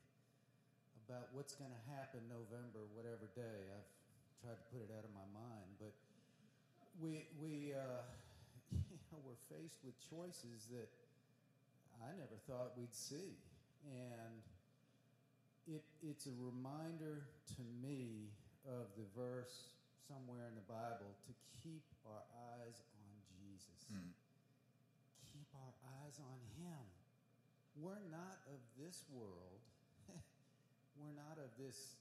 about 1.05 1.29
what's 1.37 1.53
going 1.53 1.69
to 1.69 1.83
happen 1.93 2.25
November, 2.25 2.81
whatever 2.97 3.29
day. 3.37 3.69
I've 3.69 3.89
tried 4.41 4.57
to 4.57 4.65
put 4.73 4.81
it 4.81 4.89
out 4.97 5.05
of 5.05 5.13
my 5.13 5.27
mind, 5.29 5.77
but 5.77 5.93
we 6.97 7.29
we 7.37 7.77
uh, 7.77 8.01
you 8.73 8.97
know, 9.13 9.21
we're 9.21 9.37
faced 9.53 9.85
with 9.85 9.93
choices 10.01 10.65
that 10.73 10.89
I 12.01 12.17
never 12.17 12.37
thought 12.49 12.73
we'd 12.73 12.97
see, 12.97 13.37
and 13.85 14.41
it 15.69 15.85
it's 16.01 16.25
a 16.25 16.35
reminder 16.41 17.29
to 17.53 17.61
me 17.77 18.33
of 18.65 18.89
the 18.97 19.05
verse 19.13 19.69
somewhere 20.07 20.47
in 20.51 20.55
the 20.55 20.67
Bible 20.67 21.15
to 21.27 21.31
keep 21.63 21.83
our 22.03 22.23
eyes 22.55 22.77
on 22.99 23.13
Jesus. 23.31 23.87
Mm. 23.87 24.11
Keep 25.31 25.49
our 25.55 25.73
eyes 26.03 26.19
on 26.19 26.39
Him. 26.59 26.83
We're 27.79 28.03
not 28.11 28.43
of 28.51 28.59
this 28.77 29.07
world. 29.09 29.63
We're 30.99 31.15
not 31.15 31.39
of 31.39 31.49
this 31.57 31.97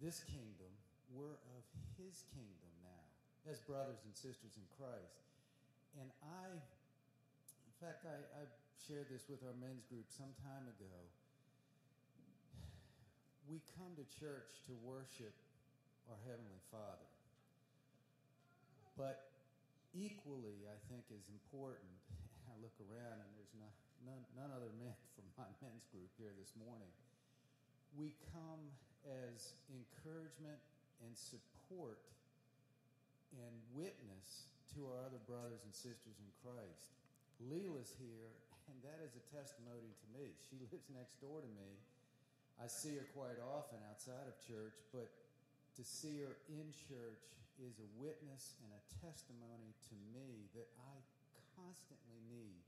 this 0.00 0.26
kingdom. 0.26 0.70
We're 1.14 1.38
of 1.54 1.62
His 1.98 2.26
kingdom 2.34 2.72
now, 2.82 3.04
as 3.46 3.62
brothers 3.62 4.02
and 4.02 4.14
sisters 4.14 4.58
in 4.58 4.66
Christ. 4.74 5.22
And 6.00 6.08
I, 6.24 6.48
in 6.50 7.74
fact, 7.78 8.08
I, 8.08 8.16
I 8.40 8.42
shared 8.80 9.12
this 9.12 9.28
with 9.28 9.44
our 9.44 9.54
men's 9.60 9.84
group 9.86 10.08
some 10.08 10.32
time 10.42 10.66
ago. 10.66 10.96
We 13.46 13.60
come 13.76 13.92
to 14.00 14.06
church 14.16 14.64
to 14.66 14.72
worship 14.80 15.34
our 16.08 16.18
Heavenly 16.24 16.62
Father. 16.72 17.11
But 18.96 19.32
equally, 19.96 20.68
I 20.68 20.76
think, 20.92 21.08
is 21.08 21.24
important. 21.32 21.92
I 22.52 22.56
look 22.60 22.76
around 22.84 23.20
and 23.20 23.30
there's 23.36 23.56
not, 23.56 23.72
none, 24.04 24.22
none 24.36 24.50
other 24.52 24.72
men 24.76 24.96
from 25.16 25.26
my 25.36 25.48
men's 25.64 25.84
group 25.92 26.12
here 26.20 26.32
this 26.36 26.52
morning. 26.56 26.90
We 27.96 28.16
come 28.32 28.72
as 29.04 29.56
encouragement 29.68 30.60
and 31.04 31.12
support 31.16 32.00
and 33.36 33.54
witness 33.72 34.52
to 34.76 34.88
our 34.88 35.04
other 35.04 35.20
brothers 35.24 35.64
and 35.64 35.72
sisters 35.72 36.16
in 36.20 36.30
Christ. 36.40 36.92
Leela's 37.48 37.92
here, 37.96 38.32
and 38.68 38.76
that 38.84 39.00
is 39.04 39.16
a 39.16 39.24
testimony 39.32 39.92
to 39.92 40.06
me. 40.16 40.32
She 40.48 40.60
lives 40.68 40.88
next 40.92 41.20
door 41.20 41.40
to 41.40 41.52
me. 41.56 41.80
I 42.60 42.68
see 42.68 42.94
her 42.94 43.08
quite 43.16 43.40
often 43.40 43.80
outside 43.88 44.28
of 44.28 44.36
church, 44.44 44.76
but 44.92 45.08
to 45.76 45.82
see 45.82 46.20
her 46.20 46.36
in 46.52 46.68
church 46.88 47.24
is 47.60 47.76
a 47.80 47.88
witness 48.00 48.56
and 48.64 48.70
a 48.72 48.82
testimony 49.02 49.76
to 49.92 49.94
me 50.12 50.48
that 50.56 50.68
I 50.80 50.96
constantly 51.56 52.20
need. 52.28 52.64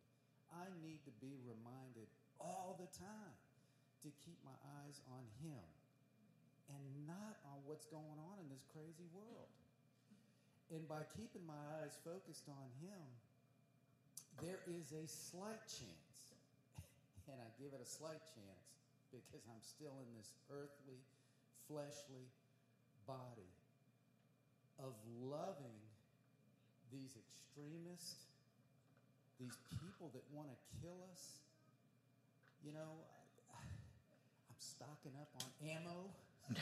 I 0.52 0.68
need 0.84 1.00
to 1.08 1.14
be 1.18 1.40
reminded 1.42 2.06
all 2.36 2.76
the 2.76 2.90
time 2.92 3.36
to 4.04 4.08
keep 4.22 4.36
my 4.44 4.54
eyes 4.84 5.00
on 5.08 5.24
Him 5.40 5.64
and 6.68 6.84
not 7.08 7.40
on 7.48 7.60
what's 7.64 7.88
going 7.88 8.18
on 8.20 8.36
in 8.40 8.48
this 8.52 8.64
crazy 8.72 9.08
world. 9.16 9.50
And 10.72 10.84
by 10.88 11.04
keeping 11.16 11.44
my 11.44 11.60
eyes 11.80 11.96
focused 12.04 12.48
on 12.48 12.68
Him, 12.84 13.04
there 14.42 14.60
is 14.68 14.92
a 14.92 15.04
slight 15.06 15.62
chance, 15.68 16.20
and 17.30 17.38
I 17.40 17.48
give 17.56 17.72
it 17.72 17.80
a 17.80 17.88
slight 17.88 18.20
chance 18.34 18.68
because 19.12 19.46
I'm 19.46 19.62
still 19.62 19.94
in 20.02 20.10
this 20.18 20.34
earthly, 20.50 21.00
fleshly 21.68 22.26
body 23.06 23.52
of 24.78 24.92
loving 25.22 25.80
these 26.92 27.14
extremists, 27.16 28.26
these 29.40 29.56
people 29.70 30.10
that 30.14 30.22
want 30.34 30.48
to 30.48 30.58
kill 30.80 30.98
us. 31.12 31.42
You 32.64 32.72
know, 32.72 33.02
I'm 33.54 34.58
stocking 34.58 35.12
up 35.20 35.30
on 35.38 35.48
ammo. 35.62 36.10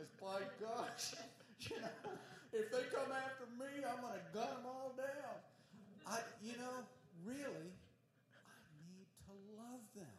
Because, 0.00 0.16
by 0.16 0.40
gosh, 0.56 1.12
you 1.68 1.76
know, 1.76 2.16
if 2.56 2.72
they 2.72 2.88
come 2.88 3.12
after 3.12 3.44
me, 3.60 3.84
I'm 3.84 4.00
going 4.00 4.16
to 4.16 4.26
gun 4.32 4.48
them 4.48 4.64
all 4.64 4.96
down. 4.96 5.36
I, 6.08 6.24
you 6.40 6.56
know, 6.56 6.88
really, 7.20 7.68
I 8.32 8.56
need 8.88 9.10
to 9.28 9.32
love 9.60 9.84
them. 9.92 10.16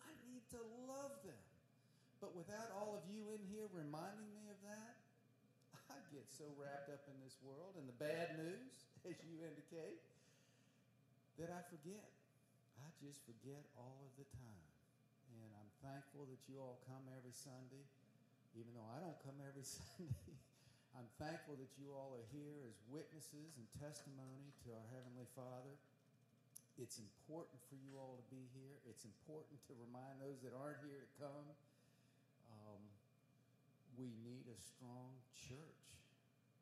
I 0.00 0.16
need 0.24 0.40
to 0.56 0.60
love 0.88 1.12
them. 1.28 1.42
But 2.24 2.32
without 2.32 2.72
all 2.72 2.96
of 2.96 3.04
you 3.12 3.28
in 3.36 3.42
here 3.52 3.68
reminding 3.76 4.32
me 4.32 4.48
of 4.48 4.58
that, 4.64 4.96
I 5.92 6.00
get 6.10 6.25
so 6.36 6.44
wrapped 6.60 6.92
up 6.92 7.00
in 7.08 7.16
this 7.24 7.40
world 7.40 7.80
and 7.80 7.88
the 7.88 7.96
bad 7.96 8.36
news, 8.36 8.84
as 9.08 9.16
you 9.24 9.40
indicate, 9.40 10.04
that 11.40 11.48
I 11.48 11.64
forget. 11.72 12.12
I 12.76 12.92
just 13.00 13.24
forget 13.24 13.64
all 13.72 14.04
of 14.04 14.12
the 14.20 14.28
time. 14.36 14.68
And 15.32 15.48
I'm 15.56 15.72
thankful 15.80 16.28
that 16.28 16.44
you 16.44 16.60
all 16.60 16.76
come 16.84 17.08
every 17.16 17.32
Sunday, 17.32 17.88
even 18.52 18.68
though 18.76 18.84
I 18.84 19.00
don't 19.00 19.16
come 19.24 19.40
every 19.48 19.64
Sunday. 19.80 20.36
I'm 20.92 21.08
thankful 21.16 21.56
that 21.56 21.72
you 21.80 21.96
all 21.96 22.12
are 22.12 22.28
here 22.28 22.68
as 22.68 22.76
witnesses 22.92 23.56
and 23.56 23.64
testimony 23.80 24.52
to 24.64 24.76
our 24.76 24.86
Heavenly 24.92 25.28
Father. 25.32 25.72
It's 26.76 27.00
important 27.00 27.64
for 27.72 27.80
you 27.80 27.96
all 27.96 28.20
to 28.20 28.26
be 28.28 28.44
here. 28.52 28.76
It's 28.84 29.08
important 29.08 29.56
to 29.72 29.76
remind 29.80 30.20
those 30.20 30.44
that 30.44 30.52
aren't 30.52 30.84
here 30.84 31.00
to 31.00 31.10
come. 31.16 31.48
Um, 32.52 32.80
we 33.96 34.12
need 34.20 34.44
a 34.52 34.58
strong 34.60 35.16
church. 35.32 35.96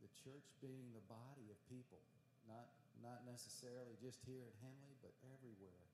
The 0.05 0.13
church 0.21 0.45
being 0.61 0.93
the 0.93 1.01
body 1.09 1.49
of 1.49 1.57
people, 1.73 2.05
not, 2.45 2.69
not 3.01 3.25
necessarily 3.25 3.97
just 4.05 4.21
here 4.29 4.45
at 4.45 4.53
Henley, 4.61 4.93
but 5.01 5.17
everywhere. 5.33 5.85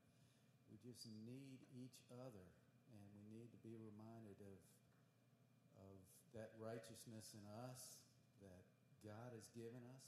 We 0.67 0.75
just 0.83 1.07
need 1.23 1.63
each 1.71 1.95
other, 2.19 2.47
and 2.91 3.03
we 3.15 3.23
need 3.31 3.47
to 3.55 3.59
be 3.63 3.71
reminded 3.79 4.35
of, 4.43 4.59
of 5.87 5.95
that 6.35 6.51
righteousness 6.59 7.31
in 7.31 7.43
us 7.71 8.03
that 8.43 8.63
God 8.99 9.31
has 9.31 9.47
given 9.55 9.79
us 9.95 10.07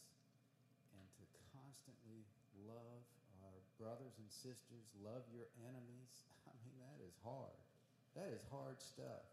and 0.99 1.07
to 1.23 1.25
constantly 1.55 2.27
love 2.67 3.07
our 3.39 3.59
brothers 3.79 4.19
and 4.19 4.27
sisters, 4.27 4.83
love 4.99 5.23
your 5.31 5.47
enemies. 5.63 6.11
I 6.51 6.51
mean, 6.67 6.75
that 6.83 6.99
is 7.07 7.15
hard. 7.23 7.55
That 8.19 8.35
is 8.35 8.43
hard 8.51 8.83
stuff. 8.83 9.23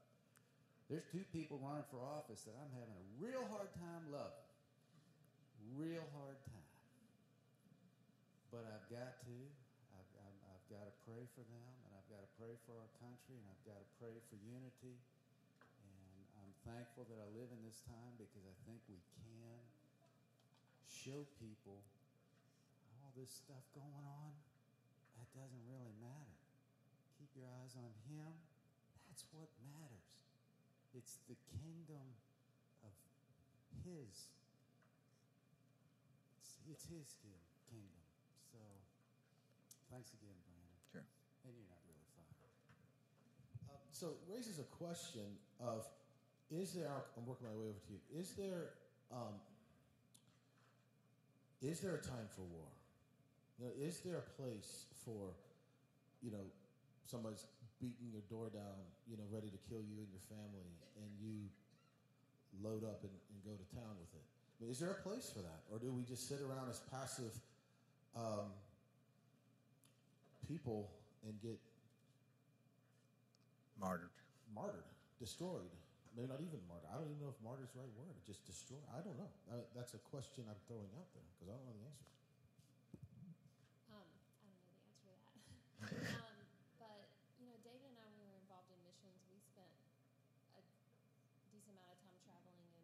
There's 0.86 1.06
two 1.10 1.26
people 1.34 1.58
running 1.58 1.86
for 1.90 1.98
office 2.02 2.46
that 2.46 2.54
I'm 2.54 2.70
having 2.74 2.94
a 2.94 3.06
real 3.18 3.46
hard 3.50 3.70
time 3.74 4.06
loving. 4.14 4.49
Real 5.76 6.04
hard 6.16 6.38
time. 6.48 6.70
But 8.50 8.66
I've 8.66 8.88
got 8.90 9.20
to. 9.24 9.36
I've, 9.94 10.10
I've, 10.26 10.40
I've 10.50 10.66
got 10.72 10.84
to 10.88 10.94
pray 11.06 11.24
for 11.36 11.44
them, 11.46 11.72
and 11.86 11.90
I've 11.94 12.08
got 12.10 12.22
to 12.24 12.30
pray 12.40 12.54
for 12.66 12.74
our 12.80 12.90
country, 12.98 13.38
and 13.38 13.46
I've 13.46 13.64
got 13.68 13.78
to 13.78 13.88
pray 14.00 14.16
for 14.28 14.36
unity 14.42 14.96
And 15.84 16.20
I'm 16.42 16.54
thankful 16.66 17.06
that 17.06 17.18
I 17.20 17.28
live 17.36 17.50
in 17.52 17.60
this 17.62 17.80
time 17.86 18.16
because 18.18 18.42
I 18.44 18.56
think 18.66 18.80
we 18.90 18.98
can 19.14 19.60
show 20.90 21.24
people 21.38 21.80
all 23.00 23.10
this 23.14 23.30
stuff 23.30 23.62
going 23.72 24.04
on. 24.04 24.32
That 25.16 25.28
doesn't 25.32 25.64
really 25.70 25.94
matter. 26.02 26.36
Keep 27.20 27.30
your 27.38 27.48
eyes 27.62 27.76
on 27.78 27.92
Him. 28.10 28.32
That's 29.08 29.24
what 29.32 29.48
matters. 29.62 30.10
It's 30.96 31.22
the 31.30 31.38
kingdom 31.56 32.06
of 32.82 32.92
His. 33.86 34.28
It's, 36.70 36.86
His 36.86 37.18
kingdom. 37.66 38.02
So, 38.46 38.58
thanks 39.90 40.14
again, 40.14 40.38
Brandon. 40.46 40.78
Sure. 40.86 41.06
And 41.42 41.50
you're 41.58 41.66
not 41.66 41.82
really 41.82 42.06
fired. 42.14 42.54
Uh, 43.66 43.82
so 43.90 44.14
it 44.14 44.22
raises 44.30 44.62
a 44.62 44.68
question 44.78 45.26
of 45.58 45.82
is 46.50 46.74
there? 46.74 46.90
I'm 47.14 47.26
working 47.26 47.46
my 47.46 47.54
way 47.54 47.70
over 47.70 47.78
to 47.78 47.90
you. 47.94 48.02
Is 48.10 48.34
there? 48.34 48.74
Um, 49.10 49.38
is 51.62 51.78
there 51.78 51.94
a 51.94 52.02
time 52.02 52.26
for 52.34 52.42
war? 52.50 52.70
You 53.58 53.66
know, 53.66 53.74
is 53.76 54.00
there 54.00 54.16
a 54.16 54.26
place 54.40 54.86
for, 55.04 55.36
you 56.24 56.32
know, 56.32 56.48
somebody's 57.04 57.44
beating 57.78 58.08
your 58.08 58.24
door 58.32 58.48
down, 58.48 58.80
you 59.04 59.20
know, 59.20 59.28
ready 59.28 59.52
to 59.52 59.60
kill 59.68 59.84
you 59.84 60.00
and 60.00 60.08
your 60.08 60.24
family, 60.32 60.64
and 60.96 61.10
you 61.20 61.52
load 62.64 62.82
up 62.82 63.04
and, 63.04 63.12
and 63.12 63.38
go 63.44 63.52
to 63.52 63.66
town 63.76 63.94
with 64.00 64.10
it? 64.16 64.29
I 64.60 64.68
mean, 64.68 64.72
is 64.72 64.78
there 64.78 64.92
a 64.92 65.00
place 65.00 65.32
for 65.32 65.40
that, 65.40 65.64
or 65.72 65.80
do 65.80 65.88
we 65.88 66.04
just 66.04 66.28
sit 66.28 66.44
around 66.44 66.68
as 66.68 66.84
passive 66.92 67.32
um, 68.12 68.52
people 70.44 70.92
and 71.24 71.32
get 71.40 71.56
Martyred. 73.80 74.12
martyred, 74.52 74.84
destroyed? 75.16 75.72
maybe 76.12 76.28
not 76.28 76.42
even 76.44 76.60
martyr. 76.68 76.84
I 76.92 77.00
don't 77.00 77.08
even 77.08 77.22
know 77.24 77.32
if 77.32 77.40
martyr 77.40 77.64
is 77.64 77.72
the 77.72 77.80
right 77.80 77.94
word. 77.96 78.12
Just 78.28 78.44
destroy. 78.44 78.76
I 78.92 79.00
don't 79.00 79.16
know. 79.16 79.30
Uh, 79.48 79.64
that's 79.72 79.96
a 79.96 80.02
question 80.12 80.44
I'm 80.44 80.60
throwing 80.68 80.90
out 81.00 81.08
there 81.16 81.24
because 81.32 81.48
I 81.48 81.56
don't 81.56 81.64
know 81.64 81.76
the 81.80 81.86
answer. 81.88 82.10
Um, 83.88 84.04
I 84.04 84.44
don't 84.44 84.52
know 84.52 84.60
the 84.60 84.76
answer 84.76 84.92
to 84.92 85.04
that. 85.08 85.24
um, 86.20 86.36
but 86.76 87.08
you 87.40 87.48
know, 87.48 87.56
David 87.64 87.88
and 87.88 87.96
I 87.96 88.10
some 91.70 91.76
amount 91.76 91.92
of 91.92 92.00
time 92.02 92.18
traveling 92.24 92.66
in 92.72 92.82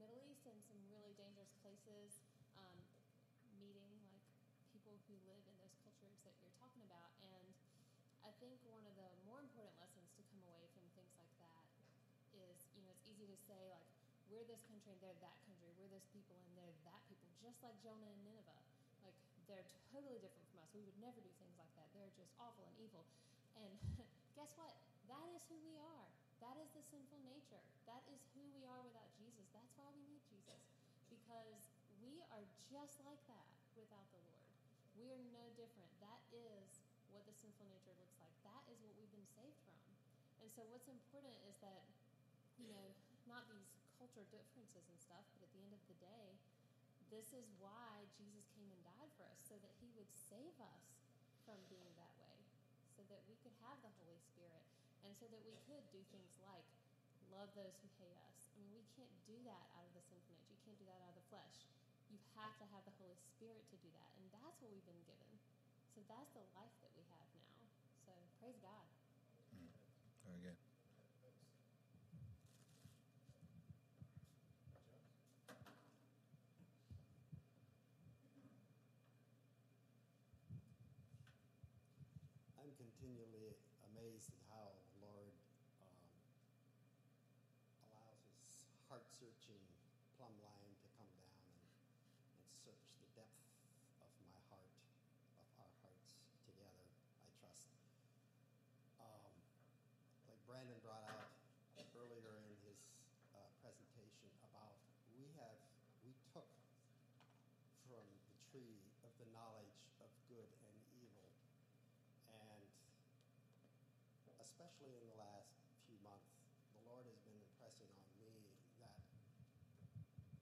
Middle 0.00 0.18
East 0.26 0.48
and 0.48 0.58
some 0.64 0.80
really 0.90 1.12
dangerous 1.14 1.52
places, 1.60 2.18
um, 2.56 2.74
meeting 3.60 3.94
like 4.08 4.24
people 4.72 4.96
who 5.06 5.14
live 5.28 5.44
in 5.44 5.54
those 5.60 5.76
cultures 5.84 6.18
that 6.24 6.34
you're 6.40 6.56
talking 6.58 6.82
about. 6.88 7.12
And 7.20 7.44
I 8.23 8.23
think 8.42 8.58
one 8.66 8.82
of 8.86 8.94
the 8.98 9.08
more 9.28 9.38
important 9.38 9.74
lessons 9.78 10.10
to 10.18 10.22
come 10.30 10.42
away 10.50 10.66
from 10.74 10.84
things 10.98 11.14
like 11.18 11.34
that 11.38 11.64
is, 12.34 12.56
you 12.74 12.82
know, 12.82 12.90
it's 12.94 13.06
easy 13.06 13.26
to 13.30 13.38
say 13.46 13.58
like 13.70 13.86
we're 14.32 14.46
this 14.48 14.62
country 14.66 14.90
and 14.90 15.00
they're 15.04 15.20
that 15.22 15.38
country, 15.46 15.70
we're 15.78 15.90
this 15.92 16.06
people 16.10 16.34
and 16.34 16.52
they're 16.58 16.74
that 16.88 17.00
people, 17.06 17.28
just 17.38 17.60
like 17.62 17.76
Jonah 17.84 18.08
and 18.08 18.20
Nineveh. 18.26 18.62
Like 19.04 19.14
they're 19.46 19.66
totally 19.92 20.18
different 20.18 20.48
from 20.50 20.64
us. 20.64 20.68
We 20.74 20.82
would 20.82 20.98
never 20.98 21.20
do 21.20 21.30
things 21.38 21.54
like 21.60 21.70
that. 21.78 21.86
They're 21.94 22.10
just 22.18 22.32
awful 22.40 22.64
and 22.66 22.76
evil. 22.80 23.04
And 23.54 23.70
guess 24.38 24.50
what? 24.58 24.74
That 25.06 25.28
is 25.36 25.44
who 25.46 25.60
we 25.62 25.76
are. 25.78 26.08
That 26.42 26.58
is 26.58 26.68
the 26.74 26.82
sinful 26.90 27.20
nature. 27.22 27.62
That 27.86 28.02
is 28.10 28.20
who 28.34 28.42
we 28.52 28.66
are 28.66 28.82
without 28.82 29.08
Jesus. 29.16 29.46
That's 29.54 29.70
why 29.78 29.88
we 29.94 30.02
need 30.08 30.20
Jesus. 30.26 30.60
Because 31.12 31.62
we 32.02 32.20
are 32.34 32.44
just 32.66 32.98
like 33.06 33.22
that 33.30 33.46
without 33.78 34.08
the 34.10 34.20
Lord. 34.26 34.44
We 34.98 35.08
are 35.14 35.22
no 35.30 35.46
different. 35.54 35.90
That 36.02 36.20
is 36.34 36.73
what 37.14 37.22
the 37.24 37.36
sinful 37.38 37.70
nature 37.70 37.94
looks 37.94 38.18
like. 38.18 38.34
That 38.42 38.66
is 38.66 38.82
what 38.82 38.92
we've 38.98 39.14
been 39.14 39.30
saved 39.38 39.56
from. 39.62 39.78
And 40.42 40.50
so 40.50 40.66
what's 40.68 40.90
important 40.90 41.38
is 41.46 41.56
that, 41.62 41.86
you 42.58 42.68
know, 42.68 42.92
not 43.30 43.46
these 43.48 43.70
culture 43.96 44.26
differences 44.28 44.84
and 44.90 44.98
stuff, 44.98 45.24
but 45.32 45.46
at 45.46 45.50
the 45.54 45.62
end 45.62 45.72
of 45.72 45.80
the 45.86 45.96
day, 46.02 46.36
this 47.08 47.30
is 47.32 47.46
why 47.62 48.04
Jesus 48.18 48.44
came 48.52 48.68
and 48.68 48.82
died 48.82 49.12
for 49.14 49.24
us, 49.30 49.40
so 49.46 49.54
that 49.62 49.72
he 49.78 49.88
would 49.94 50.10
save 50.12 50.58
us 50.58 50.84
from 51.46 51.56
being 51.70 51.94
that 51.96 52.12
way, 52.18 52.36
so 52.90 53.06
that 53.06 53.22
we 53.30 53.38
could 53.40 53.54
have 53.62 53.78
the 53.80 53.92
Holy 54.02 54.18
Spirit, 54.18 54.66
and 55.06 55.14
so 55.14 55.30
that 55.30 55.40
we 55.46 55.54
could 55.68 55.84
do 55.94 56.02
things 56.10 56.34
like 56.42 56.66
love 57.30 57.52
those 57.54 57.76
who 57.80 57.88
hate 58.00 58.18
us. 58.28 58.50
I 58.52 58.60
mean, 58.60 58.72
we 58.74 58.84
can't 58.98 59.14
do 59.28 59.36
that 59.46 59.64
out 59.78 59.84
of 59.86 59.92
the 59.94 60.04
sinful 60.04 60.34
nature. 60.34 60.54
You 60.56 60.62
can't 60.64 60.80
do 60.80 60.88
that 60.90 61.00
out 61.04 61.12
of 61.12 61.18
the 61.20 61.28
flesh. 61.30 61.66
You 62.10 62.18
have 62.40 62.54
to 62.60 62.66
have 62.72 62.84
the 62.88 62.94
Holy 62.98 63.16
Spirit 63.16 63.64
to 63.70 63.76
do 63.78 63.90
that, 63.94 64.10
and 64.18 64.26
that's 64.34 64.58
what 64.60 64.70
we've 64.72 64.86
been 64.88 65.04
given. 65.06 65.32
So 65.94 66.02
that's 66.10 66.30
the 66.34 66.42
life 66.58 66.74
that 66.82 66.90
we 66.98 67.04
have 67.14 67.28
now. 67.38 67.54
So 68.02 68.12
praise 68.44 68.60
God. 68.60 68.84
Mm. 69.56 69.72
Very 70.28 70.52
good. 70.52 70.58
I'm 82.60 82.68
continually 82.76 83.56
amazed 83.88 84.28
at 84.28 84.44
how 84.52 84.76
the 84.76 85.08
Lord 85.08 85.32
um, 85.80 86.04
allows 87.80 88.20
His 88.28 88.60
heart 88.92 89.08
searching 89.08 89.64
plumb 90.20 90.36
line 90.44 90.76
to 90.84 90.88
come 91.00 91.08
down 91.16 91.48
and, 91.48 91.64
and 92.36 92.44
search 92.60 92.92
the 93.00 93.08
depth 93.16 93.40
of 94.04 94.12
my 94.28 94.36
heart, 94.52 94.68
of 95.40 95.48
our 95.64 95.72
hearts 95.80 96.20
together, 96.44 96.84
I 97.24 97.28
trust. 97.40 97.72
Um, 99.00 99.32
like 100.30 100.33
Brandon 100.46 100.76
brought 100.84 101.04
out 101.08 101.30
earlier 101.94 102.34
in 102.42 102.54
his 102.66 102.78
uh, 103.32 103.38
presentation 103.62 104.28
about 104.50 104.74
we 105.14 105.30
have, 105.38 105.56
we 106.02 106.12
took 106.34 106.48
from 107.86 108.04
the 108.28 108.36
tree 108.50 108.82
of 109.06 109.12
the 109.22 109.28
knowledge 109.30 109.78
of 110.02 110.10
good 110.26 110.50
and 110.66 110.76
evil. 110.98 111.30
And 112.28 112.62
especially 114.42 114.92
in 114.98 115.06
the 115.06 115.18
last 115.22 115.48
few 115.86 115.96
months, 116.02 116.28
the 116.76 116.82
Lord 116.90 117.06
has 117.06 117.18
been 117.24 117.38
impressing 117.38 117.88
on 117.94 118.04
me 118.18 118.34
that 118.82 118.98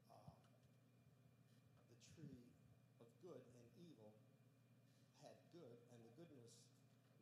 uh, 0.08 0.32
the 1.92 1.98
tree 2.16 2.48
of 2.98 3.06
good 3.22 3.42
and 3.44 3.64
evil 3.76 4.10
had 5.20 5.36
good, 5.52 5.76
and 5.92 6.00
the 6.02 6.12
goodness 6.16 6.56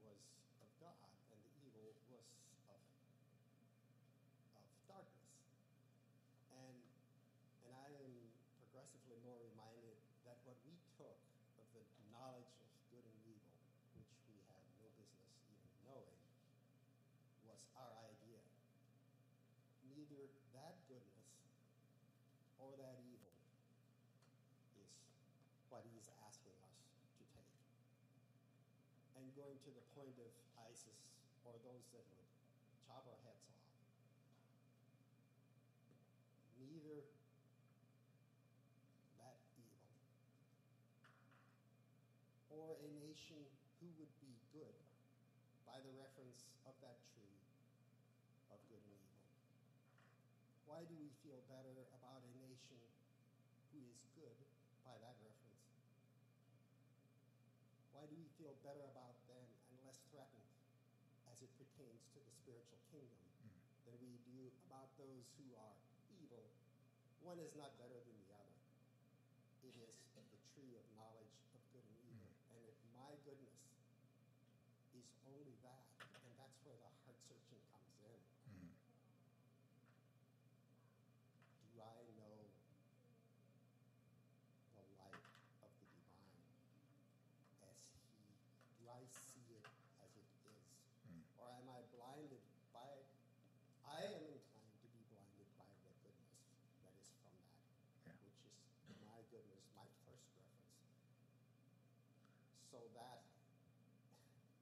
was 0.01 0.19
of 0.65 0.71
God, 0.81 1.11
and 1.35 1.39
the 1.45 1.53
evil 1.67 1.93
was 2.09 2.27
of, 2.71 2.81
of 4.57 4.65
darkness. 4.89 5.31
And, 6.57 6.77
and 7.67 7.73
I 7.77 7.89
am 7.95 8.13
progressively 8.59 9.19
more 9.23 9.39
reminded 9.45 9.97
that 10.27 10.41
what 10.45 10.59
we 10.67 10.75
took 10.99 11.19
of 11.61 11.67
the 11.73 11.85
knowledge 12.11 12.51
of 12.59 12.69
good 12.91 13.05
and 13.07 13.19
evil 13.29 13.55
which 13.97 14.11
we 14.27 14.37
had 14.51 14.63
no 14.81 14.89
business 14.99 15.31
even 15.47 15.71
knowing, 15.87 16.21
was 17.61 17.77
our 17.77 17.93
idea. 18.09 18.41
Neither 19.85 20.33
that 20.57 20.81
goodness 20.89 21.29
or 22.57 22.73
that 22.81 22.97
evil 23.05 23.37
is 24.81 24.89
what 25.69 25.85
he's 25.85 26.09
asking 26.25 26.57
us 26.65 26.81
to 27.21 27.25
take. 27.37 27.53
And 29.21 29.29
going 29.37 29.61
to 29.61 29.71
the 29.77 29.85
point 29.93 30.17
of 30.25 30.33
ISIS 30.65 31.13
or 31.45 31.53
those 31.61 31.85
that 31.93 32.05
would 32.17 32.29
chop 32.89 33.05
our 33.05 33.21
heads 33.29 33.45
off, 33.45 33.69
neither 36.65 37.05
that 39.21 39.37
evil 39.61 39.85
or 42.49 42.77
a 42.81 42.89
nation 43.05 43.41
who 43.81 43.89
would 44.01 44.13
be 44.21 44.33
good 44.53 44.77
by 45.65 45.81
the 45.81 45.93
reference 45.97 46.45
of 46.67 46.75
that 46.85 46.99
of 47.17 47.20
good 48.71 48.79
and 48.87 48.95
evil? 48.95 49.27
Why 50.71 50.87
do 50.87 50.95
we 50.95 51.11
feel 51.27 51.43
better 51.51 51.75
about 51.99 52.23
a 52.23 52.31
nation 52.39 52.79
who 53.75 53.83
is 53.83 53.99
good 54.15 54.39
by 54.87 54.95
that 55.03 55.19
reference? 55.19 55.67
Why 57.91 58.07
do 58.07 58.15
we 58.15 58.31
feel 58.39 58.55
better 58.63 58.87
about 58.87 59.19
them 59.27 59.43
and 59.75 59.77
less 59.83 59.99
threatened 60.15 60.47
as 61.27 61.43
it 61.43 61.51
pertains 61.59 62.07
to 62.15 62.23
the 62.23 62.33
spiritual 62.39 62.79
kingdom 62.95 63.19
mm-hmm. 63.43 63.91
than 63.91 63.99
we 63.99 64.15
do 64.31 64.49
about 64.71 64.95
those 64.97 65.27
who 65.37 65.51
are 65.59 65.75
evil? 66.15 66.47
One 67.27 67.43
is 67.43 67.53
not 67.59 67.75
better 67.77 67.99
than 68.01 68.17
the 68.23 68.31
other. 68.33 68.57
It 69.67 69.75
is 69.77 69.93
the 70.17 70.41
tree 70.55 70.79
of 70.79 70.87
knowledge 70.97 71.35
of 71.53 71.61
good 71.75 71.85
and 71.85 71.99
evil. 72.09 72.31
Mm-hmm. 72.31 72.57
And 72.57 72.63
if 72.65 72.79
my 72.97 73.13
goodness 73.27 73.61
is 74.97 75.05
only 75.29 75.53
that, 75.61 75.85
and 76.25 76.33
that's 76.41 76.57
where 76.65 76.81
the 76.81 76.89
heart 77.05 77.21
searching 77.29 77.61
comes 77.69 77.93
in. 78.01 78.17
Mm-hmm. 78.49 78.73
Do 81.71 81.85
I 81.85 82.01
know 82.17 82.49
the 84.75 84.91
light 84.97 85.21
of 85.63 85.77
the 85.77 85.93
divine 85.93 86.57
as 87.63 87.77
He? 87.95 88.25
Do 88.81 88.89
I 88.91 89.05
see 89.13 89.45
it 89.55 89.65
as 90.01 90.11
it 90.17 90.29
is? 90.51 90.65
Mm-hmm. 91.05 91.37
Or 91.37 91.53
am 91.53 91.69
I 91.69 91.85
blinded 91.95 92.43
by? 92.73 93.05
I 93.87 94.09
am 94.09 94.25
inclined 94.25 94.77
to 94.81 94.89
be 94.91 95.01
blinded 95.09 95.49
by 95.57 95.69
the 95.69 95.93
goodness 96.01 96.37
that 96.83 96.95
is 96.99 97.09
from 97.21 97.37
that, 97.39 97.55
yeah. 98.07 98.17
which 98.25 98.41
is 98.45 98.57
my 99.07 99.21
goodness, 99.31 99.63
my 99.77 99.87
first 100.05 100.27
reference. 100.37 100.75
So 102.71 102.79
that 102.97 103.27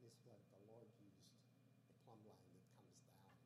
is 0.00 0.14
what 0.24 0.40
the 0.48 0.60
Lord 0.72 0.88
used 0.96 1.28
the 1.28 1.96
plumb 2.08 2.24
line 2.24 2.48
that 2.56 2.64
comes 2.72 2.96
down 3.12 3.36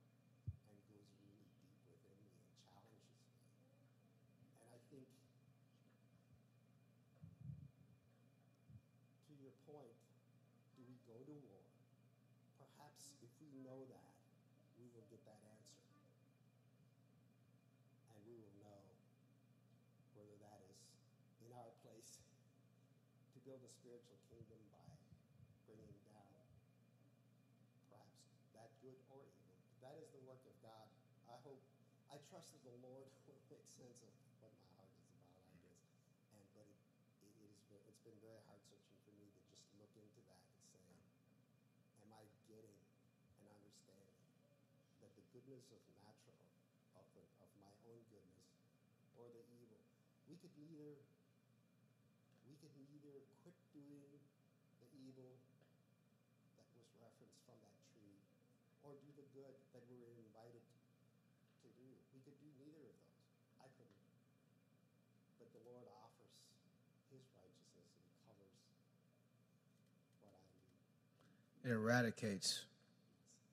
and 0.71 0.79
goes 0.87 1.09
really 1.19 1.51
deep 1.59 1.75
within 1.91 2.15
me 2.23 2.39
and 2.47 2.63
challenges 2.71 3.19
me. 3.27 3.51
And 4.63 4.71
I 4.71 4.79
think, 4.87 5.11
to 9.27 9.33
your 9.43 9.57
point, 9.67 9.99
do 10.79 10.87
we 10.87 10.95
go 11.11 11.19
to 11.19 11.35
war? 11.43 11.67
Perhaps 12.63 13.19
if 13.19 13.35
we 13.42 13.42
know 13.61 13.85
that, 13.93 14.13
we 14.81 14.89
will 14.97 15.05
get 15.13 15.21
that 15.29 15.41
answer. 15.45 15.83
And 18.09 18.19
we 18.25 18.35
will 18.41 18.57
know 18.65 18.81
whether 20.17 20.37
that 20.41 20.61
is 20.65 20.81
in 21.45 21.53
our 21.53 21.73
place 21.85 22.17
to 22.17 23.39
build 23.45 23.61
a 23.61 23.73
spiritual 23.73 24.17
kingdom 24.33 24.61
by 24.73 24.89
bringing 25.69 26.01
down 26.09 26.33
perhaps 27.91 28.17
that 28.57 28.73
good 28.81 28.97
or 29.13 29.21
evil. 29.21 29.57
But 29.77 29.93
that 29.93 29.97
is 30.01 30.09
the 30.17 30.23
work 30.25 30.41
of 30.49 30.57
God. 30.65 30.89
I 31.29 31.37
hope, 31.45 31.61
I 32.09 32.17
trust 32.33 32.57
that 32.57 32.63
the 32.65 32.77
Lord 32.81 33.11
will 33.29 33.43
make 33.53 33.69
sense 33.69 34.01
of 34.01 34.22
goodness 45.33 45.65
of 45.73 45.81
natural, 46.05 46.37
of, 46.93 47.09
the, 47.17 47.25
of 47.41 47.49
my 47.57 47.73
own 47.89 48.01
goodness, 48.13 48.53
or 49.17 49.33
the 49.33 49.41
evil. 49.57 49.81
We 50.29 50.37
could 50.37 50.53
neither 50.61 51.01
we 52.45 52.61
could 52.61 52.77
neither 52.77 53.25
quit 53.41 53.57
doing 53.73 54.13
the 54.77 54.89
evil 54.93 55.41
that 56.61 56.69
was 56.77 56.85
referenced 57.01 57.41
from 57.49 57.57
that 57.65 57.77
tree 57.97 58.21
or 58.85 58.93
do 59.01 59.09
the 59.17 59.25
good 59.33 59.57
that 59.73 59.81
we 59.89 59.97
were 60.05 60.13
invited 60.21 60.61
to 61.65 61.69
do. 61.81 61.89
We 62.13 62.21
could 62.29 62.37
do 62.45 62.53
neither 62.61 62.93
of 62.93 62.97
those. 63.01 63.25
I 63.65 63.73
couldn't. 63.73 64.05
But 65.41 65.49
the 65.57 65.65
Lord 65.65 65.89
offers 66.05 66.37
his 67.09 67.25
righteousness 67.33 67.89
and 67.97 68.13
covers 68.29 68.53
what 70.21 70.37
I 70.37 70.45
need. 70.53 70.77
It 71.65 71.73
eradicates 71.73 72.69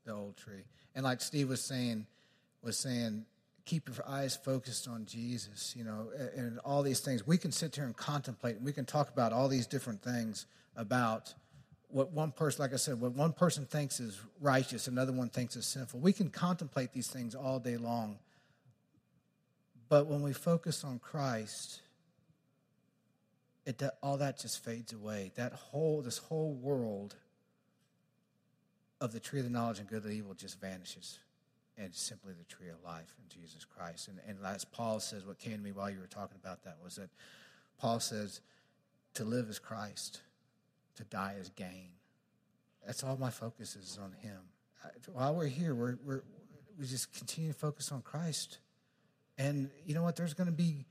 the 0.05 0.13
old 0.13 0.37
tree. 0.37 0.63
And 0.95 1.03
like 1.03 1.21
Steve 1.21 1.49
was 1.49 1.61
saying, 1.61 2.05
was 2.61 2.77
saying, 2.77 3.25
keep 3.65 3.87
your 3.87 4.07
eyes 4.07 4.35
focused 4.35 4.87
on 4.87 5.05
Jesus, 5.05 5.75
you 5.77 5.83
know, 5.83 6.07
and, 6.17 6.29
and 6.33 6.59
all 6.59 6.81
these 6.81 6.99
things. 6.99 7.25
We 7.27 7.37
can 7.37 7.51
sit 7.51 7.75
here 7.75 7.85
and 7.85 7.95
contemplate, 7.95 8.57
and 8.57 8.65
we 8.65 8.73
can 8.73 8.85
talk 8.85 9.09
about 9.09 9.31
all 9.31 9.47
these 9.47 9.67
different 9.67 10.01
things 10.01 10.47
about 10.75 11.33
what 11.89 12.11
one 12.11 12.31
person, 12.31 12.61
like 12.61 12.73
I 12.73 12.77
said, 12.77 12.99
what 12.99 13.13
one 13.13 13.33
person 13.33 13.65
thinks 13.65 13.99
is 13.99 14.19
righteous, 14.39 14.87
another 14.87 15.11
one 15.11 15.29
thinks 15.29 15.55
is 15.55 15.65
sinful. 15.65 15.99
We 15.99 16.13
can 16.13 16.29
contemplate 16.29 16.93
these 16.93 17.07
things 17.07 17.35
all 17.35 17.59
day 17.59 17.77
long. 17.77 18.17
But 19.87 20.05
when 20.05 20.21
we 20.21 20.33
focus 20.33 20.83
on 20.83 20.99
Christ, 20.99 21.81
it, 23.65 23.81
all 24.01 24.17
that 24.17 24.39
just 24.39 24.63
fades 24.63 24.93
away. 24.93 25.31
That 25.35 25.53
whole, 25.53 26.01
this 26.01 26.19
whole 26.19 26.53
world 26.53 27.15
of 29.01 29.11
the 29.11 29.19
tree 29.19 29.39
of 29.39 29.45
the 29.45 29.51
knowledge 29.51 29.79
and 29.79 29.87
good 29.87 30.03
and 30.03 30.13
evil 30.13 30.33
just 30.33 30.59
vanishes. 30.59 31.19
And 31.77 31.95
simply 31.95 32.33
the 32.33 32.43
tree 32.43 32.67
of 32.67 32.83
life 32.83 33.13
in 33.17 33.41
Jesus 33.41 33.63
Christ. 33.63 34.09
And, 34.09 34.19
and 34.27 34.37
as 34.45 34.65
Paul 34.65 34.99
says, 34.99 35.25
what 35.25 35.39
came 35.39 35.53
to 35.53 35.63
me 35.63 35.71
while 35.71 35.89
you 35.89 35.99
were 35.99 36.07
talking 36.07 36.37
about 36.43 36.65
that 36.65 36.75
was 36.83 36.95
that 36.95 37.09
Paul 37.77 38.01
says, 38.01 38.41
to 39.13 39.23
live 39.23 39.47
is 39.47 39.59
Christ, 39.59 40.19
to 40.97 41.05
die 41.05 41.35
is 41.39 41.49
gain. 41.55 41.91
That's 42.85 43.01
all 43.01 43.15
my 43.15 43.29
focus 43.29 43.77
is 43.77 43.97
on 44.01 44.11
him. 44.21 44.39
While 45.13 45.35
we're 45.35 45.47
here, 45.47 45.73
we're, 45.73 45.97
we're, 46.05 46.23
we 46.77 46.85
just 46.85 47.13
continue 47.13 47.53
to 47.53 47.57
focus 47.57 47.93
on 47.93 48.01
Christ. 48.01 48.57
And 49.37 49.69
you 49.85 49.95
know 49.95 50.03
what? 50.03 50.17
There's 50.17 50.33
going 50.33 50.47
to 50.47 50.53
be 50.53 50.85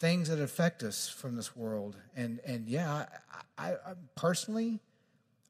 things 0.00 0.28
that 0.28 0.40
affect 0.40 0.82
us 0.82 1.08
from 1.08 1.36
this 1.36 1.54
world. 1.54 1.96
And, 2.16 2.40
and 2.44 2.68
yeah, 2.68 3.06
I, 3.58 3.68
I, 3.68 3.70
I 3.74 3.92
personally, 4.16 4.80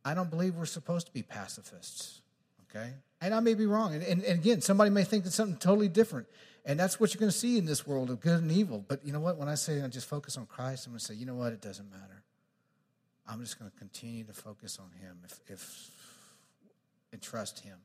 I 0.05 0.14
don't 0.14 0.30
believe 0.30 0.55
we're 0.55 0.66
supposed 0.66 1.07
to 1.07 1.12
be 1.12 1.22
pacifists, 1.22 2.22
okay? 2.68 2.92
And 3.20 3.32
I 3.32 3.40
may 3.40 3.55
be 3.55 3.66
wrong. 3.66 3.94
And, 3.94 4.03
and, 4.03 4.22
and 4.24 4.40
again, 4.40 4.61
somebody 4.61 4.90
may 4.90 5.05
think 5.05 5.24
it's 5.26 5.36
something 5.36 5.59
totally 5.59 5.88
different. 5.88 6.26
And 6.64 6.78
that's 6.78 7.00
what 7.00 7.12
you're 7.12 7.20
going 7.20 7.30
to 7.30 7.36
see 7.36 7.59
in 7.59 7.66
this 7.66 7.86
world 7.86 8.11
of 8.11 8.20
good 8.20 8.40
and 8.40 8.50
evil. 8.50 8.84
But 8.86 9.05
you 9.05 9.12
know 9.12 9.20
what? 9.20 9.36
When 9.36 9.48
I 9.48 9.55
say 9.55 9.82
I 9.82 9.88
just 9.88 10.09
focus 10.09 10.36
on 10.36 10.46
Christ, 10.46 10.86
I'm 10.86 10.92
going 10.92 11.00
to 11.00 11.05
say, 11.05 11.14
you 11.14 11.26
know 11.26 11.34
what? 11.34 11.53
It 11.53 11.61
doesn't 11.61 11.90
matter. 11.90 12.22
I'm 13.26 13.40
just 13.40 13.59
going 13.59 13.70
to 13.70 13.76
continue 13.76 14.24
to 14.24 14.32
focus 14.32 14.78
on 14.80 14.90
Him 15.00 15.18
if, 15.24 15.40
if, 15.48 15.90
and 17.12 17.20
trust 17.20 17.61
Him 17.61 17.78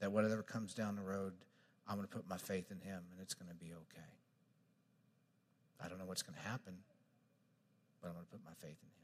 that 0.00 0.10
whatever 0.10 0.42
comes 0.42 0.74
down 0.74 0.96
the 0.96 1.02
road, 1.02 1.32
I'm 1.88 1.96
going 1.96 2.08
to 2.08 2.14
put 2.14 2.28
my 2.28 2.36
faith 2.36 2.70
in 2.70 2.78
Him 2.78 3.02
and 3.12 3.20
it's 3.20 3.34
going 3.34 3.48
to 3.48 3.54
be 3.54 3.72
okay. 3.72 4.10
I 5.82 5.88
don't 5.88 5.98
know 5.98 6.06
what's 6.06 6.22
going 6.22 6.36
to 6.36 6.48
happen, 6.48 6.74
but 8.00 8.08
I'm 8.08 8.14
going 8.14 8.26
to 8.26 8.30
put 8.30 8.44
my 8.44 8.54
faith 8.60 8.78
in 8.82 8.88
Him. 8.88 9.03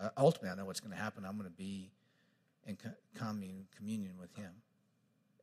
Uh, 0.00 0.10
ultimately, 0.16 0.50
I 0.50 0.54
know 0.54 0.66
what's 0.66 0.80
going 0.80 0.94
to 0.94 1.02
happen. 1.02 1.24
I'm 1.24 1.36
going 1.36 1.50
to 1.50 1.56
be 1.56 1.90
in 2.66 2.76
commune, 3.14 3.66
communion 3.76 4.12
with 4.18 4.34
Him 4.36 4.52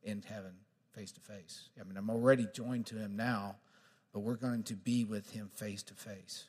in 0.02 0.22
heaven 0.22 0.52
face 0.94 1.12
to 1.12 1.20
face. 1.20 1.68
I 1.78 1.84
mean, 1.84 1.96
I'm 1.96 2.08
already 2.08 2.46
joined 2.54 2.86
to 2.86 2.96
Him 2.96 3.16
now, 3.16 3.56
but 4.12 4.20
we're 4.20 4.36
going 4.36 4.62
to 4.64 4.74
be 4.74 5.04
with 5.04 5.30
Him 5.30 5.50
face 5.54 5.82
to 5.84 5.94
face. 5.94 6.46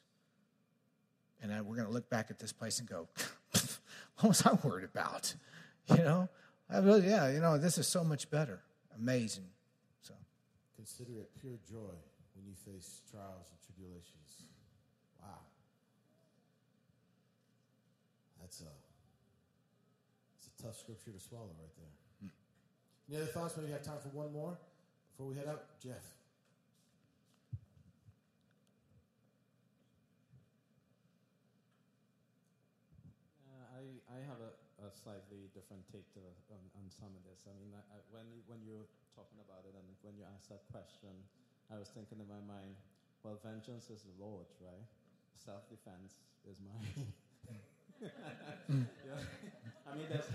And 1.41 1.51
we're 1.67 1.75
going 1.75 1.87
to 1.87 1.93
look 1.93 2.09
back 2.09 2.31
at 2.31 2.39
this 2.39 2.51
place 2.51 2.79
and 2.79 2.89
go, 2.89 3.07
what 4.19 4.29
was 4.29 4.45
I 4.45 4.53
worried 4.63 4.85
about? 4.85 5.35
You 5.89 6.03
know, 6.03 6.27
I 6.69 6.79
really, 6.79 7.07
yeah, 7.07 7.31
you 7.31 7.39
know, 7.39 7.57
this 7.57 7.77
is 7.77 7.87
so 7.87 8.03
much 8.03 8.29
better. 8.29 8.59
Amazing. 8.99 9.45
So 10.01 10.13
consider 10.75 11.21
it 11.21 11.29
pure 11.39 11.57
joy 11.65 11.95
when 12.35 12.45
you 12.45 12.53
face 12.65 12.99
trials 13.09 13.47
and 13.49 13.59
tribulations. 13.63 14.26
That's 18.47 18.63
a, 18.63 18.71
that's 20.31 20.47
a 20.47 20.55
tough 20.63 20.79
scripture 20.79 21.11
to 21.11 21.19
swallow 21.19 21.51
right 21.59 21.75
there. 21.75 22.31
Any 23.11 23.19
other 23.19 23.27
thoughts? 23.27 23.59
Maybe 23.59 23.67
we 23.67 23.75
have 23.75 23.83
time 23.83 23.99
for 23.99 24.07
one 24.15 24.31
more 24.31 24.55
before 25.11 25.27
we 25.27 25.35
head 25.35 25.51
out? 25.51 25.67
Jeff. 25.83 25.99
Uh, 33.43 33.67
I, 33.75 33.83
I 34.15 34.23
have 34.31 34.39
a, 34.39 34.55
a 34.79 34.95
slightly 34.95 35.51
different 35.51 35.83
take 35.91 36.07
to 36.15 36.23
on, 36.47 36.63
on 36.79 36.87
some 36.87 37.11
of 37.11 37.27
this. 37.27 37.51
I 37.51 37.55
mean, 37.59 37.75
I, 37.75 37.83
I, 37.91 37.99
when 38.15 38.31
when 38.47 38.63
you're 38.63 38.87
talking 39.11 39.43
about 39.43 39.67
it 39.67 39.75
and 39.75 39.83
when 40.07 40.15
you 40.15 40.23
asked 40.23 40.47
that 40.55 40.63
question, 40.71 41.11
I 41.67 41.75
was 41.75 41.91
thinking 41.91 42.23
in 42.23 42.31
my 42.31 42.39
mind, 42.47 42.79
well, 43.27 43.35
vengeance 43.43 43.91
is 43.91 44.07
the 44.07 44.15
Lord's, 44.15 44.55
right? 44.63 44.87
Self 45.35 45.67
defense 45.67 46.15
is 46.47 46.55
mine. 46.63 47.11
yeah. 48.69 49.21
I 49.87 49.91
mean, 49.95 50.09
there's, 50.11 50.29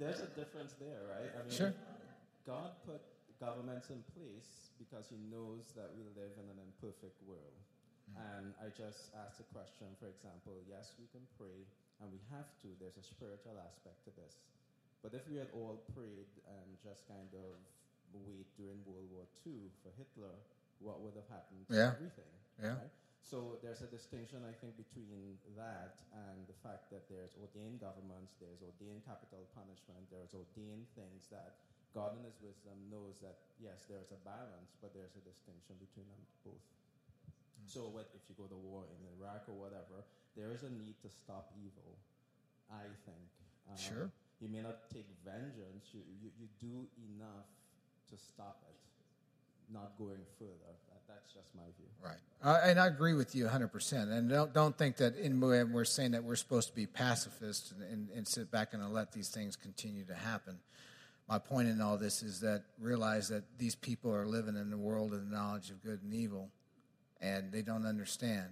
there's 0.00 0.20
a 0.20 0.30
difference 0.34 0.74
there, 0.80 1.06
right? 1.06 1.30
I 1.34 1.40
mean, 1.46 1.54
sure. 1.54 1.74
God 2.46 2.74
put 2.82 3.00
governments 3.38 3.90
in 3.90 4.02
place 4.14 4.74
because 4.78 5.06
He 5.06 5.18
knows 5.30 5.70
that 5.78 5.94
we 5.94 6.06
live 6.18 6.34
in 6.38 6.46
an 6.50 6.58
imperfect 6.58 7.18
world. 7.22 7.54
Mm-hmm. 8.10 8.18
And 8.18 8.46
I 8.58 8.74
just 8.74 9.14
asked 9.14 9.38
a 9.38 9.48
question, 9.54 9.94
for 10.02 10.10
example, 10.10 10.58
yes, 10.66 10.98
we 10.98 11.06
can 11.14 11.22
pray, 11.38 11.66
and 12.02 12.10
we 12.10 12.18
have 12.34 12.50
to. 12.66 12.74
There's 12.82 12.98
a 12.98 13.06
spiritual 13.06 13.54
aspect 13.62 14.02
to 14.06 14.12
this. 14.18 14.42
But 15.02 15.14
if 15.14 15.26
we 15.26 15.38
had 15.38 15.50
all 15.54 15.82
prayed 15.94 16.30
and 16.46 16.66
just 16.82 17.06
kind 17.10 17.30
of 17.34 17.58
wait 18.14 18.46
during 18.58 18.82
World 18.86 19.10
War 19.10 19.26
II 19.46 19.70
for 19.82 19.90
Hitler, 19.98 20.34
what 20.78 21.02
would 21.02 21.14
have 21.14 21.30
happened 21.30 21.66
to 21.70 21.74
yeah. 21.74 21.94
everything? 21.94 22.32
Yeah. 22.58 22.78
Right? 22.78 22.94
So 23.22 23.56
there's 23.62 23.80
a 23.80 23.88
distinction, 23.88 24.42
I 24.44 24.52
think, 24.52 24.76
between 24.76 25.38
that 25.56 26.02
and 26.12 26.44
the 26.50 26.58
fact 26.60 26.90
that 26.90 27.06
there's 27.08 27.32
ordained 27.38 27.80
governments, 27.80 28.36
there's 28.42 28.60
ordained 28.60 29.06
capital 29.06 29.46
punishment, 29.56 30.04
there's 30.10 30.34
ordained 30.34 30.90
things 30.98 31.30
that 31.30 31.62
God 31.96 32.18
in 32.18 32.26
His 32.26 32.36
wisdom 32.42 32.76
knows 32.90 33.22
that, 33.24 33.40
yes, 33.62 33.88
there's 33.88 34.12
a 34.12 34.20
balance, 34.26 34.76
but 34.82 34.92
there's 34.92 35.16
a 35.16 35.24
distinction 35.24 35.78
between 35.80 36.04
them 36.10 36.22
both. 36.44 36.60
Mm-hmm. 36.60 37.68
So 37.70 37.88
what, 37.88 38.10
if 38.12 38.26
you 38.26 38.34
go 38.36 38.50
to 38.50 38.58
war 38.58 38.84
in 38.90 39.00
Iraq 39.16 39.48
or 39.48 39.56
whatever, 39.56 40.04
there 40.34 40.50
is 40.52 40.66
a 40.66 40.72
need 40.74 40.98
to 41.06 41.08
stop 41.08 41.54
evil, 41.56 41.96
I 42.68 42.90
think. 43.06 43.28
Um, 43.70 43.78
sure. 43.78 44.08
You 44.42 44.50
may 44.50 44.60
not 44.60 44.90
take 44.90 45.06
vengeance, 45.22 45.94
you, 45.94 46.02
you, 46.20 46.28
you 46.34 46.46
do 46.58 46.90
enough 47.16 47.48
to 48.10 48.18
stop 48.18 48.60
it 48.66 48.76
not 49.72 49.92
going 49.98 50.18
further. 50.38 50.50
That, 50.66 51.00
that's 51.08 51.32
just 51.32 51.48
my 51.54 51.62
view. 51.76 51.86
Right. 52.02 52.16
Uh, 52.42 52.60
and 52.64 52.80
I 52.80 52.86
agree 52.86 53.14
with 53.14 53.34
you 53.34 53.46
100%. 53.46 54.10
And 54.10 54.28
don't, 54.28 54.52
don't 54.52 54.76
think 54.76 54.96
that 54.96 55.16
in, 55.16 55.40
we're 55.40 55.84
saying 55.84 56.12
that 56.12 56.24
we're 56.24 56.36
supposed 56.36 56.68
to 56.68 56.74
be 56.74 56.86
pacifists 56.86 57.72
and, 57.72 57.82
and, 57.82 58.08
and 58.14 58.26
sit 58.26 58.50
back 58.50 58.74
and 58.74 58.92
let 58.92 59.12
these 59.12 59.28
things 59.28 59.56
continue 59.56 60.04
to 60.04 60.14
happen. 60.14 60.58
My 61.28 61.38
point 61.38 61.68
in 61.68 61.80
all 61.80 61.96
this 61.96 62.22
is 62.22 62.40
that 62.40 62.64
realize 62.80 63.28
that 63.28 63.44
these 63.58 63.74
people 63.74 64.12
are 64.12 64.26
living 64.26 64.56
in 64.56 64.70
the 64.70 64.76
world 64.76 65.14
of 65.14 65.24
the 65.24 65.34
knowledge 65.34 65.70
of 65.70 65.82
good 65.82 66.02
and 66.02 66.12
evil, 66.12 66.50
and 67.20 67.52
they 67.52 67.62
don't 67.62 67.86
understand. 67.86 68.48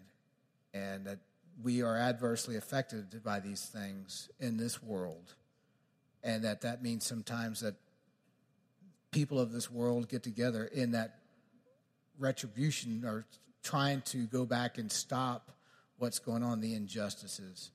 And 0.73 1.05
that 1.07 1.19
we 1.63 1.83
are 1.83 1.97
adversely 1.97 2.57
affected 2.57 3.23
by 3.25 3.41
these 3.41 3.67
things 3.67 4.31
in 4.39 4.57
this 4.57 4.83
world. 4.83 5.35
And 6.23 6.45
that 6.45 6.61
that 6.61 6.83
means 6.83 7.05
sometimes 7.05 7.61
that 7.61 7.75
people 9.11 9.39
of 9.39 9.53
this 9.53 9.71
world 9.71 10.09
get 10.09 10.23
together 10.23 10.65
in 10.65 10.93
that 10.93 11.19
retribution 12.19 13.05
or 13.05 13.25
trying 13.63 14.03
to 14.03 14.27
go 14.27 14.45
back 14.45 14.79
and 14.79 14.91
stop 14.91 15.51
what's 15.99 16.19
going 16.19 16.43
on, 16.43 16.61
the 16.61 16.75
injustices. 16.75 17.71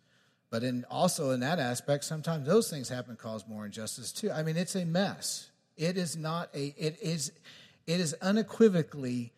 But 0.50 0.64
in 0.64 0.86
also 0.90 1.32
in 1.32 1.42
that 1.42 1.60
aspect, 1.60 2.06
sometimes 2.06 2.48
those 2.48 2.70
things 2.70 2.88
happen 2.90 3.16
cause 3.16 3.46
more 3.48 3.66
injustice 3.66 4.12
too. 4.12 4.32
I 4.32 4.44
mean, 4.44 4.58
it's 4.58 4.76
a 4.76 4.86
mess. 4.86 5.50
It 5.76 5.98
is 5.98 6.16
not 6.16 6.50
a 6.54 6.74
it 6.78 6.98
is 7.02 7.32
it 7.88 8.00
is 8.00 8.14
unequivocally 8.22 9.34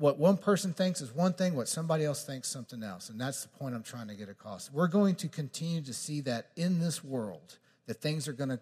what 0.00 0.18
one 0.18 0.38
person 0.38 0.72
thinks 0.72 1.02
is 1.02 1.14
one 1.14 1.34
thing, 1.34 1.54
what 1.54 1.68
somebody 1.68 2.06
else 2.06 2.24
thinks 2.24 2.48
something 2.48 2.82
else. 2.82 3.10
And 3.10 3.20
that's 3.20 3.42
the 3.42 3.48
point 3.48 3.74
I'm 3.74 3.82
trying 3.82 4.08
to 4.08 4.14
get 4.14 4.30
across. 4.30 4.72
We're 4.72 4.88
going 4.88 5.14
to 5.16 5.28
continue 5.28 5.82
to 5.82 5.92
see 5.92 6.22
that 6.22 6.48
in 6.56 6.80
this 6.80 7.04
world, 7.04 7.58
that 7.86 8.00
things 8.00 8.26
are 8.26 8.32
going 8.32 8.48
to 8.48 8.60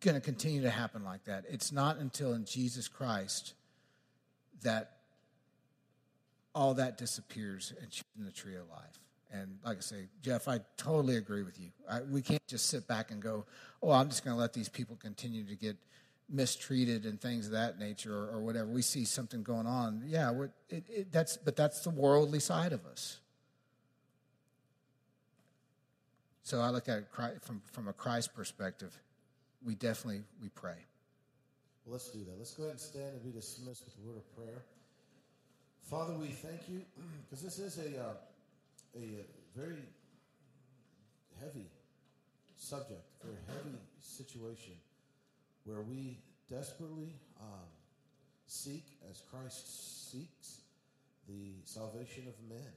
going 0.00 0.14
to 0.14 0.20
continue 0.20 0.62
to 0.62 0.70
happen 0.70 1.04
like 1.04 1.24
that. 1.24 1.44
It's 1.48 1.72
not 1.72 1.98
until 1.98 2.32
in 2.32 2.44
Jesus 2.44 2.88
Christ 2.88 3.54
that 4.62 4.92
all 6.54 6.74
that 6.74 6.98
disappears 6.98 7.72
and 7.80 7.92
she's 7.92 8.04
in 8.18 8.24
the 8.24 8.32
tree 8.32 8.56
of 8.56 8.68
life. 8.68 8.98
And 9.32 9.58
like 9.64 9.78
I 9.78 9.80
say, 9.80 10.08
Jeff, 10.22 10.48
I 10.48 10.60
totally 10.76 11.16
agree 11.16 11.42
with 11.42 11.60
you. 11.60 11.68
I, 11.88 12.00
we 12.00 12.20
can't 12.20 12.44
just 12.48 12.66
sit 12.66 12.88
back 12.88 13.12
and 13.12 13.22
go, 13.22 13.44
"Oh, 13.80 13.92
I'm 13.92 14.08
just 14.08 14.24
going 14.24 14.34
to 14.34 14.40
let 14.40 14.52
these 14.52 14.68
people 14.68 14.96
continue 14.96 15.44
to 15.44 15.54
get 15.54 15.76
mistreated 16.28 17.04
and 17.04 17.20
things 17.20 17.46
of 17.46 17.52
that 17.52 17.78
nature, 17.78 18.12
or, 18.12 18.30
or 18.30 18.40
whatever." 18.40 18.66
We 18.66 18.82
see 18.82 19.04
something 19.04 19.44
going 19.44 19.68
on, 19.68 20.02
yeah. 20.04 20.32
It, 20.68 20.84
it, 20.88 21.12
that's 21.12 21.36
but 21.36 21.54
that's 21.54 21.84
the 21.84 21.90
worldly 21.90 22.40
side 22.40 22.72
of 22.72 22.84
us. 22.86 23.20
So 26.42 26.60
I 26.60 26.70
look 26.70 26.88
at 26.88 26.98
it 26.98 27.06
from 27.40 27.62
from 27.70 27.86
a 27.86 27.92
Christ 27.92 28.34
perspective 28.34 28.98
we 29.64 29.74
definitely 29.74 30.22
we 30.42 30.48
pray. 30.50 30.76
Well, 31.84 31.92
let's 31.92 32.10
do 32.10 32.24
that. 32.24 32.38
Let's 32.38 32.54
go 32.54 32.64
ahead 32.64 32.72
and 32.72 32.80
stand 32.80 33.12
and 33.12 33.22
be 33.22 33.30
dismissed 33.30 33.84
with 33.84 33.94
a 34.02 34.06
word 34.06 34.16
of 34.16 34.36
prayer. 34.36 34.62
Father, 35.82 36.14
we 36.14 36.28
thank 36.28 36.68
you 36.68 36.82
because 37.28 37.42
this 37.42 37.58
is 37.58 37.78
a, 37.78 38.00
uh, 38.00 38.12
a 38.96 39.24
very 39.56 39.82
heavy 41.40 41.66
subject, 42.56 43.02
very 43.22 43.36
heavy 43.48 43.76
situation 44.00 44.74
where 45.64 45.80
we 45.80 46.18
desperately 46.50 47.14
um, 47.40 47.68
seek, 48.46 48.84
as 49.10 49.22
Christ 49.30 50.10
seeks, 50.10 50.60
the 51.28 51.54
salvation 51.64 52.24
of 52.28 52.34
men. 52.48 52.72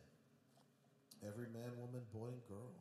Every 1.25 1.47
man, 1.53 1.71
woman, 1.79 2.01
boy, 2.13 2.27
and 2.27 2.47
girl 2.49 2.73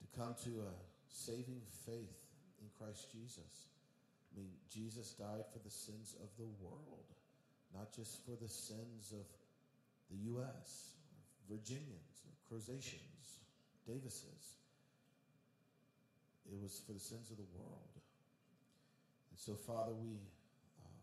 to 0.00 0.18
come 0.18 0.34
to 0.44 0.50
a 0.60 0.72
saving 1.08 1.60
faith 1.86 2.20
in 2.60 2.68
Christ 2.78 3.10
Jesus. 3.12 3.68
I 4.32 4.38
mean, 4.38 4.50
Jesus 4.70 5.12
died 5.18 5.44
for 5.52 5.58
the 5.58 5.70
sins 5.70 6.14
of 6.22 6.28
the 6.38 6.48
world, 6.62 7.08
not 7.74 7.92
just 7.92 8.24
for 8.24 8.36
the 8.40 8.48
sins 8.48 9.12
of 9.12 9.26
the 10.10 10.16
U.S., 10.36 10.94
Virginians, 11.48 12.26
Crozatians, 12.46 13.40
Davises. 13.86 14.56
It 16.46 16.60
was 16.60 16.80
for 16.86 16.92
the 16.92 17.00
sins 17.00 17.30
of 17.30 17.36
the 17.36 17.50
world. 17.58 17.94
And 19.30 19.38
so, 19.38 19.54
Father, 19.54 19.92
we 19.92 20.14
um, 20.84 21.00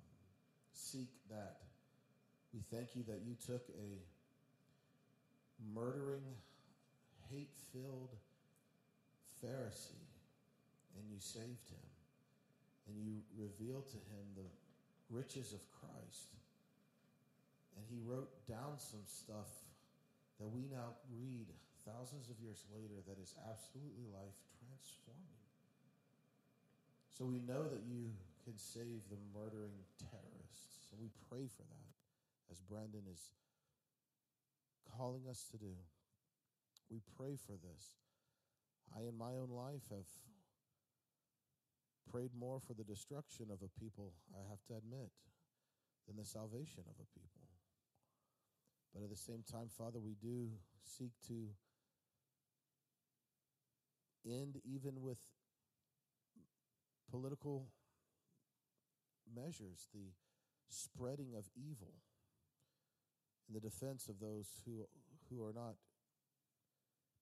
seek 0.74 1.10
that. 1.30 1.58
We 2.54 2.62
thank 2.72 2.96
you 2.96 3.04
that 3.08 3.22
you 3.26 3.36
took 3.46 3.68
a 3.70 4.00
murdering, 5.74 6.24
hate 7.30 7.52
filled 7.74 8.16
Pharisee 9.44 10.07
and 10.98 11.06
you 11.10 11.22
saved 11.22 11.70
him 11.70 11.88
and 12.90 12.98
you 12.98 13.22
revealed 13.38 13.88
to 13.94 14.00
him 14.10 14.26
the 14.36 14.50
riches 15.10 15.54
of 15.54 15.62
Christ. 15.72 16.34
And 17.78 17.86
he 17.86 18.02
wrote 18.02 18.32
down 18.50 18.80
some 18.82 19.06
stuff 19.06 19.52
that 20.40 20.50
we 20.50 20.66
now 20.66 20.98
read 21.14 21.48
thousands 21.86 22.30
of 22.30 22.40
years 22.42 22.66
later 22.74 23.00
that 23.08 23.22
is 23.22 23.36
absolutely 23.48 24.10
life 24.12 24.36
transforming. 24.58 25.46
So 27.14 27.26
we 27.26 27.40
know 27.40 27.66
that 27.70 27.82
you 27.86 28.14
can 28.46 28.58
save 28.58 29.06
the 29.10 29.20
murdering 29.34 29.78
terrorists. 29.98 30.90
So 30.90 30.98
we 31.00 31.10
pray 31.30 31.46
for 31.50 31.66
that 31.66 31.92
as 32.52 32.62
Brandon 32.62 33.04
is 33.12 33.32
calling 34.98 35.28
us 35.30 35.46
to 35.52 35.58
do. 35.58 35.76
We 36.90 37.02
pray 37.18 37.36
for 37.36 37.54
this. 37.60 37.98
I, 38.96 39.04
in 39.04 39.18
my 39.18 39.36
own 39.36 39.52
life, 39.52 39.84
have 39.92 40.08
prayed 42.12 42.32
more 42.38 42.60
for 42.60 42.74
the 42.74 42.84
destruction 42.84 43.48
of 43.52 43.60
a 43.62 43.80
people, 43.80 44.14
I 44.34 44.48
have 44.50 44.64
to 44.68 44.76
admit, 44.76 45.12
than 46.08 46.18
the 46.18 46.26
salvation 46.26 46.84
of 46.88 46.96
a 47.00 47.08
people. 47.14 47.48
But 48.94 49.04
at 49.04 49.10
the 49.10 49.16
same 49.16 49.44
time, 49.50 49.68
Father, 49.70 50.00
we 50.00 50.16
do 50.22 50.50
seek 50.84 51.12
to 51.28 51.50
end 54.26 54.60
even 54.66 55.02
with 55.02 55.20
political 57.10 57.68
measures 59.34 59.88
the 59.94 60.12
spreading 60.70 61.34
of 61.38 61.46
evil 61.56 61.94
in 63.48 63.54
the 63.54 63.60
defense 63.62 64.08
of 64.10 64.20
those 64.20 64.62
who, 64.66 64.86
who 65.30 65.44
are 65.44 65.54
not 65.54 65.76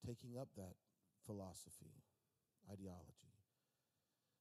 taking 0.06 0.36
up 0.38 0.48
that 0.56 0.74
philosophy, 1.24 2.02
ideology. 2.70 3.25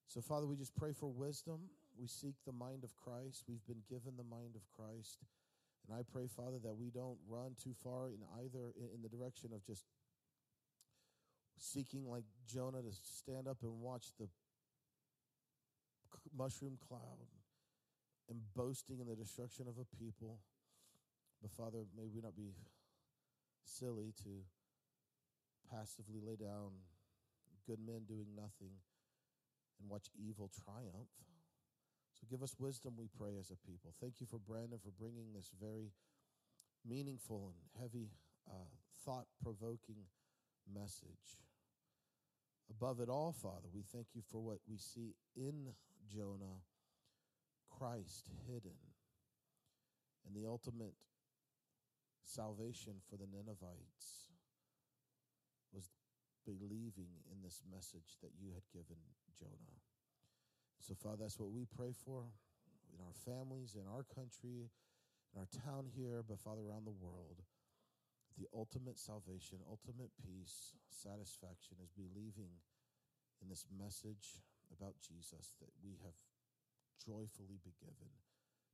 So, 0.08 0.22
Father, 0.22 0.46
we 0.46 0.56
just 0.56 0.76
pray 0.76 0.94
for 0.94 1.12
wisdom. 1.12 1.60
We 2.00 2.08
seek 2.08 2.36
the 2.46 2.52
mind 2.52 2.84
of 2.84 2.96
Christ. 2.96 3.44
We've 3.48 3.66
been 3.68 3.84
given 3.90 4.14
the 4.18 4.24
mind 4.24 4.56
of 4.56 4.62
Christ. 4.72 5.20
And 5.88 5.98
I 5.98 6.02
pray, 6.04 6.28
Father, 6.28 6.58
that 6.64 6.76
we 6.76 6.90
don't 6.90 7.18
run 7.28 7.56
too 7.62 7.74
far 7.84 8.08
in 8.10 8.20
either 8.44 8.74
in 8.94 9.02
the 9.02 9.10
direction 9.10 9.52
of 9.54 9.66
just 9.66 9.86
seeking 11.58 12.10
like 12.10 12.24
Jonah 12.48 12.82
to 12.82 12.92
stand 12.92 13.48
up 13.48 13.58
and 13.62 13.82
watch 13.82 14.08
the 14.20 14.28
mushroom 16.36 16.78
cloud 16.88 17.20
and 18.30 18.40
boasting 18.56 19.00
in 19.00 19.08
the 19.08 19.16
destruction 19.16 19.68
of 19.68 19.76
a 19.78 19.86
people. 19.98 20.40
But 21.42 21.52
Father, 21.52 21.86
may 21.96 22.08
we 22.14 22.22
not 22.22 22.36
be 22.36 22.56
silly 23.64 24.14
to 24.24 24.44
passively 25.72 26.20
lay 26.26 26.36
down 26.36 26.72
good 27.68 27.80
men 27.86 28.02
doing 28.08 28.28
nothing 28.36 28.74
and 29.80 29.90
watch 29.90 30.08
evil 30.18 30.50
triumph. 30.64 31.10
So 32.14 32.26
give 32.30 32.42
us 32.42 32.56
wisdom, 32.60 32.94
we 32.98 33.08
pray, 33.08 33.38
as 33.40 33.52
a 33.52 33.58
people. 33.70 33.94
Thank 34.00 34.22
you 34.22 34.28
for 34.28 34.40
Brandon 34.40 34.80
for 34.80 34.92
bringing 34.92 35.34
this 35.34 35.52
very 35.60 35.92
meaningful 36.88 37.52
and 37.52 37.82
heavy, 37.82 38.10
uh, 38.50 38.72
thought 39.04 39.26
provoking 39.44 40.08
message. 40.74 41.42
Above 42.70 43.00
it 43.00 43.10
all, 43.10 43.32
Father, 43.32 43.68
we 43.74 43.84
thank 43.84 44.08
you 44.14 44.22
for 44.32 44.42
what 44.42 44.60
we 44.68 44.78
see 44.78 45.14
in 45.36 45.74
Jonah 46.08 46.64
Christ 47.70 48.30
hidden 48.48 48.78
and 50.26 50.36
the 50.36 50.48
ultimate 50.48 50.96
salvation 52.24 52.94
for 53.10 53.18
the 53.18 53.28
Ninevites 53.32 54.25
believing 56.46 57.10
in 57.34 57.42
this 57.42 57.66
message 57.66 58.22
that 58.22 58.38
you 58.38 58.54
had 58.54 58.68
given 58.70 59.02
Jonah. 59.34 59.82
So, 60.80 60.94
Father, 60.94 61.26
that's 61.26 61.42
what 61.42 61.50
we 61.50 61.66
pray 61.66 61.92
for 61.92 62.30
in 62.94 63.02
our 63.02 63.18
families, 63.26 63.74
in 63.74 63.90
our 63.90 64.06
country, 64.06 64.70
in 65.34 65.36
our 65.42 65.50
town 65.50 65.90
here, 65.90 66.22
but, 66.22 66.40
Father, 66.40 66.62
around 66.62 66.86
the 66.86 66.94
world. 66.94 67.42
The 68.38 68.48
ultimate 68.54 69.00
salvation, 69.00 69.64
ultimate 69.66 70.12
peace, 70.20 70.76
satisfaction 70.92 71.80
is 71.80 71.96
believing 71.96 72.52
in 73.42 73.48
this 73.48 73.66
message 73.72 74.44
about 74.72 75.00
Jesus 75.00 75.56
that 75.64 75.72
we 75.82 75.96
have 76.04 76.20
joyfully 77.00 77.60
been 77.64 77.80
given 77.80 78.12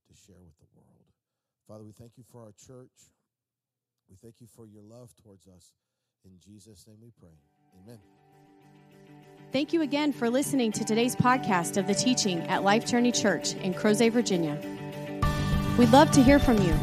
to 0.09 0.13
share 0.17 0.41
with 0.41 0.57
the 0.57 0.69
world. 0.73 1.13
Father, 1.67 1.83
we 1.83 1.93
thank 1.93 2.17
you 2.17 2.23
for 2.23 2.41
our 2.41 2.53
church. 2.57 3.13
We 4.09 4.17
thank 4.17 4.41
you 4.41 4.47
for 4.47 4.65
your 4.65 4.83
love 4.83 5.13
towards 5.21 5.47
us. 5.47 5.73
In 6.25 6.39
Jesus' 6.39 6.85
name 6.87 6.97
we 7.01 7.11
pray. 7.11 7.50
Amen. 7.79 7.99
Thank 9.51 9.73
you 9.73 9.81
again 9.81 10.13
for 10.13 10.29
listening 10.29 10.71
to 10.73 10.83
today's 10.85 11.15
podcast 11.15 11.77
of 11.77 11.87
the 11.87 11.95
teaching 11.95 12.41
at 12.47 12.63
Life 12.63 12.85
Journey 12.85 13.11
Church 13.11 13.53
in 13.55 13.73
Crozet, 13.73 14.11
Virginia. 14.11 14.57
We'd 15.77 15.91
love 15.91 16.11
to 16.11 16.23
hear 16.23 16.39
from 16.39 16.57
you. 16.61 16.73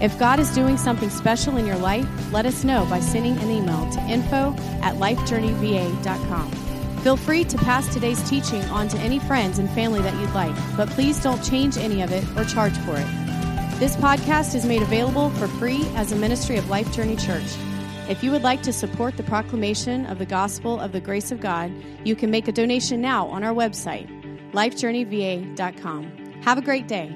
If 0.00 0.18
God 0.18 0.38
is 0.38 0.50
doing 0.54 0.76
something 0.76 1.08
special 1.08 1.56
in 1.56 1.66
your 1.66 1.76
life, 1.76 2.06
let 2.32 2.44
us 2.44 2.64
know 2.64 2.86
by 2.90 3.00
sending 3.00 3.36
an 3.38 3.50
email 3.50 3.90
to 3.92 4.00
info 4.02 4.54
at 4.82 4.96
lifejourneyva.com. 4.96 6.50
Feel 6.98 7.16
free 7.16 7.44
to 7.44 7.56
pass 7.58 7.92
today's 7.94 8.22
teaching 8.28 8.62
on 8.64 8.88
to 8.88 8.98
any 8.98 9.18
friends 9.20 9.58
and 9.58 9.70
family 9.70 10.02
that 10.02 10.14
you'd 10.20 10.34
like, 10.34 10.54
but 10.76 10.88
please 10.90 11.22
don't 11.22 11.42
change 11.42 11.76
any 11.76 12.02
of 12.02 12.12
it 12.12 12.24
or 12.36 12.44
charge 12.44 12.76
for 12.78 12.96
it. 12.98 13.06
This 13.78 13.94
podcast 13.96 14.54
is 14.54 14.66
made 14.66 14.82
available 14.82 15.30
for 15.30 15.48
free 15.48 15.84
as 15.94 16.12
a 16.12 16.16
ministry 16.16 16.56
of 16.56 16.68
Life 16.68 16.92
Journey 16.92 17.16
Church. 17.16 17.46
If 18.08 18.22
you 18.22 18.30
would 18.30 18.42
like 18.42 18.62
to 18.62 18.72
support 18.72 19.16
the 19.16 19.24
proclamation 19.24 20.06
of 20.06 20.18
the 20.18 20.26
gospel 20.26 20.78
of 20.78 20.92
the 20.92 21.00
grace 21.00 21.32
of 21.32 21.40
God, 21.40 21.72
you 22.04 22.14
can 22.14 22.30
make 22.30 22.46
a 22.46 22.52
donation 22.52 23.00
now 23.00 23.26
on 23.26 23.42
our 23.42 23.52
website, 23.52 24.08
lifejourneyva.com. 24.52 26.12
Have 26.42 26.58
a 26.58 26.62
great 26.62 26.86
day. 26.86 27.12